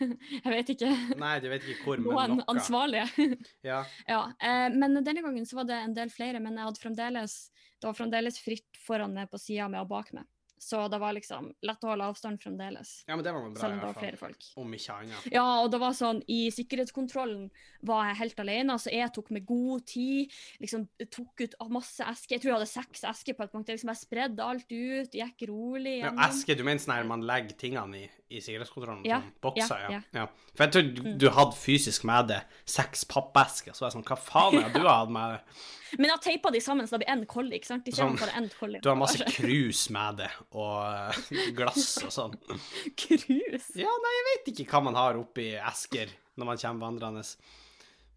Jeg 0.41 0.55
vet 0.57 0.73
ikke. 0.75 0.91
Nei, 1.23 1.37
du 1.39 1.49
vet 1.53 1.69
ikke 1.71 1.87
hvor, 1.87 2.03
men 2.03 2.11
Noen 2.17 2.37
noe. 2.41 2.49
ansvarlige. 2.51 3.07
Ja. 3.71 3.85
ja, 4.11 4.25
eh, 4.43 4.67
men 4.75 4.99
denne 5.05 5.23
gangen 5.23 5.47
så 5.47 5.61
var 5.61 5.71
det 5.71 5.79
en 5.85 5.95
del 5.95 6.11
flere, 6.11 6.43
men 6.43 6.59
jeg 6.59 6.67
hadde 6.73 6.83
fremdeles, 6.83 7.39
det 7.79 7.87
var 7.93 7.95
fremdeles 7.95 8.43
fritt 8.43 8.83
foran 8.83 9.15
meg 9.15 9.31
på 9.31 9.39
sida 9.39 9.71
med 9.71 9.85
og 9.85 9.93
bak 9.95 10.11
meg. 10.19 10.27
Så 10.61 10.83
det 10.93 10.99
var 11.01 11.15
liksom 11.17 11.47
lett 11.65 11.85
å 11.87 11.89
holde 11.89 12.05
avstand 12.13 12.37
fremdeles, 12.43 12.91
ja, 13.09 13.17
men 13.17 13.25
det 13.25 13.33
var 13.33 13.47
bra, 13.49 13.61
selv 13.63 13.73
om 13.73 13.79
det 13.81 13.87
var 13.89 13.97
flere 13.97 14.19
folk. 14.21 14.45
Om 14.61 14.75
ikke 14.77 14.97
annet. 14.99 15.29
Ja, 15.33 15.45
og 15.63 15.71
det 15.73 15.81
var 15.81 15.95
sånn, 15.97 16.21
i 16.29 16.51
sikkerhetskontrollen 16.53 17.47
var 17.89 18.11
jeg 18.11 18.19
helt 18.21 18.43
alene, 18.45 18.77
så 18.77 18.93
jeg 18.93 19.09
tok 19.17 19.31
med 19.33 19.47
god 19.49 19.87
tid, 19.89 20.37
liksom 20.61 20.85
tok 21.09 21.47
ut 21.47 21.57
masse 21.73 22.05
esker. 22.05 22.37
Jeg 22.37 22.43
tror 22.45 22.53
jeg 22.53 22.59
hadde 22.59 22.71
seks 22.75 23.05
esker 23.09 23.39
på 23.39 23.47
et 23.47 23.55
punkt. 23.55 23.73
Jeg 23.73 23.79
liksom 23.81 23.95
jeg 23.95 24.03
spredde 24.03 24.45
alt 24.45 24.69
ut, 24.69 25.17
gikk 25.17 25.47
rolig 25.49 25.97
Ja, 26.03 26.11
gjennom. 26.11 26.25
eske, 26.29 26.57
du 26.61 26.65
mener 26.69 26.85
sånn 26.85 27.09
man 27.09 27.25
legger 27.25 27.57
tingene 27.57 28.05
i, 28.05 28.11
i 28.31 28.41
sikkerhetskontrollen? 28.45 29.03
Ja, 29.09 29.19
Sånn 29.25 29.33
bokser, 29.43 29.81
ja, 29.85 29.91
ja, 29.99 30.01
ja. 30.21 30.25
For 30.55 30.65
jeg 30.67 30.73
trodde 30.77 31.03
du, 31.03 31.11
du 31.19 31.27
hadde 31.35 31.57
fysisk 31.59 32.05
med 32.09 32.29
deg 32.31 32.57
seks 32.71 33.03
pappesker, 33.11 33.75
så 33.75 33.89
jeg 33.89 33.97
sånn, 33.97 34.05
hva 34.07 34.17
faen 34.21 34.59
er 34.61 34.69
det 34.71 34.81
du 34.81 34.87
har 34.87 35.03
hatt 35.05 35.13
med 35.15 35.35
deg? 35.35 35.61
Men 35.99 36.07
jeg 36.07 36.15
har 36.15 36.23
teipa 36.23 36.53
de 36.55 36.61
sammen, 36.63 36.87
så 36.87 36.95
det 36.95 37.03
blir 37.03 37.13
én 37.17 37.25
kolli, 37.27 37.59
ikke 37.59 37.67
sant? 37.73 37.89
Sånn. 37.91 38.15
Du 38.79 38.89
har 38.93 38.99
masse 39.01 39.27
krus 39.39 39.81
med 39.91 40.21
deg, 40.23 40.37
og 40.55 40.77
eh, 40.87 41.51
glass 41.59 41.89
og 42.07 42.13
sånn. 42.15 42.37
Krus. 42.95 43.71
Ja, 43.79 43.91
nei, 44.05 44.13
jeg 44.19 44.27
vet 44.31 44.53
ikke 44.55 44.69
hva 44.77 44.85
man 44.87 44.99
har 44.99 45.19
oppi 45.19 45.51
esker 45.59 46.13
når 46.39 46.53
man 46.53 46.63
kommer 46.63 46.87
vandrende. 46.87 47.27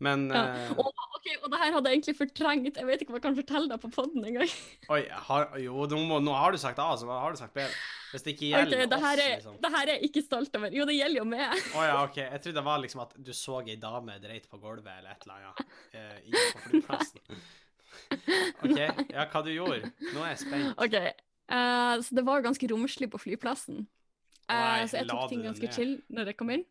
Men 0.04 0.28
Ja. 0.30 0.44
eh, 0.68 0.72
Og, 0.78 0.86
ok, 1.18 1.28
og 1.46 1.50
det 1.54 1.60
her 1.64 1.74
hadde 1.74 1.90
jeg 1.90 1.98
egentlig 2.02 2.18
fortrengt. 2.20 2.78
Jeg 2.78 2.88
vet 2.90 3.02
ikke 3.02 3.14
om 3.14 3.18
jeg 3.18 3.26
kan 3.26 3.36
fortelle 3.38 3.70
det 3.72 3.80
på 3.82 3.90
poden 3.94 4.26
engang. 4.28 4.54
Oi, 4.94 5.02
har, 5.30 5.50
jo, 5.64 5.86
nå, 5.90 6.00
må, 6.10 6.20
nå 6.22 6.34
har 6.36 6.52
du 6.54 6.60
sagt 6.62 6.78
A, 6.84 6.92
så 7.00 7.08
har 7.10 7.32
du 7.34 7.40
sagt 7.40 7.56
B? 7.58 7.66
Hvis 8.14 8.24
det 8.26 8.36
ikke 8.36 8.46
Okay, 8.46 8.54
gjelder 8.54 8.88
det, 8.94 9.00
her 9.02 9.18
oss, 9.18 9.24
er, 9.26 9.36
liksom. 9.40 9.58
det 9.66 9.72
her 9.74 9.84
er 9.84 9.92
jeg 9.98 10.10
ikke 10.10 10.22
stolt 10.22 10.56
over. 10.60 10.78
Jo, 10.78 10.86
det 10.86 10.96
gjelder 11.00 11.20
jo 11.20 11.26
meg. 11.34 11.58
Å 11.74 11.86
ja, 11.88 11.98
OK. 12.06 12.18
Jeg 12.22 12.44
trodde 12.46 12.56
det 12.60 12.66
var 12.70 12.82
liksom 12.84 13.04
at 13.04 13.18
du 13.18 13.34
så 13.34 13.60
ei 13.66 13.76
dame 13.82 14.18
dreit 14.22 14.46
på 14.52 14.62
gulvet 14.62 14.94
eller 15.00 15.16
et 15.16 15.26
eller 15.26 15.50
annet 15.50 15.78
eh, 15.98 16.18
inne 16.30 16.46
på 16.54 16.64
flyplassen. 16.70 17.44
OK. 18.64 18.80
Ja, 19.14 19.26
hva 19.34 19.44
du 19.46 19.52
gjorde? 19.54 19.92
Nå 20.14 20.24
er 20.24 20.34
jeg 20.36 20.44
spent. 20.46 20.74
Ok, 20.82 20.98
Uh, 21.52 22.00
så 22.00 22.16
det 22.16 22.24
var 22.26 22.42
ganske 22.42 22.68
romslig 22.72 23.10
på 23.12 23.20
flyplassen. 23.20 23.82
Uh, 24.48 24.54
Nei, 24.56 24.86
så 24.88 25.02
jeg 25.02 25.10
tok 25.10 25.26
ting 25.30 25.42
ganske 25.44 25.68
ned? 25.68 25.76
chill 25.76 25.92
når 26.16 26.32
jeg 26.32 26.38
kom 26.40 26.54
inn. 26.56 26.64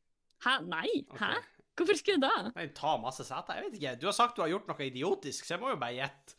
Hæ? 0.46 0.54
Nei? 0.64 0.86
Okay. 1.12 1.34
Hæ? 1.36 1.42
Hvorfor 1.76 1.98
skulle 2.00 2.16
jeg 2.16 2.22
da? 2.24 2.50
Nei, 2.56 2.64
ta 2.76 2.94
masse 3.00 3.24
seter. 3.28 3.58
Jeg 3.58 3.66
vet 3.66 3.76
ikke. 3.78 3.92
Du 4.00 4.06
har 4.08 4.16
sagt 4.16 4.36
du 4.36 4.42
har 4.44 4.50
gjort 4.52 4.72
noe 4.72 4.86
idiotisk, 4.88 5.44
så 5.44 5.54
jeg 5.54 5.62
må 5.62 5.74
jo 5.74 5.78
bare 5.80 5.96
gjette. 6.00 6.36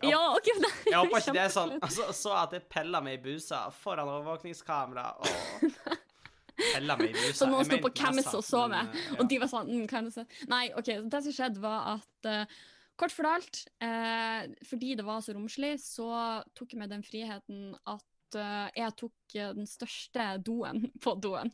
Ja. 0.00 0.10
Ja, 0.10 0.20
ok, 0.36 0.48
det 0.62 0.70
Jeg 0.92 0.98
håper 0.98 1.20
ikke 1.20 1.34
det 1.36 1.42
er 1.44 1.52
sånn 1.52 1.74
altså, 1.78 2.08
Så 2.16 2.32
at 2.34 2.54
jeg 2.56 2.64
pilla 2.72 3.02
meg 3.04 3.20
i 3.20 3.22
busa 3.22 3.66
foran 3.82 4.08
overvåkningskamera 4.10 5.04
og 5.20 6.00
Pilla 6.62 6.96
meg 6.98 7.10
i 7.10 7.14
busa. 7.16 7.36
Så 7.42 7.48
noen 7.50 7.66
sto 7.66 7.78
på 7.82 7.90
Camis 7.96 8.28
og 8.32 8.44
så 8.44 8.66
men, 8.70 8.90
eh, 8.92 9.16
og 9.18 9.28
de 9.30 9.38
var 9.40 9.50
sånn 9.50 9.70
mm, 9.70 9.84
kan 9.90 10.08
jeg 10.08 10.16
se? 10.16 10.46
Nei, 10.50 10.66
ok, 10.78 10.90
det 11.10 11.22
som 11.26 11.34
skjedde 11.34 11.62
var 11.62 11.96
at 11.96 12.28
uh, 12.28 12.60
Kort 13.00 13.14
fortalt, 13.16 13.62
eh, 13.82 14.50
fordi 14.68 14.92
det 14.98 15.04
var 15.06 15.22
så 15.24 15.32
romslig, 15.32 15.78
så 15.80 16.10
tok 16.54 16.74
jeg 16.74 16.82
meg 16.82 16.90
den 16.92 17.00
friheten 17.02 17.72
at 17.88 18.36
uh, 18.36 18.68
jeg 18.76 18.94
tok 19.00 19.36
den 19.56 19.66
største 19.66 20.26
doen 20.44 20.84
på 21.02 21.14
doen. 21.24 21.50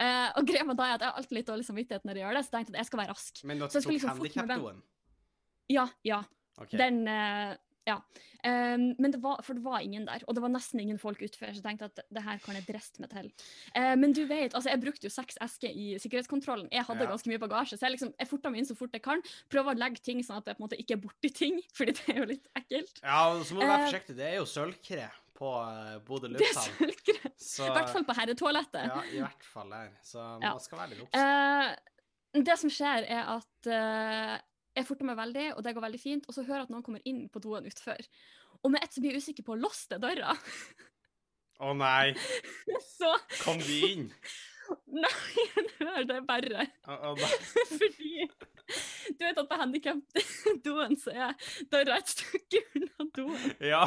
Uh, 0.00 0.32
og 0.40 0.48
greia 0.48 0.64
med 0.66 0.80
det 0.80 0.86
er 0.88 0.96
at 0.96 1.04
jeg 1.04 1.12
har 1.12 1.20
alltid 1.20 1.36
litt 1.36 1.50
dårlig 1.52 1.66
samvittighet 1.68 2.08
når 2.08 2.18
jeg 2.18 2.24
gjør 2.24 2.38
det, 2.38 2.42
så 2.42 2.48
jeg 2.48 2.56
tenkte 2.56 2.72
at 2.72 2.80
jeg 2.80 2.88
skal 2.88 3.02
være 3.02 3.12
rask. 3.12 3.42
Men 3.44 3.60
du 3.60 3.66
tok 3.66 3.76
skulle 3.76 3.98
liksom 3.98 4.14
handikapdoen? 4.16 4.80
Ja, 5.70 5.86
ja. 6.08 6.22
OK. 6.60 6.70
Den 6.78 7.06
eh, 7.08 7.56
Ja. 7.86 7.96
Um, 8.44 8.94
men 8.98 9.10
det 9.10 9.18
var, 9.22 9.40
for 9.42 9.54
det 9.54 9.62
var 9.64 9.80
ingen 9.82 10.04
der, 10.06 10.22
og 10.26 10.34
det 10.34 10.42
var 10.42 10.50
nesten 10.50 10.78
ingen 10.80 10.98
folk 10.98 11.18
utfor, 11.22 11.50
så 11.50 11.58
jeg 11.58 11.64
tenkte 11.64 11.84
at 11.90 12.00
det 12.14 12.22
her 12.22 12.38
kan 12.42 12.54
jeg 12.54 12.64
driste 12.66 13.02
meg 13.02 13.10
til. 13.10 13.28
Uh, 13.76 13.94
men 13.98 14.12
du 14.14 14.20
vet, 14.26 14.54
altså 14.54 14.70
jeg 14.70 14.80
brukte 14.82 15.06
jo 15.06 15.10
seks 15.10 15.38
esker 15.42 15.70
i 15.70 15.96
sikkerhetskontrollen. 15.98 16.68
Jeg 16.70 16.82
hadde 16.86 17.02
Ja. 17.06 17.10
ganske 17.10 17.30
mye 17.30 17.38
bagasje, 17.42 17.78
så 17.78 17.86
jeg 17.86 17.96
liksom, 17.96 18.12
jeg 18.18 18.28
forta 18.30 18.50
meg 18.50 18.58
inn 18.62 18.66
så 18.70 18.76
fort 18.78 18.94
jeg 18.94 19.02
kan. 19.02 19.22
Prøver 19.50 19.74
å 19.74 19.78
legge 19.78 20.02
ting 20.02 20.22
sånn 20.22 20.38
at 20.38 20.46
jeg 20.46 20.58
på 20.58 20.62
en 20.62 20.66
måte 20.68 20.78
ikke 20.78 20.94
er 20.94 21.02
borti 21.02 21.30
ting, 21.34 21.58
fordi 21.76 21.92
det 21.98 22.06
er 22.14 22.18
jo 22.22 22.28
litt 22.34 22.46
ekkelt. 22.58 23.02
Ja, 23.02 23.18
og 23.32 23.42
så 23.46 23.54
må 23.54 23.62
du 23.62 23.66
være 23.66 23.80
Eh, 23.82 23.86
forsiktig. 23.90 24.16
Det 24.18 24.26
er 24.30 24.36
jo 24.38 24.46
sølvkre 24.46 25.10
på 25.42 25.52
Bodø 26.06 26.28
lufthavn. 26.30 26.94
Så 27.38 27.66
I 27.66 27.74
hvert 27.74 27.90
fall 27.90 28.04
på 28.06 28.14
herretoalettet. 28.14 28.86
Ja, 28.90 29.02
i 29.10 29.18
hvert 29.22 29.42
fall 29.54 29.70
der. 29.74 29.90
Så 30.06 30.22
Ja. 30.42 30.54
skal 30.58 30.78
være 30.84 30.90
litt 30.94 31.02
obs. 31.02 31.18
Uh, 31.18 32.42
det 32.46 32.58
som 32.58 32.70
skjer, 32.70 33.06
er 33.10 33.26
at 33.38 33.70
jeg 34.76 34.88
forter 34.88 35.08
meg 35.08 35.18
veldig, 35.18 35.48
og 35.56 35.64
det 35.64 35.74
går 35.76 35.84
veldig 35.84 36.00
fint, 36.00 36.28
og 36.28 36.36
så 36.36 36.44
hører 36.46 36.62
jeg 36.62 36.68
at 36.68 36.72
noen 36.72 36.84
kommer 36.86 37.04
inn 37.08 37.26
på 37.32 37.42
doen 37.44 37.68
utfor. 37.68 38.00
Og 38.62 38.72
med 38.72 38.84
ett 38.84 38.94
så 38.94 39.02
blir 39.02 39.14
jeg 39.14 39.24
usikker 39.24 39.46
på 39.46 39.56
å 39.56 39.60
låse 39.60 39.98
døra. 40.00 40.32
Å 41.62 41.74
nei, 41.78 42.14
så 42.98 43.12
kom 43.42 43.60
vi 43.62 43.82
inn? 43.92 44.08
Nei, 45.02 45.10
hør 45.80 46.04
det 46.10 46.20
bare. 46.28 46.66
Oh, 46.88 47.12
oh. 47.12 47.36
Fordi 47.74 48.28
Du 49.18 49.24
vet 49.26 49.38
at 49.38 49.48
på 49.50 49.58
handikap-doen 49.60 50.96
så 51.00 51.12
er 51.12 51.34
døra 51.72 51.98
et 52.00 52.10
stykke 52.12 52.60
unna 52.78 53.06
doen. 53.16 53.42
Ja. 53.60 53.82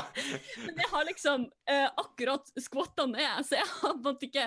Men 0.66 0.82
jeg 0.84 0.90
har 0.92 1.08
liksom 1.08 1.48
eh, 1.72 1.88
akkurat 2.04 2.52
skvatta 2.62 3.08
ned, 3.10 3.46
så 3.48 3.58
jeg 3.60 3.68
har 3.72 3.96
på 3.96 3.98
en 3.98 4.04
måte 4.06 4.30
ikke, 4.30 4.46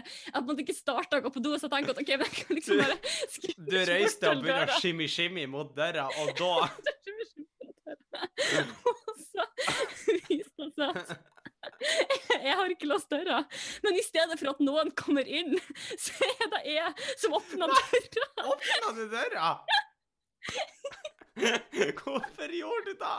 ikke 0.65 0.77
starta 0.77 1.19
å 1.19 1.25
gå 1.27 1.33
på 1.35 1.43
do. 1.45 1.55
Så 1.59 1.67
jeg 1.69 1.75
tenker 1.77 1.97
at 1.97 2.03
OK, 2.05 2.15
men 2.15 2.29
jeg 2.29 2.37
kan 2.43 2.61
liksom 2.61 2.79
Du- 2.79 2.85
bare 2.85 2.99
skru 3.35 3.55
Du 3.59 3.79
reiste 3.93 4.31
og 4.33 4.45
begynte 4.45 4.77
å 4.77 4.83
shimmy-shimmy 4.83 5.49
mot 5.57 5.75
døra, 5.77 6.09
og 6.23 6.35
da 6.39 6.53
Og 8.19 9.11
så 9.23 9.45
viste 10.29 10.65
det 10.65 10.73
seg 10.75 11.03
at 11.03 11.19
jeg 12.39 12.55
har 12.55 12.71
ikke 12.73 12.89
låst 12.89 13.11
døra, 13.11 13.41
men 13.85 13.97
i 13.99 14.03
stedet 14.05 14.39
for 14.39 14.53
at 14.53 14.61
noen 14.63 14.91
kommer 14.99 15.27
inn, 15.27 15.57
så 15.99 16.15
er 16.29 16.51
det 16.55 16.63
jeg 16.71 17.09
som 17.19 17.35
åpner 17.39 17.73
døra. 17.75 18.47
åpna 18.55 18.93
du 18.97 19.05
døra! 19.13 19.51
Hvorfor 22.03 22.55
gjorde 22.61 22.85
du 22.87 22.95
det? 23.03 23.19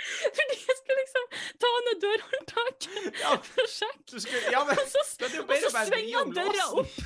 Fordi 0.00 0.54
jeg 0.56 0.76
skulle 0.78 1.00
liksom 1.02 1.26
ta 1.60 1.70
ned 1.86 1.98
dørhåndtaket 2.04 3.10
Ja, 3.22 3.34
for 3.44 3.64
å 3.64 3.68
sjekke. 3.68 4.06
du 4.08 4.16
skulle 4.24 4.54
Ja, 4.54 4.62
men 4.64 4.78
Og 4.80 4.86
så, 4.88 5.02
så 5.10 6.00
om 6.22 6.32
døra 6.36 6.68
opp. 6.80 6.96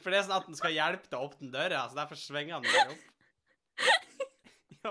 For 0.00 0.08
det 0.08 0.16
er 0.16 0.24
sånn 0.24 0.38
at 0.38 0.46
den 0.48 0.56
skal 0.56 0.72
hjelpe 0.72 1.10
deg 1.10 1.18
opp 1.20 1.34
den 1.42 1.50
døra, 1.52 1.82
så 1.90 1.98
derfor 1.98 2.16
svinger 2.16 2.62
den 2.62 2.70
døra 2.72 2.94
opp. 2.94 3.02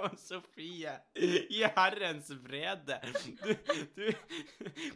Sofie, 0.27 0.93
i 1.15 1.61
herrens 1.63 2.29
vrede. 2.43 2.99
Du, 3.45 3.53
du 3.95 4.11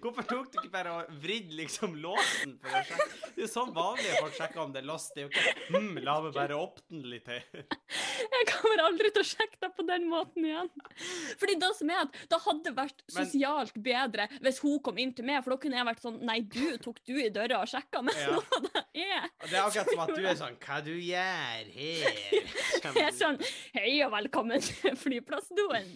Hvorfor 0.02 0.28
tok 0.28 0.52
du 0.52 0.60
ikke 0.62 0.74
bare 0.74 0.96
og 1.00 1.14
vridd 1.24 1.54
liksom 1.58 1.96
låsen 2.02 2.58
for 2.62 2.80
å? 2.80 3.10
Det 3.36 3.46
er 3.46 3.52
sånn 3.52 3.74
vanlige 3.76 4.20
folk 4.20 4.38
sjekker 4.38 4.64
om 4.64 4.74
det 4.76 4.84
er 4.84 4.90
låst. 4.90 5.16
Det 5.16 5.26
er 5.26 5.28
jo 5.28 5.34
ikke 5.34 5.78
hm, 5.78 6.02
la 6.06 6.20
meg 6.26 6.36
bare 6.38 6.60
åpne 6.60 7.14
litt 7.16 7.30
høyere. 7.32 7.66
Jeg 8.40 8.48
kommer 8.54 8.82
aldri 8.86 9.10
til 9.14 9.24
å 9.24 9.28
sjekke 9.28 9.58
deg 9.60 9.74
på 9.76 9.86
den 9.88 10.06
måten 10.10 10.46
igjen. 10.48 10.70
Fordi 11.40 11.56
det 11.60 11.70
som 11.78 11.92
er 11.92 12.02
at 12.06 12.20
det 12.32 12.40
hadde 12.46 12.74
vært 12.78 13.04
sosialt 13.12 13.80
bedre 13.84 14.28
hvis 14.40 14.62
hun 14.64 14.80
kom 14.86 15.00
inn 15.02 15.12
til 15.16 15.28
meg, 15.28 15.42
for 15.44 15.56
da 15.56 15.60
kunne 15.64 15.80
jeg 15.80 15.88
vært 15.90 16.04
sånn 16.06 16.20
Nei, 16.30 16.40
du 16.46 16.78
tok 16.84 17.00
du 17.08 17.16
i 17.20 17.30
døra 17.34 17.62
og 17.64 17.72
sjekka, 17.72 18.02
men 18.06 18.16
Ja. 18.20 18.36
nå 18.40 18.60
det 18.66 18.84
er 19.04 19.28
Det 19.44 19.56
er 19.56 19.62
akkurat 19.64 19.92
som 19.92 20.04
at 20.04 20.14
du 20.16 20.26
er 20.26 20.38
sånn 20.40 20.58
Hva 20.64 20.80
du 20.86 20.92
gjør 20.94 21.70
her? 21.76 22.20
jeg 23.00 23.06
er 23.06 23.16
sånn 23.16 23.40
Hei 23.76 23.94
og 24.06 24.14
velkommen 24.14 24.64
til 24.64 24.98
flyplassdoen. 25.00 25.90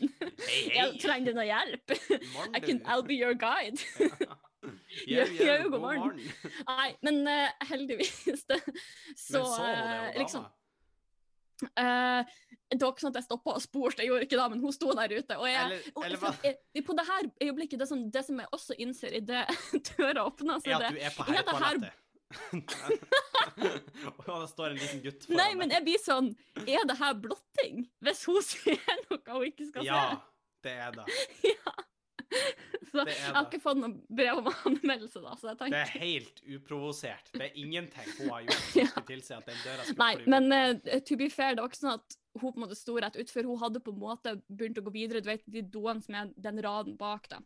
Hei, 0.44 0.62
hei. 0.74 0.88
trenger 1.02 1.32
du 1.32 1.40
noe 1.40 1.48
hjelp? 1.48 1.96
Morgen, 2.34 2.56
I 2.56 2.64
can. 2.64 2.82
I'll 2.88 3.06
be 3.06 3.20
your 3.20 3.36
guide. 3.38 3.80
Ja. 4.24 4.40
Ja, 5.08 5.24
ja, 5.44 5.56
god 5.68 5.82
morgen. 5.84 6.20
Nei, 6.70 6.86
men 7.04 7.18
uh, 7.28 7.50
heldigvis 7.68 8.46
det, 8.48 8.62
Så, 9.20 9.42
Men 9.42 9.48
så 9.50 9.66
det, 9.66 9.74
eh, 9.74 10.20
liksom 10.22 10.46
eh, 11.62 12.24
Det 12.74 12.82
var 12.82 12.92
ikke 12.94 13.04
sånn 13.06 13.14
at 13.14 13.20
jeg 13.22 13.28
stoppa 13.28 13.54
og 13.58 13.62
spurte, 13.62 14.02
jeg 14.02 14.10
gjorde 14.10 14.26
ikke 14.28 14.38
det, 14.40 14.48
men 14.54 14.62
hun 14.64 14.74
sto 14.74 14.94
der 14.98 15.12
ute. 15.14 15.38
Og 15.38 15.46
jeg, 15.50 15.66
Eller- 15.66 15.92
og, 15.96 16.06
eller 16.08 16.18
for, 16.22 16.38
jeg, 16.44 16.84
på 16.88 16.96
det 16.98 17.06
her 17.10 17.28
øyeblikket, 17.48 17.80
det 17.84 17.88
som, 17.88 18.00
det 18.12 18.24
som 18.26 18.40
jeg 18.42 18.48
også 18.58 18.74
innser 18.82 19.14
i 19.14 19.22
det 19.22 19.44
døra 19.94 20.26
åpner 20.26 20.58
så 20.64 20.70
Ja, 20.74 20.80
er 20.80 20.84
at 20.84 20.94
det 20.94 21.00
du 21.00 21.06
er 21.06 21.14
på 21.18 21.24
her- 21.64 21.94
Og 24.26 24.42
det 24.42 24.50
står 24.50 24.72
en 24.74 24.80
liten 24.82 25.02
gutt 25.04 25.26
foran 25.28 25.38
Nei, 25.38 25.52
men 25.60 25.70
jeg 25.76 25.84
blir 25.86 26.00
sånn 26.02 26.32
Er 26.66 26.86
det 26.90 26.96
her 26.98 27.14
blotting? 27.22 27.84
Hvis 28.02 28.24
hun 28.26 28.40
ser 28.50 28.80
noe 29.12 29.20
hun 29.36 29.46
ikke 29.52 29.68
skal 29.70 29.86
Ja, 29.86 30.00
det 30.66 30.74
er 30.88 30.96
det. 30.98 31.06
se? 31.12 31.52
Ja. 31.54 31.76
Så 32.94 33.04
jeg 33.10 33.32
har 33.34 33.48
ikke 33.48 33.60
fått 33.64 33.80
noe 33.80 33.96
brev 34.14 34.40
om 34.44 34.50
anmeldelse, 34.70 35.22
da, 35.24 35.32
så 35.34 35.48
jeg 35.50 35.58
tenker. 35.64 35.74
Det 35.74 35.80
er 35.82 36.04
helt 36.04 36.42
uprovosert. 36.58 37.32
Det 37.34 37.48
er 37.48 37.56
ingenting 37.58 38.12
hun 38.20 38.30
har 38.30 38.44
gjort 38.46 38.68
som 38.68 38.90
skulle 38.92 39.08
tilsi 39.08 39.34
at 39.34 39.48
den 39.50 39.64
døra 39.64 39.88
skulle 39.88 40.04
Nei, 40.04 40.12
fly 40.20 40.34
men 40.36 40.54
uh, 40.54 41.00
to 41.08 41.18
be 41.18 41.30
fair, 41.34 41.56
det 41.56 41.64
var 41.64 41.72
ikke 41.72 41.80
sånn 41.80 41.96
at 41.96 42.18
hun 42.38 42.44
på 42.44 42.54
en 42.54 42.66
måte 42.68 42.78
sto 42.78 42.98
rett 43.02 43.18
utfor. 43.24 43.50
Hun 43.50 43.62
hadde 43.62 43.82
på 43.82 43.96
en 43.96 44.04
måte 44.04 44.36
begynt 44.46 44.78
å 44.78 44.86
gå 44.86 44.94
videre. 44.94 45.24
Du 45.26 45.32
vet, 45.32 45.42
de 45.50 45.66
doene 45.74 46.06
som 46.06 46.20
er 46.20 46.30
den 46.46 46.62
raden 46.66 46.98
bak, 47.00 47.26
da. 47.34 47.42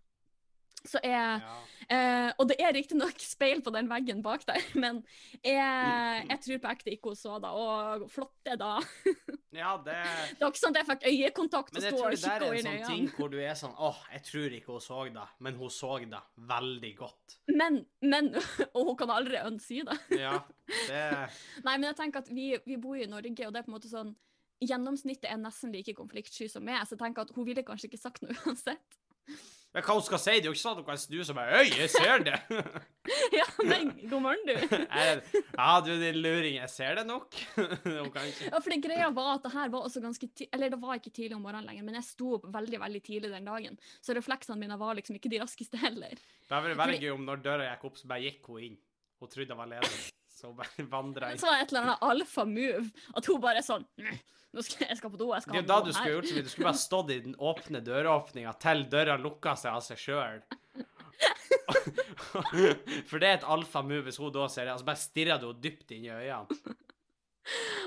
Så 0.86 1.00
jeg 1.04 1.42
Ja. 1.42 1.56
eh, 1.90 2.34
Og 2.40 2.48
det 2.48 2.56
er 2.62 2.72
riktignok 2.74 3.20
speil 3.20 3.62
på 3.62 3.72
den 3.74 3.90
veggen 3.90 4.22
bak 4.24 4.46
der, 4.48 4.62
men 4.84 5.04
jeg, 5.44 6.28
jeg 6.30 6.40
tror 6.46 6.60
på 6.64 6.70
ekte 6.72 6.92
ikke 6.94 7.10
hun 7.12 7.16
så 7.16 7.40
det. 7.42 7.50
Og 7.50 8.06
flotte 8.12 8.56
da. 8.60 8.78
ja, 9.62 9.74
det 9.84 9.98
Det 10.38 10.42
var 10.42 10.52
ikke 10.54 10.62
sånn 10.62 10.76
at 10.76 10.80
jeg 10.84 10.90
fikk 10.92 11.08
øyekontakt 11.12 11.74
og 11.74 11.80
Men 11.82 11.84
jeg 11.84 11.92
sto 11.92 11.98
tror 11.98 12.08
og 12.08 12.12
det 12.12 12.22
der 12.22 12.46
er 12.46 12.54
en 12.54 12.68
sånn 12.68 12.88
ting 12.94 13.10
hvor 13.18 13.32
du 13.34 13.38
er 13.42 13.58
sånn 13.58 13.76
åh, 13.80 14.00
jeg 14.14 14.24
tror 14.30 14.58
ikke 14.60 14.72
hun 14.78 14.86
så 14.86 15.02
det, 15.18 15.28
men 15.40 15.56
hun 15.60 15.70
så 15.74 15.92
det 16.06 16.22
veldig 16.54 16.94
godt. 17.02 17.38
Men, 17.48 17.82
men 18.02 18.32
Og 18.76 18.92
hun 18.92 18.96
kan 19.00 19.12
aldri 19.18 19.42
ønske 19.42 19.84
det. 19.88 19.98
Ja, 20.22 20.38
det 20.88 21.04
Nei, 21.66 21.76
men 21.78 21.90
jeg 21.90 21.98
tenker 22.00 22.24
at 22.24 22.30
vi, 22.32 22.54
vi 22.66 22.78
bor 22.78 22.96
i 22.96 23.10
Norge, 23.10 23.48
og 23.48 23.54
det 23.54 23.60
er 23.60 23.68
på 23.68 23.74
en 23.74 23.78
måte 23.80 23.92
sånn 23.92 24.16
Gjennomsnittet 24.64 25.28
er 25.30 25.38
nesten 25.38 25.70
like 25.70 25.94
konfliktsky 25.94 26.48
som 26.50 26.64
meg, 26.66 26.80
så 26.88 26.96
jeg 26.96 27.04
tenker 27.04 27.28
at 27.28 27.34
hun 27.36 27.46
ville 27.46 27.62
kanskje 27.62 27.92
ikke 27.92 28.00
sagt 28.02 28.24
noe 28.26 28.34
uansett. 28.42 28.96
Men 29.78 29.86
hva 29.86 29.94
hun 29.94 30.02
skal 30.02 30.18
si? 30.18 30.34
Det 30.42 30.48
er 30.48 30.50
jo 30.50 30.56
ikke 30.56 30.64
sånn 30.64 30.74
at 30.74 30.80
hun 30.82 30.86
kan 30.88 30.98
snu 30.98 31.18
seg 31.22 31.36
og 31.36 31.38
bare 31.38 31.58
Øy, 31.62 31.68
jeg 31.84 31.90
ser 31.94 32.24
det! 32.26 32.38
Ja, 33.38 33.44
men 33.64 33.92
god 34.10 34.24
morgen, 34.26 34.42
du. 34.50 34.56
Ja, 35.60 35.68
du 35.86 35.92
din 36.02 36.18
luring, 36.18 36.58
jeg 36.58 36.72
ser 36.74 36.98
det 36.98 37.06
nok. 37.08 37.38
Hun 37.86 38.10
kan 38.12 38.26
ikke 38.28 38.50
Ja, 38.50 38.58
for 38.58 38.74
det 38.74 38.80
greia 38.84 39.08
var 39.16 39.38
at 39.38 39.46
det 39.46 39.54
her 39.54 39.70
var 39.72 39.86
også 39.88 40.02
ganske 40.04 40.28
tidlig 40.28 40.50
Eller 40.58 40.74
det 40.74 40.82
var 40.82 40.98
ikke 40.98 41.14
tidlig 41.14 41.38
om 41.38 41.46
morgenen 41.46 41.70
lenger, 41.70 41.86
men 41.88 42.00
jeg 42.02 42.08
sto 42.10 42.34
opp 42.40 42.50
veldig 42.58 42.82
veldig 42.84 43.04
tidlig 43.06 43.32
den 43.32 43.48
dagen. 43.48 43.80
Så 44.04 44.18
refleksene 44.18 44.60
mine 44.60 44.80
var 44.82 44.98
liksom 44.98 45.22
ikke 45.22 45.32
de 45.32 45.40
raskeste 45.46 45.80
heller. 45.80 46.18
Det 46.18 46.52
hadde 46.52 46.74
vært 46.74 46.82
veldig 46.84 47.02
gøy 47.06 47.14
om 47.14 47.26
når 47.30 47.46
døra 47.46 47.70
gikk 47.70 47.88
opp, 47.92 48.02
så 48.02 48.12
bare 48.12 48.26
gikk 48.26 48.50
hun 48.52 48.66
inn. 48.72 48.78
Hun 49.22 49.32
trodde 49.32 49.54
det 49.54 49.62
var 49.62 49.72
ledig, 49.78 50.02
så 50.38 50.46
bare 50.56 50.86
vandra 50.96 51.24
jeg. 51.34 51.40
så 51.42 51.46
var 51.50 51.54
det 51.58 51.64
et 51.68 51.72
eller 51.74 51.86
annet 51.88 52.04
alfa-move. 52.12 52.88
At 53.18 53.24
hun 53.32 53.40
bare 53.44 53.62
sånn 53.66 53.86
nå 54.56 54.60
skal 54.64 54.88
jeg 54.88 54.98
skal 54.98 55.12
på 55.14 55.20
do, 55.20 55.26
jeg 55.36 55.44
skal 55.44 55.54
Det 55.54 55.60
er 55.60 55.64
jo 55.66 55.70
da 55.70 55.78
du 55.84 55.90
skulle 55.92 56.08
her». 56.08 56.14
gjort 56.16 56.30
så. 56.32 56.42
Du 56.46 56.50
skulle 56.54 56.70
bare 56.70 56.82
stått 56.82 57.10
i 57.14 57.18
den 57.26 57.36
åpne 57.50 57.80
døråpninga 57.86 58.52
til 58.64 58.80
døra 58.90 59.16
lukka 59.22 59.54
seg 59.60 59.70
av 59.76 59.82
seg 59.86 59.98
sjøl. 60.02 60.40
For 63.10 63.20
det 63.22 63.28
er 63.28 63.38
et 63.40 63.46
alfa-move 63.48 64.04
hvis 64.08 64.20
hun 64.22 64.32
da 64.34 64.48
ser 64.52 64.68
det. 64.68 64.74
Altså 64.78 64.88
bare 64.88 65.02
stirrer 65.02 65.42
du 65.42 65.48
henne 65.50 65.64
dypt 65.64 65.92
inn 65.98 66.06
i 66.08 66.12
øynene. 66.14 66.76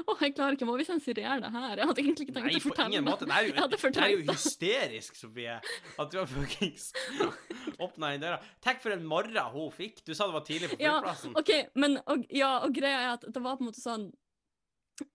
Åh, 0.06 0.22
jeg 0.24 0.34
klarer 0.36 0.56
ikke, 0.56 0.66
må 0.68 0.76
vi 0.80 0.86
sensurere 0.88 1.36
det 1.42 1.50
her? 1.54 1.74
Jeg 1.80 1.88
hadde 1.90 2.02
egentlig 2.02 2.26
ikke 2.26 2.36
tenkt 2.36 2.48
Nei, 2.48 2.56
å 2.56 2.64
fortelle. 2.64 2.88
Det 2.88 3.36
er 3.36 3.44
jo, 3.46 3.50
ingen 3.50 3.60
måte. 3.60 3.90
det 3.90 4.04
er 4.06 4.14
jo 4.14 4.22
hysterisk, 4.30 5.18
Sofie, 5.18 5.58
at 6.00 6.10
du 6.12 6.18
har 6.20 6.30
fuckings 6.30 6.90
åpna 7.78 8.12
den 8.14 8.24
døra. 8.24 8.40
Tenk 8.64 8.80
for 8.84 8.94
en 8.96 9.04
morra 9.08 9.46
hun 9.52 9.70
fikk. 9.74 10.02
Du 10.06 10.14
sa 10.14 10.26
det 10.30 10.36
var 10.38 10.46
tidlig 10.48 10.72
på 10.72 10.80
Ja, 10.82 10.96
flyplassen. 11.00 11.36
OK, 11.40 11.52
men 11.80 11.98
og, 12.06 12.24
ja, 12.34 12.52
og 12.64 12.74
greia 12.76 13.04
er 13.04 13.12
at 13.18 13.28
det 13.28 13.42
var 13.44 13.58
på 13.60 13.66
en 13.66 13.72
måte 13.72 13.82
sånn 13.84 14.10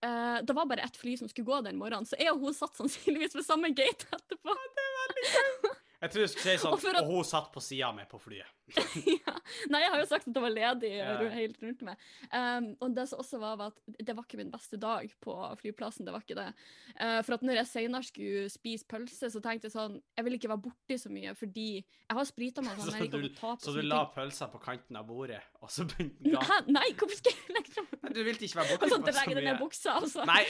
Uh, 0.01 0.41
Det 0.41 0.53
var 0.57 0.65
bare 0.65 0.81
ett 0.81 0.95
fly 0.97 1.11
som 1.13 1.29
skulle 1.29 1.45
gå 1.45 1.59
den 1.61 1.77
morgenen, 1.77 2.07
så 2.09 2.17
jeg 2.17 2.31
og 2.33 2.39
hun 2.41 2.55
satt 2.57 2.73
sannsynligvis 2.73 3.35
ved 3.37 3.45
samme 3.45 3.69
gate 3.77 4.07
etterpå. 4.17 4.55
Jeg 6.05 6.11
tror 6.13 6.21
du 6.21 6.29
skulle 6.29 6.53
si 6.53 6.61
sånn 6.61 6.75
Og 6.75 6.83
at- 6.85 7.01
Og 7.01 7.07
hun 7.09 7.23
satt 7.25 7.47
på 7.53 7.61
sida 7.65 7.89
mi 7.97 8.03
på 8.09 8.19
flyet. 8.21 8.45
ja. 9.25 9.33
Nei, 9.69 9.79
jeg 9.83 9.91
har 9.93 9.99
jo 10.01 10.05
sagt 10.09 10.27
at 10.27 10.33
det 10.33 10.41
var 10.41 10.53
ledig 10.53 10.89
Ja. 10.95 11.17
helt 11.33 11.57
rundt 11.61 11.81
meg. 11.85 11.99
Um, 12.33 12.67
og 12.81 12.95
det 12.97 13.03
som 13.09 13.19
også 13.21 13.39
var, 13.41 13.57
var 13.59 13.73
at 13.73 13.99
det 14.05 14.15
var 14.17 14.25
ikke 14.25 14.39
min 14.39 14.49
beste 14.53 14.77
dag 14.81 15.09
på 15.21 15.35
flyplassen. 15.61 16.05
det 16.05 16.13
var 16.15 16.21
ikke 16.25 16.37
det. 16.39 16.47
Uh, 16.97 17.19
for 17.25 17.37
at 17.37 17.45
når 17.45 17.59
jeg 17.61 17.69
senere 17.69 18.03
skulle 18.07 18.45
spise 18.53 18.85
pølse, 18.89 19.29
så 19.33 19.41
tenkte 19.41 19.69
jeg 19.69 19.75
sånn 19.75 19.99
Jeg 20.17 20.25
vil 20.25 20.37
ikke 20.39 20.49
være 20.53 20.63
borti 20.65 20.97
så 21.01 21.09
mye, 21.13 21.35
fordi 21.37 21.67
jeg 21.83 22.17
har 22.19 22.25
sprita 22.29 22.61
meg. 22.65 22.77
Så 22.77 22.85
Sånn, 22.89 23.01
jeg 23.05 23.11
du, 23.13 23.19
å 23.21 23.33
ta 23.37 23.53
på 23.55 23.65
så 23.67 23.75
du 23.77 23.81
la 23.85 24.01
pølsa 24.15 24.49
på 24.53 24.61
kanten 24.65 24.97
av 25.01 25.05
bordet, 25.09 25.41
og 25.61 25.69
så 25.73 25.85
begynte 25.89 26.21
den 26.25 26.37
Hæ? 26.41 26.61
Nei, 26.69 26.87
hvorfor 26.97 27.17
skal 27.21 27.33
jeg 27.37 27.57
legge 27.59 27.75
den 27.75 28.13
Du 28.13 28.21
ville 28.23 28.39
ikke 28.49 28.61
være 28.61 28.77
borti 28.77 28.89
Altså, 28.89 29.01
så 29.01 29.11
dra 29.11 29.25
den 29.29 29.43
ned 29.43 29.51
mye. 29.51 29.59
buksa, 29.61 29.97
altså? 30.01 30.25
Nei, 30.25 30.45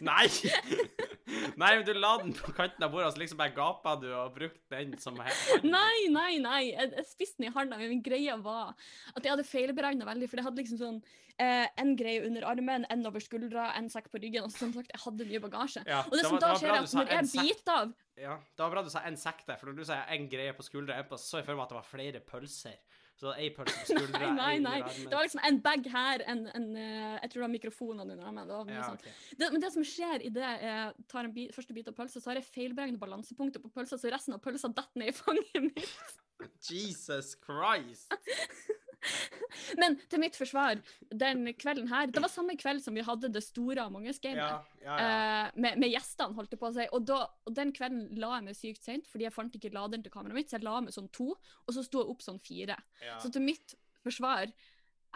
nei! 0.00 1.06
Nei, 1.26 1.72
men 1.74 1.84
du 1.86 1.92
la 1.96 2.12
den 2.20 2.32
på 2.36 2.52
kanten 2.54 2.84
av 2.86 2.92
bordet, 2.92 3.08
og 3.08 3.16
så 3.16 3.22
liksom 3.22 3.40
bare 3.40 3.54
gapa 3.56 3.96
du 3.98 4.06
og 4.14 4.34
brukte 4.36 4.76
den 4.76 4.94
som 5.02 5.18
helst. 5.18 5.64
Nei, 5.66 6.06
nei, 6.14 6.36
nei. 6.42 6.60
Jeg, 6.70 6.92
jeg 7.00 7.06
spiste 7.08 7.40
den 7.42 7.48
i 7.48 7.54
handa, 7.54 7.78
men 7.80 8.02
greia 8.04 8.36
var 8.42 8.74
at 9.14 9.24
jeg 9.24 9.32
hadde 9.32 9.46
feilberegna 9.48 10.06
veldig. 10.06 10.28
For 10.30 10.38
jeg 10.38 10.46
hadde 10.46 10.62
liksom 10.62 10.80
sånn 10.80 11.00
eh, 11.42 11.66
en 11.82 11.94
greie 11.98 12.22
under 12.26 12.46
armen, 12.46 12.86
en 12.92 13.06
over 13.10 13.24
skuldra, 13.24 13.72
en 13.78 13.90
sekk 13.92 14.10
på 14.12 14.22
ryggen. 14.22 14.46
Og 14.46 14.54
som 14.54 14.74
sagt, 14.76 14.92
jeg 14.94 15.02
hadde 15.02 15.28
mye 15.32 15.42
bagasje. 15.48 15.82
Ja, 15.88 16.04
Og 16.06 16.14
det 16.14 16.22
det 16.22 16.28
som 16.28 16.38
da 16.38 16.52
det 16.52 16.60
skjer, 16.62 16.74
er 16.76 16.84
at 16.84 16.96
når 17.00 17.14
jeg 17.16 17.32
biter 17.34 17.74
av 17.74 17.96
Ja, 18.22 18.36
det 18.38 18.62
var 18.64 18.76
bra 18.76 18.84
du 18.86 18.92
sa 18.92 19.02
en 19.08 19.18
sekk 19.20 19.42
der, 19.48 19.58
for 19.60 19.70
når 19.70 19.80
du 19.80 19.88
sier 19.90 20.14
en 20.14 20.30
greie 20.32 20.54
på 20.56 20.64
skuldra, 20.66 21.02
så 21.18 21.40
jeg 21.42 21.48
føler 21.48 21.58
meg 21.58 21.66
at 21.66 21.74
det 21.74 21.80
var 21.80 21.90
flere 21.90 22.22
pølser. 22.30 22.78
Så 23.16 23.32
pølse 23.56 23.72
på 23.80 23.86
skuldra, 23.90 24.28
Nei, 24.36 24.58
nei, 24.60 24.78
nei. 24.82 24.94
Det 25.08 25.14
var 25.14 25.24
liksom 25.24 25.40
en 25.48 25.60
bag 25.64 25.88
her, 25.92 26.24
en, 26.28 26.42
en 26.52 26.66
eh, 26.76 27.14
Jeg 27.22 27.30
tror 27.32 27.40
det 27.40 27.46
var 27.46 27.54
mikrofonene 27.54 28.16
under 28.16 28.28
armen. 28.28 28.50
Det 28.50 28.76
ja, 28.76 28.90
okay. 28.92 29.14
det, 29.40 29.50
men 29.54 29.64
det 29.64 29.72
som 29.72 29.86
skjer 29.88 30.26
idet 30.28 30.52
jeg 30.66 31.08
tar 31.08 31.24
en 31.24 31.34
bit, 31.36 31.54
første 31.56 31.76
bit 31.76 31.88
av 31.88 31.96
pølse, 31.96 32.20
så 32.20 32.32
har 32.32 32.42
jeg 32.42 32.48
feilberegnet 32.50 33.00
balansepunktet 33.00 33.64
på 33.64 33.72
pølsa, 33.72 33.96
så 34.00 34.12
resten 34.12 34.36
av 34.36 34.42
pølsa 34.44 34.68
detter 34.68 35.00
ned 35.00 35.14
i 35.14 35.16
fanget 35.16 35.62
mitt. 35.70 36.16
Jesus 36.68 37.36
Christ! 37.40 38.12
Men 39.80 39.96
til 40.10 40.22
mitt 40.22 40.36
forsvar, 40.38 40.80
den 41.10 41.46
kvelden 41.58 41.88
her 41.90 42.10
Det 42.10 42.22
var 42.22 42.32
samme 42.32 42.56
kveld 42.58 42.82
som 42.84 42.96
vi 42.96 43.04
hadde 43.06 43.30
det 43.32 43.42
store 43.44 43.86
Among 43.86 44.08
us-gamet. 44.10 44.42
Ja, 44.42 44.60
ja, 44.84 44.98
ja. 44.98 45.08
uh, 45.48 45.58
med, 45.62 45.80
med 45.82 45.92
gjestene, 45.92 46.36
holdt 46.36 46.54
jeg 46.54 46.62
på 46.62 46.70
å 46.70 46.74
si. 46.76 46.86
Og, 46.90 47.06
da, 47.08 47.22
og 47.46 47.56
den 47.56 47.72
kvelden 47.76 48.06
la 48.20 48.36
jeg 48.36 48.48
meg 48.48 48.58
sykt 48.58 48.86
sent, 48.86 49.10
fordi 49.10 49.28
jeg 49.28 49.34
fant 49.34 49.58
ikke 49.58 49.74
laderen 49.74 50.04
til 50.04 50.14
kameraet 50.14 50.40
mitt, 50.40 50.52
så 50.52 50.58
jeg 50.58 50.66
la 50.66 50.78
meg 50.84 50.96
sånn 50.96 51.10
to, 51.14 51.32
og 51.34 51.76
så 51.76 51.84
sto 51.86 52.02
jeg 52.02 52.14
opp 52.14 52.24
sånn 52.24 52.42
fire. 52.44 52.78
Så 53.22 53.32
til 53.34 53.44
mitt 53.46 53.76
forsvar 54.06 54.52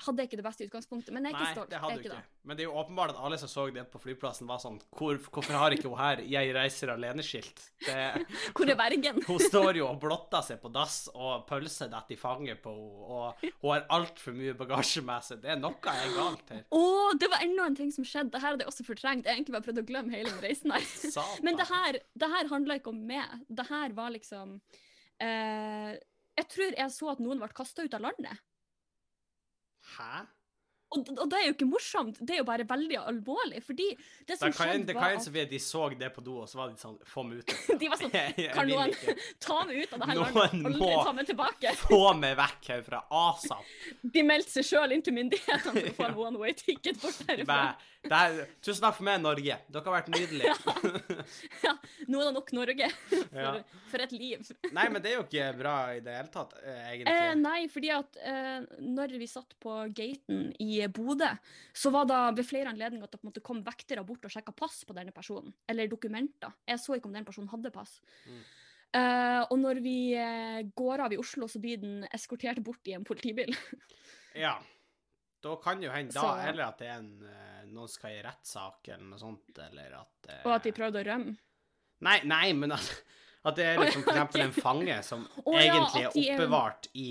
hadde 0.06 0.22
jeg 0.22 0.30
ikke 0.30 0.40
det 0.40 0.46
beste 0.46 0.66
utgangspunktet. 0.68 1.14
Men 1.14 1.26
jeg 1.26 1.32
er 1.32 1.38
ikke 1.38 1.46
Nei, 1.46 1.54
stolt. 1.56 1.70
det 1.70 1.80
hadde 1.82 1.96
du 1.96 2.04
ikke 2.04 2.12
ikke. 2.16 2.38
Men 2.48 2.56
det 2.56 2.64
er 2.64 2.68
jo 2.70 2.76
åpenbart 2.80 3.12
at 3.14 3.20
alle 3.26 3.38
som 3.40 3.50
så 3.52 3.66
det 3.74 3.84
på 3.92 4.00
flyplassen, 4.00 4.48
var 4.48 4.60
sånn 4.62 4.78
Hvor, 4.96 5.18
Hvorfor 5.28 5.58
har 5.60 5.74
ikke 5.76 5.90
hun 5.90 5.98
her 6.00 6.22
'Jeg 6.24 6.54
reiser 6.56 6.92
alene'-skilt? 6.94 7.64
Hvor 8.56 8.68
er 8.72 8.78
Bergen? 8.78 9.22
Hun 9.30 9.38
står 9.38 9.76
jo 9.76 9.88
og 9.88 10.00
blotter 10.00 10.42
seg 10.46 10.60
på 10.62 10.70
dass, 10.72 11.08
og 11.14 11.46
pølser 11.48 11.90
detter 11.92 12.16
i 12.16 12.20
fanget 12.20 12.62
på 12.64 12.72
henne, 12.72 13.06
og 13.10 13.44
hun 13.60 13.70
har 13.72 13.86
altfor 13.92 14.34
mye 14.36 14.54
bagasje 14.56 15.02
med 15.04 15.24
seg. 15.26 15.40
Det 15.42 15.52
er 15.54 15.60
noe 15.60 15.94
er 15.94 16.12
galt 16.16 16.52
her. 16.54 16.62
Å, 16.70 16.82
det 17.20 17.30
var 17.32 17.44
enda 17.44 17.66
en 17.70 17.78
ting 17.78 17.92
som 17.94 18.06
skjedde. 18.06 18.32
Det 18.34 18.42
her 18.42 18.54
hadde 18.54 18.64
jeg 18.66 18.72
også 18.72 18.86
fortrengt. 18.86 19.26
Jeg 19.26 19.38
egentlig 19.38 19.56
bare 19.56 19.66
prøvd 19.68 19.82
å 19.82 19.88
glemme 19.88 20.14
hele 20.14 20.32
den 20.32 20.44
reisen 20.44 20.74
her. 20.74 20.86
Men 21.46 21.58
det 21.60 21.66
her, 21.70 22.00
det 22.22 22.30
her 22.34 22.52
handla 22.52 22.78
ikke 22.80 22.94
om 22.94 23.02
meg. 23.10 23.40
Det 23.48 23.66
her 23.70 23.96
var 23.96 24.14
liksom 24.14 24.56
uh, 24.60 25.90
Jeg 26.40 26.48
tror 26.54 26.78
jeg 26.78 26.94
så 26.94 27.12
at 27.14 27.22
noen 27.22 27.42
ble 27.42 27.50
kasta 27.56 27.84
ut 27.84 27.98
av 27.98 28.06
landet. 28.08 28.46
Hæ? 29.96 30.39
Og, 30.90 31.06
og 31.14 31.26
det 31.30 31.38
er 31.38 31.44
jo 31.46 31.54
ikke 31.54 31.68
morsomt, 31.70 32.16
det 32.26 32.34
er 32.34 32.40
jo 32.40 32.46
bare 32.48 32.64
veldig 32.66 32.96
alvorlig. 32.98 33.60
Fordi 33.62 33.86
det 33.94 34.26
Det 34.32 34.38
som 34.40 34.50
kan 34.50 34.72
skjedde, 34.72 34.86
det 34.88 34.96
var 34.96 35.12
kan 35.14 35.20
at 35.44 35.50
de 35.50 35.60
så 35.62 35.82
det 36.00 36.08
på 36.16 36.24
do, 36.26 36.38
og 36.42 36.48
så 36.50 36.58
var 36.58 36.72
de 36.72 36.80
sånn 36.80 36.96
Få 37.06 37.22
meg 37.26 37.42
ut. 37.44 37.54
de 37.80 37.90
var 37.90 38.00
sånn 38.00 38.14
Kan 38.56 38.70
noen 38.70 38.94
ta 39.46 39.60
meg 39.68 39.84
ut 39.84 39.94
av 39.94 40.02
det 40.02 40.08
her 40.10 40.20
landet? 40.24 40.66
Aldri 40.70 40.90
ta 41.04 41.12
meg 41.20 41.30
tilbake. 41.30 41.74
Få 41.84 42.00
meg 42.18 42.34
vekk 42.40 42.72
herfra. 42.74 43.04
ASAP. 43.20 43.70
De 44.02 44.26
meldte 44.26 44.56
seg 44.58 44.66
sjøl 44.72 44.96
inn 44.96 45.06
til 45.06 45.14
myndighetene 45.14 45.86
for 45.86 45.92
å 45.92 45.94
få 46.00 46.08
en 46.08 46.10
Ja. 46.10 46.26
one 46.30 46.42
way 46.42 46.56
ticket 46.58 46.98
bort 47.02 47.22
herfra. 47.28 47.60
Det 48.00 48.16
er, 48.16 48.46
tusen 48.64 48.80
takk 48.80 48.94
for 48.96 49.04
meg, 49.04 49.18
Norge. 49.20 49.56
Dere 49.68 49.82
har 49.84 49.96
vært 49.98 50.08
nydelige. 50.08 50.54
Ja, 51.60 51.74
nå 52.08 52.22
er 52.22 52.30
det 52.30 52.34
nok 52.38 52.52
Norge 52.56 52.86
for, 53.10 53.58
for 53.92 54.04
et 54.06 54.14
liv. 54.16 54.46
Nei, 54.72 54.86
men 54.88 55.04
det 55.04 55.12
er 55.12 55.18
jo 55.18 55.24
ikke 55.26 55.48
bra 55.58 55.74
i 55.92 56.00
det 56.04 56.14
hele 56.16 56.32
tatt, 56.32 56.54
egentlig. 56.64 57.12
Eh, 57.12 57.34
nei, 57.36 57.58
fordi 57.72 57.92
at 57.92 58.16
eh, 58.24 58.64
når 58.80 59.18
vi 59.20 59.28
satt 59.28 59.52
på 59.60 59.76
gaten 59.92 60.48
i 60.64 60.79
Bodø, 60.88 61.28
så 61.76 61.90
var 61.92 62.06
det 62.08 62.20
ved 62.38 62.46
flere 62.48 62.70
anledninger 62.72 63.04
at 63.04 63.12
det 63.12 63.20
på 63.20 63.26
en 63.26 63.30
måte 63.32 63.42
kom 63.44 63.60
vektere 63.66 64.04
bort 64.06 64.24
og 64.24 64.32
sjekka 64.32 64.54
pass 64.56 64.80
på 64.88 64.96
denne 64.96 65.12
personen. 65.12 65.52
Eller 65.68 65.90
dokumenter. 65.90 66.54
Jeg 66.66 66.80
så 66.80 66.96
ikke 66.96 67.10
om 67.10 67.14
den 67.18 67.24
personen 67.28 67.50
hadde 67.52 67.70
pass. 67.74 68.00
Mm. 68.26 68.40
Uh, 68.90 69.42
og 69.52 69.58
når 69.60 69.78
vi 69.84 69.96
eh, 70.18 70.64
går 70.74 71.04
av 71.04 71.12
i 71.14 71.18
Oslo, 71.20 71.46
så 71.46 71.60
blir 71.62 71.78
den 71.78 72.00
eskortert 72.10 72.58
bort 72.64 72.88
i 72.90 72.96
en 72.96 73.04
politibil. 73.06 73.54
Ja. 74.34 74.56
Da 75.42 75.56
kan 75.58 75.80
jo 75.82 75.90
hende 75.90 76.12
da, 76.14 76.20
Så- 76.20 76.48
eller 76.48 76.68
at 76.68 76.78
det 76.78 76.86
er 76.86 76.98
en, 77.00 77.22
eh, 77.26 77.62
noen 77.66 77.88
skal 77.90 78.12
i 78.14 78.20
rettssak 78.22 78.88
eller 78.92 79.06
noe 79.08 79.18
sånt, 79.18 79.58
eller 79.58 79.96
at 79.98 80.28
og 80.44 80.52
at 80.54 80.68
de 80.68 80.72
prøvde 80.76 81.00
å 81.00 81.06
rømme. 81.08 81.32
Nei, 82.06 82.20
nei, 82.28 82.52
men 82.54 82.76
at, 82.76 82.90
at 83.48 83.56
det 83.56 83.64
er 83.72 83.80
liksom 83.80 84.04
eksempel 84.04 84.44
en 84.44 84.54
fange 84.54 85.00
som 85.02 85.24
oh, 85.44 85.56
egentlig 85.56 86.04
ja, 86.04 86.12
er 86.12 86.12
er 86.12 86.20
er- 86.20 86.34
oppbevart 86.36 86.88
i 86.94 87.08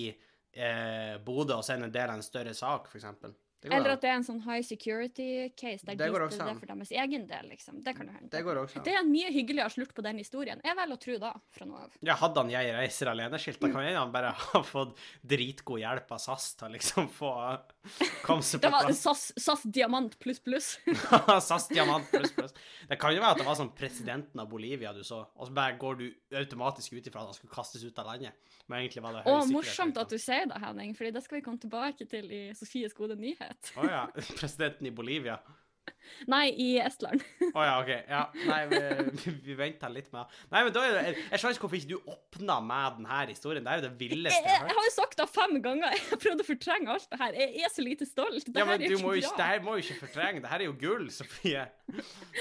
eh, 0.53 1.17
Bodø, 1.25 1.57
og 1.57 1.65
så 1.65 1.73
er 1.73 1.81
det 1.81 1.89
en 1.89 1.95
del 1.97 2.09
av 2.13 2.15
en 2.19 2.25
større 2.25 2.53
sak. 2.57 2.87
Det 2.93 3.01
går 3.01 3.35
Eller 3.67 3.91
at 3.97 4.03
det 4.03 4.07
er 4.07 4.17
en 4.19 4.23
sånn 4.23 4.39
high 4.45 4.63
security 4.63 5.49
case 5.59 5.83
der 5.83 5.97
Det 5.99 6.05
de 6.05 6.13
går 6.13 6.29
det 6.29 6.53
for 6.61 6.69
deres 6.69 6.91
egen 6.95 7.25
del, 7.27 7.49
liksom. 7.51 7.81
Det 7.83 7.93
kan 7.97 8.07
jo 8.07 8.15
hende. 8.15 8.29
Det 8.31 8.43
går 8.45 8.61
også. 8.61 8.83
Det 8.85 8.93
er 8.93 9.01
en 9.01 9.11
mye 9.11 9.31
hyggeligere 9.35 9.73
slutt 9.73 9.91
på 9.95 10.05
den 10.05 10.21
historien. 10.21 10.61
Jeg 10.63 10.77
velger 10.79 10.95
å 10.95 11.01
tro 11.03 11.17
da, 11.25 11.33
fra 11.57 11.67
nå 11.67 11.81
av. 11.81 11.97
Ja, 11.99 12.15
hadde 12.21 12.43
han 12.43 12.53
'Jeg 12.53 12.75
reiser 12.77 13.11
alene'-skilt, 13.11 13.59
da 13.59 13.71
kan 13.73 13.83
hende 13.83 13.99
han 13.99 14.13
bare 14.15 14.31
ha 14.53 14.63
fått 14.63 14.95
dritgod 15.21 15.83
hjelp 15.83 16.11
av 16.15 16.23
SAS 16.23 16.53
til 16.55 16.69
å 16.69 16.71
liksom 16.77 17.09
få 17.11 17.33
Det 18.61 18.69
var. 18.69 18.91
SAS, 18.93 19.31
SAS 19.37 19.63
Diamant 19.63 20.19
pluss 20.19 20.39
pluss. 20.43 20.69
SAS 21.47 21.67
Diamant 21.71 22.11
pluss 22.11 22.33
pluss. 22.35 22.53
Det 22.89 22.97
kan 23.01 23.15
jo 23.15 23.23
være 23.23 23.37
at 23.37 23.41
det 23.41 23.47
var 23.47 23.57
sånn 23.59 23.71
presidenten 23.77 24.41
av 24.41 24.49
Bolivia 24.51 24.93
du 24.95 25.01
så, 25.05 25.23
og 25.35 25.49
så 25.49 25.55
bare 25.55 25.77
går 25.81 25.99
du 25.99 26.05
automatisk 26.37 26.93
ut 26.93 27.09
ifra 27.09 27.23
at 27.23 27.31
han 27.31 27.37
skulle 27.37 27.53
kastes 27.53 27.85
ut 27.85 28.01
av 28.01 28.11
landet. 28.11 28.37
Men 28.69 28.83
egentlig 28.83 29.05
var 29.05 29.17
det 29.17 29.23
høy 29.25 29.31
sikkerhet 29.31 29.55
morsomt 29.55 30.01
at 30.03 30.13
du 30.13 30.19
sier 30.21 30.45
det, 30.49 30.59
Henning, 30.61 30.93
fordi 30.97 31.13
det 31.15 31.23
skal 31.25 31.39
vi 31.39 31.45
komme 31.45 31.61
tilbake 31.61 32.05
til 32.09 32.29
i 32.29 32.43
Sofies 32.57 32.93
gode 32.97 33.17
nyhet. 33.19 33.73
Å 33.75 33.81
oh, 33.81 33.89
ja. 33.89 34.03
Presidenten 34.35 34.89
i 34.89 34.93
Bolivia. 34.93 35.39
Nei, 36.31 36.45
i 36.57 36.67
Estland. 36.81 37.21
Å 37.53 37.63
ja, 37.65 37.73
OK. 37.81 37.89
Ja. 38.09 38.21
Nei, 38.47 38.59
vi, 38.71 39.33
vi, 39.45 39.55
venter 39.59 39.91
litt 39.93 40.07
med 40.13 40.25
Nei, 40.51 40.63
men 40.65 40.73
da 40.75 40.83
er 40.87 40.95
det 40.97 41.03
Jeg, 41.13 41.39
skjønner 41.41 41.55
ikke 41.57 41.65
hvorfor 41.67 41.79
ikke 41.79 41.91
du 41.91 42.11
åpna 42.13 42.57
med 42.65 42.97
denne 42.99 43.19
historien. 43.29 43.63
Det 43.65 43.71
er 43.73 43.81
jo 43.81 43.85
det 43.87 43.91
villeste 43.99 44.39
jeg, 44.39 44.45
har 44.45 44.49
har 44.49 44.65
jeg 44.65 44.69
hørt. 44.69 44.79
har 44.79 44.89
jo 44.89 44.95
sagt 44.95 45.17
det 45.21 45.27
fem 45.35 45.55
ganger. 45.65 45.93
Jeg 45.97 46.05
har 46.09 46.21
prøvd 46.25 46.43
å 46.43 46.47
fortrenge 46.49 46.95
alt 46.95 47.07
det 47.13 47.21
her. 47.23 47.37
Jeg 47.43 47.67
er 47.69 47.73
så 47.75 47.85
lite 47.85 48.09
stolt. 48.09 48.49
Det 48.49 48.55
Ja, 48.59 48.65
her 48.65 48.75
er 48.79 48.85
jo 48.87 48.97
ikke 48.97 49.13
ikke, 49.19 49.29
det 49.29 49.35
bra. 49.37 49.49
her 49.53 49.63
må 49.67 49.77
jo 49.77 49.85
ikke 49.85 49.99
fortrenge. 50.05 50.41
Det 50.45 50.53
her 50.53 50.65
er 50.65 50.69
jo 50.69 50.75
gull, 50.81 51.07
Sofie. 51.13 51.67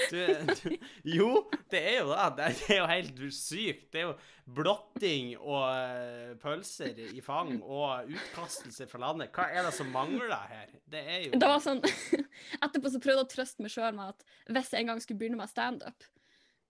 Du, 0.09 0.19
du, 0.63 0.75
jo, 1.17 1.29
det 1.73 1.79
er 1.93 2.01
jo 2.03 2.11
det. 2.13 2.27
Det 2.39 2.45
er- 2.49 2.59
det 2.59 2.75
er 2.75 2.77
jo 2.83 2.89
helt 2.89 3.23
sykt. 3.33 3.87
Det 3.93 4.01
er 4.01 4.05
jo 4.11 4.17
blotting 4.49 5.35
og 5.37 5.65
eh, 5.69 6.31
pølser 6.41 6.97
i 7.13 7.21
fang 7.21 7.59
og 7.61 8.09
utkastelse 8.09 8.87
fra 8.89 9.01
landet. 9.03 9.29
Hva 9.35 9.45
er 9.53 9.65
det 9.67 9.73
som 9.77 9.89
mangler 9.93 10.33
her? 10.49 10.71
Det 10.89 11.01
er 11.05 11.19
jo 11.27 11.37
Det 11.41 11.49
var 11.51 11.61
sånn, 11.63 11.81
Etterpå 12.65 12.89
så 12.93 13.01
prøvde 13.01 13.19
jeg 13.21 13.27
å 13.27 13.29
trøste 13.29 13.48
meg 13.59 13.71
sjøl 13.71 13.95
med 13.95 14.09
at 14.13 14.23
hvis 14.53 14.71
jeg 14.73 14.81
en 14.81 14.87
gang 14.93 15.01
skulle 15.01 15.17
begynne 15.19 15.37
med 15.37 15.49
standup, 15.49 16.03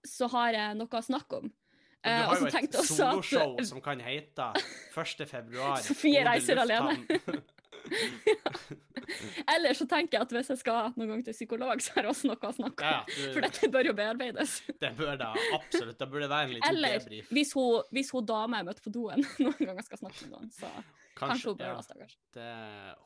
så 0.07 0.29
har 0.31 0.53
jeg 0.55 0.77
noe 0.79 0.87
å 0.87 1.03
snakke 1.03 1.41
om. 1.43 1.49
Du 1.49 2.07
Eh, 2.07 2.21
har 2.23 2.37
jo 2.39 2.45
et 2.47 2.73
soloshow 2.87 3.57
at- 3.59 3.65
som 3.67 3.81
kan 3.81 3.99
hete 3.99 4.53
1. 4.95 5.25
februar. 5.27 5.81
Sofie 5.89 6.23
reiser 6.23 6.55
alene. 6.55 6.95
Eller 9.55 9.73
så 9.73 9.85
tenker 9.89 10.17
jeg 10.17 10.21
at 10.25 10.31
hvis 10.35 10.49
jeg 10.53 10.59
skal 10.61 10.91
noen 10.99 11.09
gang 11.13 11.23
til 11.25 11.33
psykolog, 11.35 11.81
så 11.81 11.95
har 11.95 12.07
jeg 12.07 12.11
også 12.13 12.29
noe 12.29 12.37
å 12.49 12.53
snakke 12.55 12.85
om. 12.85 12.85
Ja, 12.85 13.03
du- 13.07 13.33
For 13.33 13.41
dette 13.45 13.69
bør 13.73 13.89
jo 13.89 13.93
bearbeides. 13.97 14.61
Det 14.79 14.91
bør 14.97 15.17
da 15.19 15.31
absolutt. 15.57 15.97
Det 15.99 16.09
burde 16.11 16.29
være 16.29 16.43
en 16.49 16.53
liten 16.57 16.69
Eller 16.69 16.99
debrief. 16.99 17.29
hvis 17.33 17.53
hun, 17.53 17.83
hvis 17.91 18.11
hun 18.15 18.25
dama 18.25 18.57
jeg 18.61 18.65
møtte 18.69 18.81
på 18.85 18.91
doen, 18.93 19.25
noen 19.39 19.59
ganger 19.71 19.83
skal 19.87 19.97
snakke 20.03 20.21
med 20.27 20.31
noen, 20.37 20.51
så 20.55 20.69
kanskje 21.19 21.51
hun 21.51 21.59
bør 21.59 21.71
ja. 21.73 21.83
kanskje. 22.01 22.19
Det, 22.35 22.49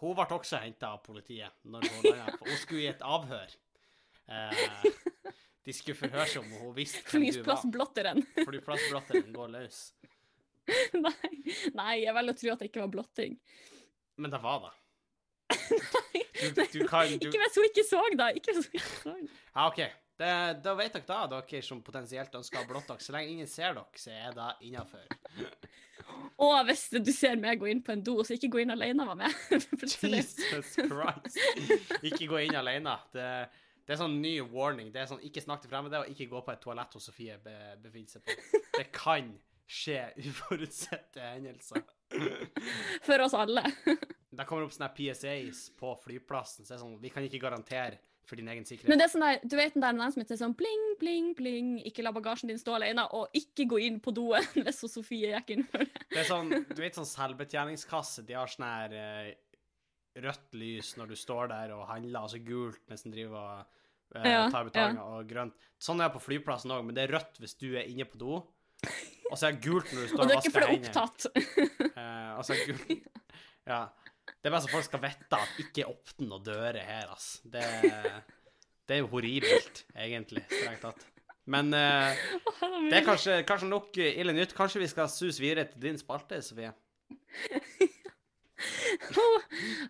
hun 0.02 0.16
ble 0.18 0.28
også 0.38 0.62
henta 0.64 0.94
av 0.94 1.02
politiet 1.06 1.60
når 1.66 1.88
hun 1.90 2.08
landet 2.10 2.40
på 2.40 2.50
Hun 2.50 2.62
skulle 2.62 2.86
i 2.86 2.92
et 2.92 3.04
avhør. 3.08 3.58
Eh, 4.34 4.64
de 5.64 5.76
skulle 5.76 5.98
forhøre 5.98 6.28
seg 6.30 6.44
om 6.44 6.56
hun 6.60 6.76
visste 6.76 7.04
hvem 7.08 7.28
du 7.28 7.42
var. 7.44 7.62
Flyplassblotteren 8.48 9.34
går 9.38 9.54
løs. 9.58 9.84
Nei, 11.06 11.32
nei, 11.76 11.94
jeg 12.06 12.14
velger 12.16 12.32
å 12.32 12.40
tro 12.40 12.52
at 12.54 12.62
det 12.62 12.70
ikke 12.70 12.84
var 12.86 12.92
blotting. 12.94 13.34
Men 14.24 14.32
det 14.32 14.40
var 14.44 14.64
det. 14.64 14.74
Nei, 15.58 16.22
Du, 16.44 16.60
du 16.60 16.82
kan 16.90 17.08
du, 17.08 17.28
ikke 17.30 17.40
hvis 17.40 17.56
hun 17.56 17.66
ikke 17.70 17.84
så 17.88 18.00
det. 18.20 18.30
Ikke 18.40 18.56
hvis 18.56 18.66
hun 18.66 18.80
ikke 18.80 18.88
så 18.90 19.12
det. 19.16 19.28
Ja, 19.54 19.68
OK. 19.68 19.82
Det, 20.20 20.32
da 20.64 20.74
vet 20.78 20.96
dere 20.96 21.06
da, 21.08 21.40
dere 21.42 21.62
som 21.66 21.80
potensielt 21.86 22.36
ønsker 22.38 22.62
å 22.62 22.68
blotte 22.70 22.94
dere. 22.94 23.06
Så 23.06 23.16
lenge 23.16 23.32
ingen 23.34 23.50
ser 23.50 23.78
dere, 23.78 24.00
så 24.00 24.12
er 24.14 24.36
det 24.36 24.50
innafor. 24.68 25.08
Og 26.44 26.56
hvis 26.68 26.88
du 26.98 27.12
ser 27.14 27.38
meg 27.40 27.62
gå 27.62 27.70
inn 27.72 27.84
på 27.86 27.94
en 27.94 28.04
do, 28.04 28.18
så 28.26 28.36
ikke 28.36 28.50
gå 28.56 28.64
inn 28.64 28.74
alene 28.74 29.06
med 29.08 29.20
meg. 29.24 29.38
Plutselig. 29.78 30.24
Jesus 30.24 30.74
Christ. 30.76 31.40
Ikke 32.02 32.28
gå 32.32 32.42
inn 32.46 32.58
alene. 32.60 32.96
Det, 33.14 33.28
det 33.86 33.96
er 33.96 34.02
sånn 34.02 34.20
ny 34.24 34.36
warning. 34.52 34.92
Det 34.94 35.04
er 35.04 35.10
sånn 35.12 35.24
ikke 35.24 35.44
snakk 35.46 35.64
til 35.64 35.72
fremmede, 35.72 36.04
og 36.04 36.12
ikke 36.12 36.30
gå 36.32 36.44
på 36.46 36.54
et 36.56 36.64
toalett 36.64 36.98
hos 36.98 37.10
Sofie 37.10 37.38
be, 37.44 37.56
befinner 37.84 38.16
seg 38.18 38.26
på. 38.26 38.62
Det 38.78 38.88
kan 38.96 39.34
skje 39.74 40.00
uforutsette 40.20 41.22
hendelser. 41.36 41.86
For 43.06 43.24
oss 43.24 43.36
alle. 43.38 43.64
Det 44.34 44.46
kommer 44.50 44.66
opp 44.66 44.74
sånne 44.76 44.92
PSAs 44.98 45.68
på 45.80 45.94
flyplassen, 46.04 46.66
så 46.66 46.74
det 46.74 46.78
er 46.78 46.82
sånn 46.82 46.98
Vi 47.02 47.12
kan 47.14 47.26
ikke 47.26 47.42
garantere 47.42 48.02
for 48.28 48.40
din 48.40 48.48
egen 48.48 48.66
sikkerhet. 48.68 48.90
Men 48.92 49.00
det 49.02 49.06
er 49.08 49.12
sånn 49.14 49.26
der, 49.26 49.40
du 49.44 49.56
vet 49.60 49.76
den 49.76 49.84
der 49.84 50.14
som 50.14 50.24
heter 50.24 50.40
sånn 50.40 50.56
bling, 50.58 50.84
bling, 51.02 51.30
bling, 51.38 51.72
ikke 51.90 52.06
la 52.06 52.14
bagasjen 52.16 52.52
din 52.52 52.62
stå 52.62 52.78
alene, 52.78 53.06
og 53.18 53.36
ikke 53.38 53.68
gå 53.74 53.82
inn 53.88 54.00
på 54.04 54.14
doen 54.16 54.48
hvis 54.64 54.84
Sofie 54.88 55.34
gikk 55.34 55.56
inn 55.58 55.66
for 55.70 55.84
det. 55.84 56.06
Det 56.14 56.22
er 56.24 56.30
sånn, 56.30 56.52
du 56.52 56.80
vet 56.82 57.00
sånn 57.00 57.10
selvbetjeningskasse, 57.10 58.26
de 58.28 58.38
har 58.38 58.52
sånn 58.52 58.68
her 58.68 58.98
eh, 59.00 59.32
rødt 60.24 60.58
lys 60.60 60.94
når 61.00 61.14
du 61.14 61.16
står 61.20 61.52
der 61.54 61.76
og 61.76 61.88
handler, 61.90 62.26
altså 62.26 62.42
gult 62.46 62.82
mens 62.92 63.06
den 63.06 63.16
driver 63.16 63.40
og 63.40 64.20
eh, 64.22 64.30
Ja, 64.30 64.44
tar 64.54 64.68
betalinga, 64.70 65.08
og 65.18 65.30
grønt. 65.30 65.70
Sånn 65.82 66.02
er 66.02 66.12
det 66.12 66.18
på 66.18 66.24
flyplassen 66.28 66.74
òg, 66.76 66.84
men 66.88 66.98
det 66.98 67.08
er 67.08 67.18
rødt 67.18 67.42
hvis 67.44 67.58
du 67.60 67.72
er 67.74 67.90
inne 67.90 68.08
på 68.10 68.22
do. 68.22 68.40
Og 69.32 69.40
så 69.40 69.48
er 69.50 69.56
det 69.56 69.64
gult 69.66 69.90
når 69.92 70.06
du 70.06 70.08
står 70.14 70.20
Og 70.20 70.24
og 70.24 70.30
det 70.30 70.36
er 70.36 70.44
ikke 70.44 70.54
for 70.54 70.64
det 70.64 70.70
er 70.70 70.80
opptatt. 70.80 71.28
Eh, 71.90 72.32
og 72.38 72.46
så 72.46 72.54
er 72.54 72.62
det 72.62 72.68
gult 72.72 73.12
Ja. 73.74 73.82
Det 74.24 74.50
er 74.50 74.54
bare 74.54 74.64
så 74.64 74.72
folk 74.72 74.88
skal 74.88 75.04
vite 75.04 75.40
at 75.40 75.64
ikke 75.64 75.88
åpne 75.90 76.30
noen 76.30 76.46
dører 76.46 76.84
her, 76.84 77.10
ass. 77.14 77.38
Det, 77.44 77.64
det 78.88 78.98
er 78.98 79.04
jo 79.04 79.10
horribelt, 79.12 79.84
egentlig, 79.96 80.46
strengt 80.52 80.86
tatt. 80.86 81.10
Men 81.44 81.74
uh, 81.76 82.16
det 82.88 83.02
er 83.02 83.08
kanskje, 83.08 83.42
kanskje 83.48 83.72
nok 83.72 84.00
ille 84.00 84.36
nytt. 84.36 84.56
Kanskje 84.56 84.84
vi 84.84 84.92
skal 84.92 85.12
suse 85.12 85.44
videre 85.44 85.68
til 85.72 85.90
din 85.90 86.00
spalte, 86.00 86.40
Sofie? 86.44 86.72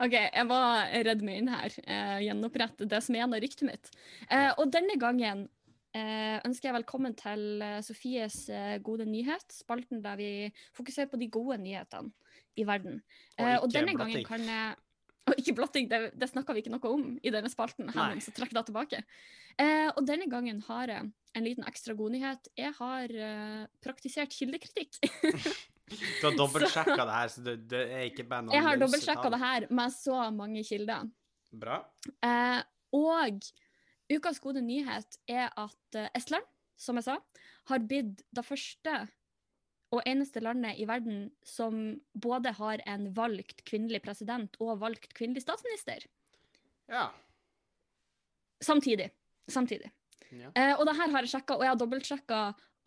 OK, 0.04 0.16
jeg 0.16 0.46
var 0.50 0.94
redd 1.06 1.24
meg 1.26 1.42
inn 1.42 1.52
her. 1.54 1.76
Eh, 1.84 2.20
gjenopprette 2.28 2.88
det 2.90 3.02
som 3.06 3.18
er 3.18 3.28
av 3.28 3.36
ryktet 3.44 3.68
mitt. 3.68 3.92
Eh, 4.30 4.52
og 4.58 4.72
denne 4.74 4.98
gangen 5.02 5.48
ønsker 5.94 6.70
jeg 6.70 6.78
velkommen 6.80 7.14
til 7.18 7.62
eh, 7.62 7.82
Sofies 7.86 8.48
eh, 8.50 8.80
gode 8.82 9.06
nyhet, 9.06 9.46
spalten 9.54 10.02
der 10.02 10.18
vi 10.18 10.30
fokuserer 10.74 11.12
på 11.12 11.20
de 11.22 11.30
gode 11.30 11.60
nyhetene 11.62 12.10
i 12.58 12.66
verden. 12.66 13.02
Og 13.38 13.46
Eh, 13.46 13.60
og 13.60 13.70
denne 13.74 13.94
gangen 13.98 14.26
kan 14.26 14.42
jeg 14.42 14.76
og 15.30 15.38
ikke 15.40 15.54
blotting, 15.56 15.88
det, 15.88 16.12
det 16.20 16.28
snakka 16.28 16.54
vi 16.54 16.64
ikke 16.64 16.74
noe 16.74 16.90
om 16.90 17.04
i 17.24 17.32
denne 17.32 17.48
spalten. 17.52 17.88
Henning, 17.94 18.20
så 18.20 18.34
trekk 18.36 18.52
det 18.58 18.66
tilbake. 18.68 19.04
Eh, 19.56 19.90
og 19.94 20.02
denne 20.08 20.28
gangen 20.28 20.60
har 20.68 20.92
jeg 20.92 21.12
en 21.38 21.46
liten 21.46 21.64
ekstra 21.70 21.96
godnyhet. 21.96 22.50
Jeg 22.60 22.74
har 22.76 23.14
eh, 23.28 23.62
praktisert 23.84 24.34
kildekritikk. 24.36 25.00
Du 25.94 26.24
har 26.26 26.34
dobbeltsjekka 26.34 27.04
det 27.06 27.14
her, 27.14 27.30
så 27.30 27.42
det, 27.44 27.54
det 27.70 27.80
er 27.92 28.06
ikke 28.08 28.24
bare 28.26 28.46
noen 28.46 28.56
Jeg 28.56 28.64
har 28.66 28.80
dobbeltsjekka 28.82 29.30
det 29.30 29.40
her 29.42 29.66
med 29.78 29.92
så 29.94 30.16
mange 30.34 30.64
kilder. 30.66 31.10
Bra. 31.54 31.76
Eh, 32.24 32.62
og 32.98 33.44
ukas 34.18 34.42
gode 34.44 34.64
nyhet 34.66 35.20
er 35.30 35.50
at 35.50 36.00
eh, 36.00 36.10
Estland, 36.18 36.48
som 36.80 36.98
jeg 37.00 37.08
sa, 37.08 37.18
har 37.70 37.86
blitt 37.86 38.24
det 38.34 38.46
første 38.46 38.96
og 39.94 40.02
eneste 40.10 40.42
landet 40.42 40.80
i 40.82 40.88
verden 40.90 41.28
som 41.46 42.00
både 42.18 42.56
har 42.58 42.82
en 42.90 43.10
valgt 43.14 43.62
kvinnelig 43.70 44.02
president 44.06 44.58
og 44.64 44.80
valgt 44.82 45.14
kvinnelig 45.14 45.46
statsminister. 45.46 46.08
Ja. 46.90 47.12
Samtidig. 48.64 49.12
Samtidig. 49.48 49.92
Ja. 50.34 50.50
Eh, 50.58 50.74
og 50.80 50.88
det 50.90 50.96
her 50.98 51.12
har 51.14 51.26
jeg 51.26 51.36
sjekka, 51.36 51.58
og 51.60 51.66
jeg 51.66 51.74
har 51.74 51.80
dobbeltsjekka 51.80 52.40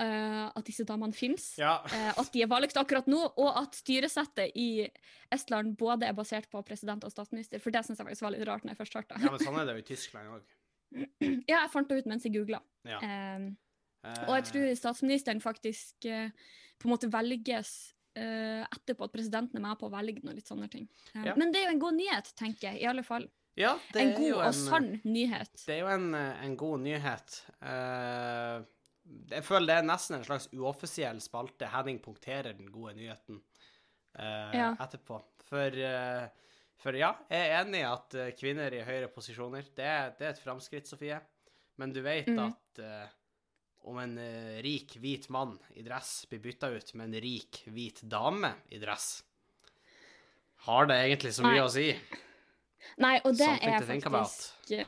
eh, 0.03 0.45
at 0.49 0.67
disse 0.67 0.87
damene 0.89 1.15
fins. 1.15 1.53
ja. 1.61 1.79
Eh, 1.93 2.11
at 2.11 2.33
de 2.35 2.43
er 2.43 2.51
valgt 2.51 2.79
akkurat 2.81 3.07
nå, 3.11 3.23
og 3.29 3.51
at 3.63 3.79
styresettet 3.79 4.57
i 4.59 4.87
Estland 5.33 5.77
både 5.79 6.09
er 6.09 6.17
basert 6.17 6.51
på 6.51 6.63
president 6.67 7.07
og 7.07 7.15
statsminister. 7.15 7.63
For 7.63 7.75
det 7.75 7.85
syns 7.87 8.01
jeg 8.01 8.09
faktisk 8.09 8.27
var 8.27 8.35
litt 8.35 8.47
rart 8.49 8.67
når 8.67 8.75
jeg 8.75 8.83
først 8.83 8.99
hørte 9.01 9.21
Ja, 9.23 9.35
men 9.35 9.45
sånn 9.45 9.61
er 9.61 9.69
det 9.69 9.79
jo 9.79 9.85
i 9.85 9.91
Tyskland 9.95 10.39
òg. 10.39 10.57
Ja, 11.49 11.63
jeg 11.65 11.71
fant 11.73 11.89
det 11.91 11.99
ut 12.03 12.07
mens 12.11 12.25
jeg 12.27 12.35
googla. 12.37 12.61
Ja. 12.89 12.99
Eh, 13.03 13.47
og 14.29 14.33
jeg 14.39 14.45
tror 14.53 14.69
statsministeren 14.79 15.41
faktisk 15.43 16.05
eh, 16.07 16.29
på 16.79 16.87
en 16.87 16.93
måte 16.95 17.09
velges 17.11 17.73
eh, 18.15 18.63
etterpå 18.63 19.09
at 19.09 19.15
presidenten 19.17 19.59
er 19.59 19.65
med 19.65 19.81
på 19.81 19.89
å 19.89 19.93
velge 19.97 20.23
noe 20.23 20.37
litt 20.37 20.47
sånne 20.49 20.69
ting. 20.73 20.87
Eh, 21.15 21.25
Ja. 21.31 21.35
Men 21.37 21.51
det 21.53 21.63
er 21.63 21.69
jo 21.71 21.75
en 21.75 21.83
god 21.83 21.99
nyhet, 21.99 22.31
tenker 22.39 22.69
jeg. 22.71 22.83
I 22.85 22.87
alle 22.93 23.03
fall. 23.07 23.27
ja, 23.57 23.75
det 23.93 24.03
En 24.05 24.15
god 24.21 24.29
jo 24.29 24.39
og 24.45 24.55
sann 24.55 24.89
nyhet. 25.05 25.53
Det 25.67 25.75
er 25.75 25.81
jo 25.83 25.91
en, 25.95 26.09
en 26.15 26.57
god 26.61 26.81
nyhet. 26.87 27.41
Eh, 27.63 28.57
jeg 29.31 29.45
føler 29.47 29.67
det 29.71 29.77
er 29.81 29.87
nesten 29.87 30.17
en 30.19 30.25
slags 30.27 30.49
uoffisiell 30.53 31.21
spalte. 31.23 31.69
Henning 31.71 31.99
punkterer 32.03 32.53
den 32.59 32.71
gode 32.75 32.95
nyheten 32.99 33.41
eh, 34.19 34.57
etterpå. 34.83 35.21
For, 35.47 35.71
for 36.83 36.97
ja, 36.99 37.13
jeg 37.31 37.51
er 37.51 37.61
enig 37.63 37.81
i 37.81 37.87
at 37.89 38.17
eh, 38.19 38.33
kvinner 38.37 38.75
i 38.75 38.83
høyere 38.85 39.09
posisjoner, 39.13 39.69
det 39.77 39.93
det 40.19 40.27
er 40.27 40.35
et 40.35 40.43
framskritt, 40.43 40.89
Sofie. 40.89 41.21
Men 41.77 41.93
du 41.93 42.01
vet 42.05 42.29
Mm. 42.29 42.39
at 42.47 42.81
uh, 42.81 43.09
om 43.91 43.99
en 44.01 44.17
uh, 44.19 44.59
rik, 44.65 44.97
hvit 45.01 45.29
mann 45.29 45.59
i 45.77 45.83
dress 45.85 46.27
blir 46.31 46.41
bytta 46.41 46.71
ut 46.73 46.95
med 46.95 47.11
en 47.11 47.21
rik, 47.21 47.63
hvit 47.67 48.01
dame 48.03 48.55
i 48.73 48.79
dress, 48.81 49.23
har 50.67 50.87
det 50.87 50.97
egentlig 50.97 51.35
så 51.37 51.45
mye 51.45 51.61
Nei. 51.61 51.67
å 51.67 51.69
si? 51.71 51.87
Nei, 53.03 53.21
og 53.25 53.37
det 53.37 53.45
Something 53.45 53.75
er 53.75 54.01
to 54.01 54.11
faktisk 54.11 54.81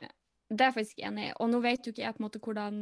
Det 0.49 0.63
er 0.63 0.65
jeg 0.65 0.75
faktisk 0.75 0.99
enig 1.05 1.29
i. 1.29 1.33
Og 1.39 1.51
nå 1.53 1.61
vet 1.61 1.87
jo 1.87 1.93
ikke 1.93 2.03
jeg 2.07 2.17
på 2.17 2.23
en 2.23 2.27
måte 2.27 2.41
hvordan 2.41 2.81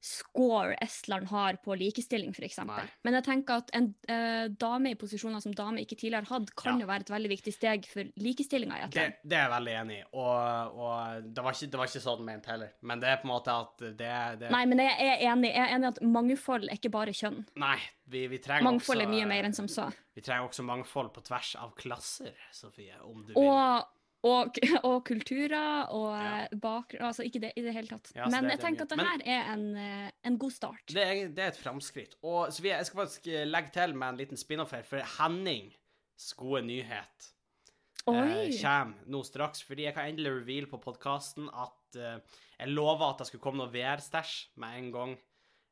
score 0.00 0.76
Estland 0.82 1.26
har 1.28 1.56
på 1.64 1.74
likestilling, 1.78 2.30
f.eks. 2.36 2.58
Men 3.02 3.16
jeg 3.18 3.24
tenker 3.26 3.62
at 3.62 3.70
en 3.76 3.88
eh, 4.08 4.46
dame 4.60 4.92
i 4.92 4.98
posisjoner 4.98 5.42
som 5.42 5.54
dame 5.56 5.82
ikke 5.82 5.96
tidligere 5.98 6.28
hadde, 6.30 6.52
kan 6.56 6.76
Ja. 6.76 6.84
jo 6.84 6.90
være 6.90 7.06
et 7.06 7.10
veldig 7.10 7.30
viktig 7.32 7.54
steg 7.54 7.88
for 7.90 8.06
likestillinga 8.22 8.78
i 8.78 8.84
et 8.86 8.94
Det, 8.94 9.06
det 9.24 9.38
er 9.38 9.42
jeg 9.48 9.54
veldig 9.56 9.74
enig 9.80 9.98
i, 9.98 10.04
og, 10.12 10.78
og 10.78 11.26
det, 11.34 11.44
var 11.44 11.52
ikke, 11.58 11.70
det 11.72 11.80
var 11.80 11.90
ikke 11.90 12.04
sånn 12.06 12.24
ment 12.28 12.46
heller. 12.46 12.72
Men 12.82 13.00
det 13.02 13.08
er 13.10 13.16
på 13.22 13.28
en 13.28 13.34
måte 13.34 13.56
at 13.56 13.84
det, 13.98 14.14
det 14.44 14.50
Nei, 14.54 14.64
men 14.66 14.84
jeg 14.84 14.94
er 15.08 15.26
enig. 15.32 15.52
Jeg 15.56 15.64
er 15.66 15.74
enig 15.76 15.90
i 15.90 15.92
at 15.94 16.02
mangfold 16.16 16.68
er 16.70 16.78
ikke 16.78 16.92
bare 16.94 17.16
kjønn. 17.16 17.42
Nei, 17.56 17.78
vi, 18.06 18.26
vi 18.30 18.38
trenger 18.38 18.68
Mangfold 18.68 19.00
også 19.02 19.08
er 19.08 19.14
mye 19.16 19.26
mer 19.26 19.48
enn 19.48 19.56
som 19.56 19.68
så. 19.70 19.88
Vi 20.14 20.22
trenger 20.22 20.46
også 20.48 20.62
mangfold 20.66 21.10
på 21.16 21.24
tvers 21.26 21.56
av 21.60 21.74
klasser, 21.78 22.34
Sofie, 22.54 22.94
om 23.02 23.24
du 23.26 23.32
vil. 23.34 23.42
Og, 24.26 24.58
og, 24.82 24.96
kulturer 25.06 25.90
og 25.94 26.08
Ja. 26.16 26.30
eh, 26.46 26.56
bakgrunn 26.62 27.06
Altså 27.06 27.22
ikke 27.26 27.40
det 27.46 27.52
i 27.56 27.62
det 27.66 27.74
hele 27.76 27.86
tatt. 27.92 28.10
Ja, 28.16 28.26
Men 28.32 28.46
er 28.48 28.56
jeg 28.56 28.62
tenker 28.64 28.86
at 28.88 28.94
det 28.94 28.98
her 29.06 29.22
er 29.36 29.52
en, 29.52 29.64
eh, 29.78 30.10
en 30.26 30.38
god 30.42 30.54
start. 30.56 30.82
Det 30.90 31.04
er, 31.04 31.28
det 31.28 31.44
er 31.44 31.52
et 31.54 31.60
framskritt. 31.60 32.16
Og 32.26 32.48
vi, 32.60 32.72
jeg 32.72 32.86
skal 32.88 33.02
faktisk 33.04 33.28
eh, 33.28 33.44
legge 33.46 33.70
til 33.76 33.94
med 33.94 34.08
en 34.14 34.20
liten 34.24 34.40
spin-off 34.40 34.72
her, 34.74 34.82
for 34.88 35.04
Hennings 35.18 36.32
gode 36.40 36.62
nyhet 36.66 37.30
eh, 38.08 38.50
kommer 38.62 38.94
nå 39.06 39.22
straks. 39.26 39.62
Fordi 39.66 39.86
jeg 39.88 39.94
kan 39.96 40.08
endelig 40.10 40.32
reveal 40.40 40.66
på 40.70 40.80
podkasten 40.82 41.48
at 41.52 41.96
eh, 42.00 42.18
jeg 42.58 42.72
lova 42.72 43.12
at 43.12 43.18
det 43.22 43.28
skulle 43.30 43.44
komme 43.44 43.62
noe 43.64 43.72
VR-stæsj 43.74 44.36
med 44.62 44.78
en 44.80 44.90
gang 44.94 45.16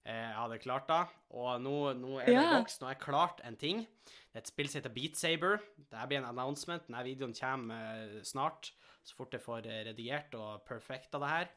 eh, 0.05 0.13
jeg 0.13 0.37
hadde 0.37 0.59
klart 0.65 0.89
det. 0.91 1.03
Og 1.35 1.63
nå, 1.65 1.77
nå 1.97 2.19
er 2.21 2.27
det 2.29 2.35
Ja. 2.37 2.59
voksen, 2.61 2.83
og 2.83 2.87
Nå 2.87 2.91
har 2.91 2.95
jeg 2.99 3.05
klart 3.07 3.41
en 3.49 3.57
ting. 3.57 3.87
Et 4.35 4.49
spill 4.51 4.67
som 4.69 4.81
heter 4.81 4.95
Beat 4.95 5.17
Saber. 5.19 5.61
Dette 5.79 6.07
blir 6.11 6.19
en 6.23 6.27
announcement. 6.33 6.83
Denne 6.89 7.05
videoen 7.07 7.35
kommer 7.39 8.01
eh, 8.03 8.23
snart, 8.27 8.73
så 9.07 9.15
fort 9.19 9.35
jeg 9.37 9.45
får 9.45 9.69
eh, 9.71 9.83
redigert 9.91 10.35
og 10.39 10.65
perfekta 10.67 11.21
det 11.23 11.31
her. 11.31 11.53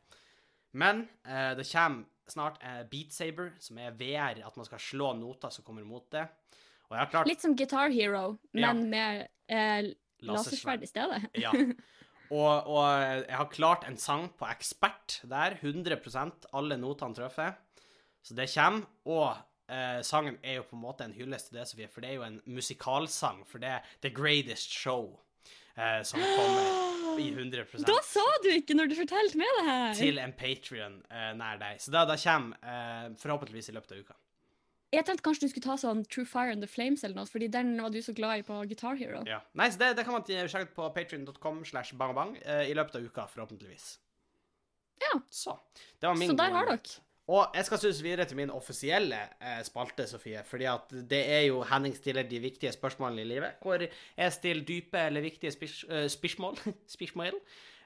Men 0.77 1.05
eh, 1.25 1.55
det 1.57 1.65
kommer 1.71 2.05
snart 2.29 2.59
eh, 2.61 2.83
Beat 2.91 3.15
Saber, 3.15 3.53
som 3.63 3.79
er 3.81 3.95
VR, 3.97 4.43
at 4.45 4.57
man 4.59 4.67
skal 4.67 4.83
slå 4.83 5.13
noter 5.17 5.49
som 5.55 5.65
kommer 5.65 5.85
mot 5.87 6.05
det. 6.13 6.27
Og 6.87 6.95
jeg 6.95 7.01
har 7.01 7.09
klart 7.11 7.27
Litt 7.27 7.41
som 7.43 7.55
Guitar 7.57 7.89
Hero, 7.91 8.37
Ja. 8.53 8.69
men 8.69 8.85
med 8.91 9.25
eh, 9.51 9.93
lasersverd 10.27 10.85
i 10.85 10.91
stedet. 10.93 11.23
Ja. 11.47 11.51
Og, 12.27 12.67
og 12.67 12.87
jeg 13.23 13.37
har 13.39 13.47
klart 13.53 13.85
en 13.87 13.95
sang 13.97 14.25
på 14.35 14.43
ekspert 14.51 15.21
der. 15.31 15.53
100% 15.63 16.49
alle 16.59 16.75
notene 16.75 17.15
treffer. 17.15 17.53
Så 18.19 18.35
det 18.35 18.49
kommer. 18.51 18.83
Og 19.07 19.37
eh, 19.69 20.01
sangen 20.07 20.37
er 20.43 20.59
jo 20.59 20.65
på 20.69 20.75
en 20.77 20.83
måte 20.83 21.05
en 21.07 21.15
hyllest 21.15 21.51
til 21.51 21.59
det, 21.59 21.67
Sofie, 21.69 21.87
for 21.91 22.03
det 22.05 22.11
er 22.11 22.19
jo 22.19 22.27
en 22.27 22.41
musikalsang. 22.45 23.43
For 23.49 23.63
det 23.63 23.71
er 23.77 23.95
The 24.05 24.11
Greatest 24.13 24.73
Show 24.73 25.09
eh, 25.77 26.03
som 26.07 26.21
kommer 26.21 27.17
i 27.21 27.31
100% 27.37 27.85
Da 27.87 27.97
sa 28.05 28.23
du 28.43 28.51
ikke 28.53 28.75
når 28.77 28.91
du 28.91 28.95
fortalte 28.99 29.39
meg 29.41 29.51
det 29.59 29.65
her! 29.67 29.97
til 29.97 30.21
en 30.21 30.33
Patrion 30.37 31.01
eh, 31.09 31.33
nær 31.39 31.59
deg. 31.61 31.81
Så 31.81 31.93
da, 31.95 32.05
da 32.09 32.17
kommer 32.21 32.57
eh, 32.61 33.11
forhåpentligvis 33.21 33.71
i 33.71 33.77
løpet 33.77 33.95
av 33.95 34.05
uka. 34.05 34.17
Jeg 34.95 35.03
tenkte 35.03 35.23
kanskje 35.25 35.47
du 35.47 35.51
skulle 35.51 35.65
ta 35.65 35.73
sånn 35.81 36.05
True 36.07 36.23
Fire 36.23 36.53
and 36.55 36.63
the 36.63 36.69
Flames 36.71 37.01
eller 37.03 37.19
noe, 37.19 37.27
fordi 37.27 37.49
den 37.51 37.73
var 37.83 37.91
du 37.91 37.97
så 37.99 38.13
glad 38.15 38.39
i 38.39 38.43
på 38.47 38.61
Guitar 38.69 38.95
Hero. 38.95 39.19
Ja. 39.27 39.41
Nei, 39.59 39.67
så 39.73 39.81
det, 39.81 39.89
det 39.99 40.05
kan 40.07 40.15
man 40.15 40.23
sjekke 40.23 40.71
på 40.77 40.87
patrion.com 40.95 41.59
slash 41.67 41.91
bangbang 41.99 42.37
eh, 42.39 42.69
i 42.71 42.77
løpet 42.77 42.95
av 42.95 43.09
uka, 43.09 43.25
forhåpentligvis. 43.33 43.97
Ja. 45.03 45.19
Så. 45.29 45.57
Det 45.99 46.07
var 46.07 46.15
min 46.15 46.31
Så 46.31 46.37
der 46.39 46.55
har 46.55 46.71
dere. 46.71 47.01
Og 47.27 47.51
jeg 47.55 47.65
skal 47.67 47.79
synes 47.81 47.97
videre 48.03 48.25
til 48.25 48.37
min 48.39 48.51
offisielle 48.55 49.17
eh, 49.43 49.59
spalte, 49.67 50.05
Sofie, 50.07 50.43
fordi 50.47 50.63
at 50.71 50.93
det 51.11 51.19
er 51.27 51.41
jo 51.49 51.59
Henning 51.67 51.95
stiller 51.97 52.23
de 52.23 52.39
viktige 52.39 52.71
spørsmålene 52.71 53.21
i 53.21 53.27
livet, 53.33 53.57
hvor 53.61 53.83
jeg 53.83 54.33
stiller 54.33 54.63
dype 54.63 55.01
eller 55.09 55.21
viktige 55.25 55.51
spirs, 55.51 55.81
eh, 55.89 56.05
spørsmål, 56.09 56.55
spørsmål 56.95 57.33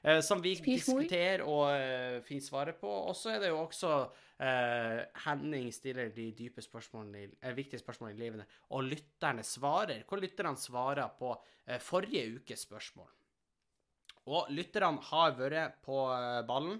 eh, 0.04 0.20
som 0.22 0.44
vi 0.44 0.54
Spørsmål. 0.54 1.02
diskuterer 1.02 1.42
og 1.42 1.64
uh, 1.74 2.22
finner 2.26 2.46
svaret 2.46 2.78
på. 2.78 2.86
Og 2.88 3.16
så 3.18 3.34
er 3.34 3.40
det 3.42 3.48
jo 3.50 3.58
også 3.64 3.90
uh, 4.06 5.00
Henning 5.24 5.72
stiller 5.74 6.14
de 6.14 6.28
dype 6.38 6.62
spørsmålene, 6.62 7.28
eh, 7.42 7.56
viktige 7.56 7.82
spørsmålene 7.82 8.18
i 8.18 8.22
livet, 8.22 8.46
og 8.70 8.84
lytterne 8.84 9.42
svarer. 9.42 10.04
Hvor 10.08 10.22
lytterne 10.22 10.54
svarer 10.56 11.10
på 11.18 11.34
eh, 11.66 11.80
forrige 11.82 12.28
ukes 12.36 12.62
spørsmål. 12.68 13.10
Og 14.30 14.46
lytterne 14.54 15.02
har 15.02 15.34
vært 15.34 15.80
på 15.82 16.04
eh, 16.14 16.42
ballen 16.46 16.78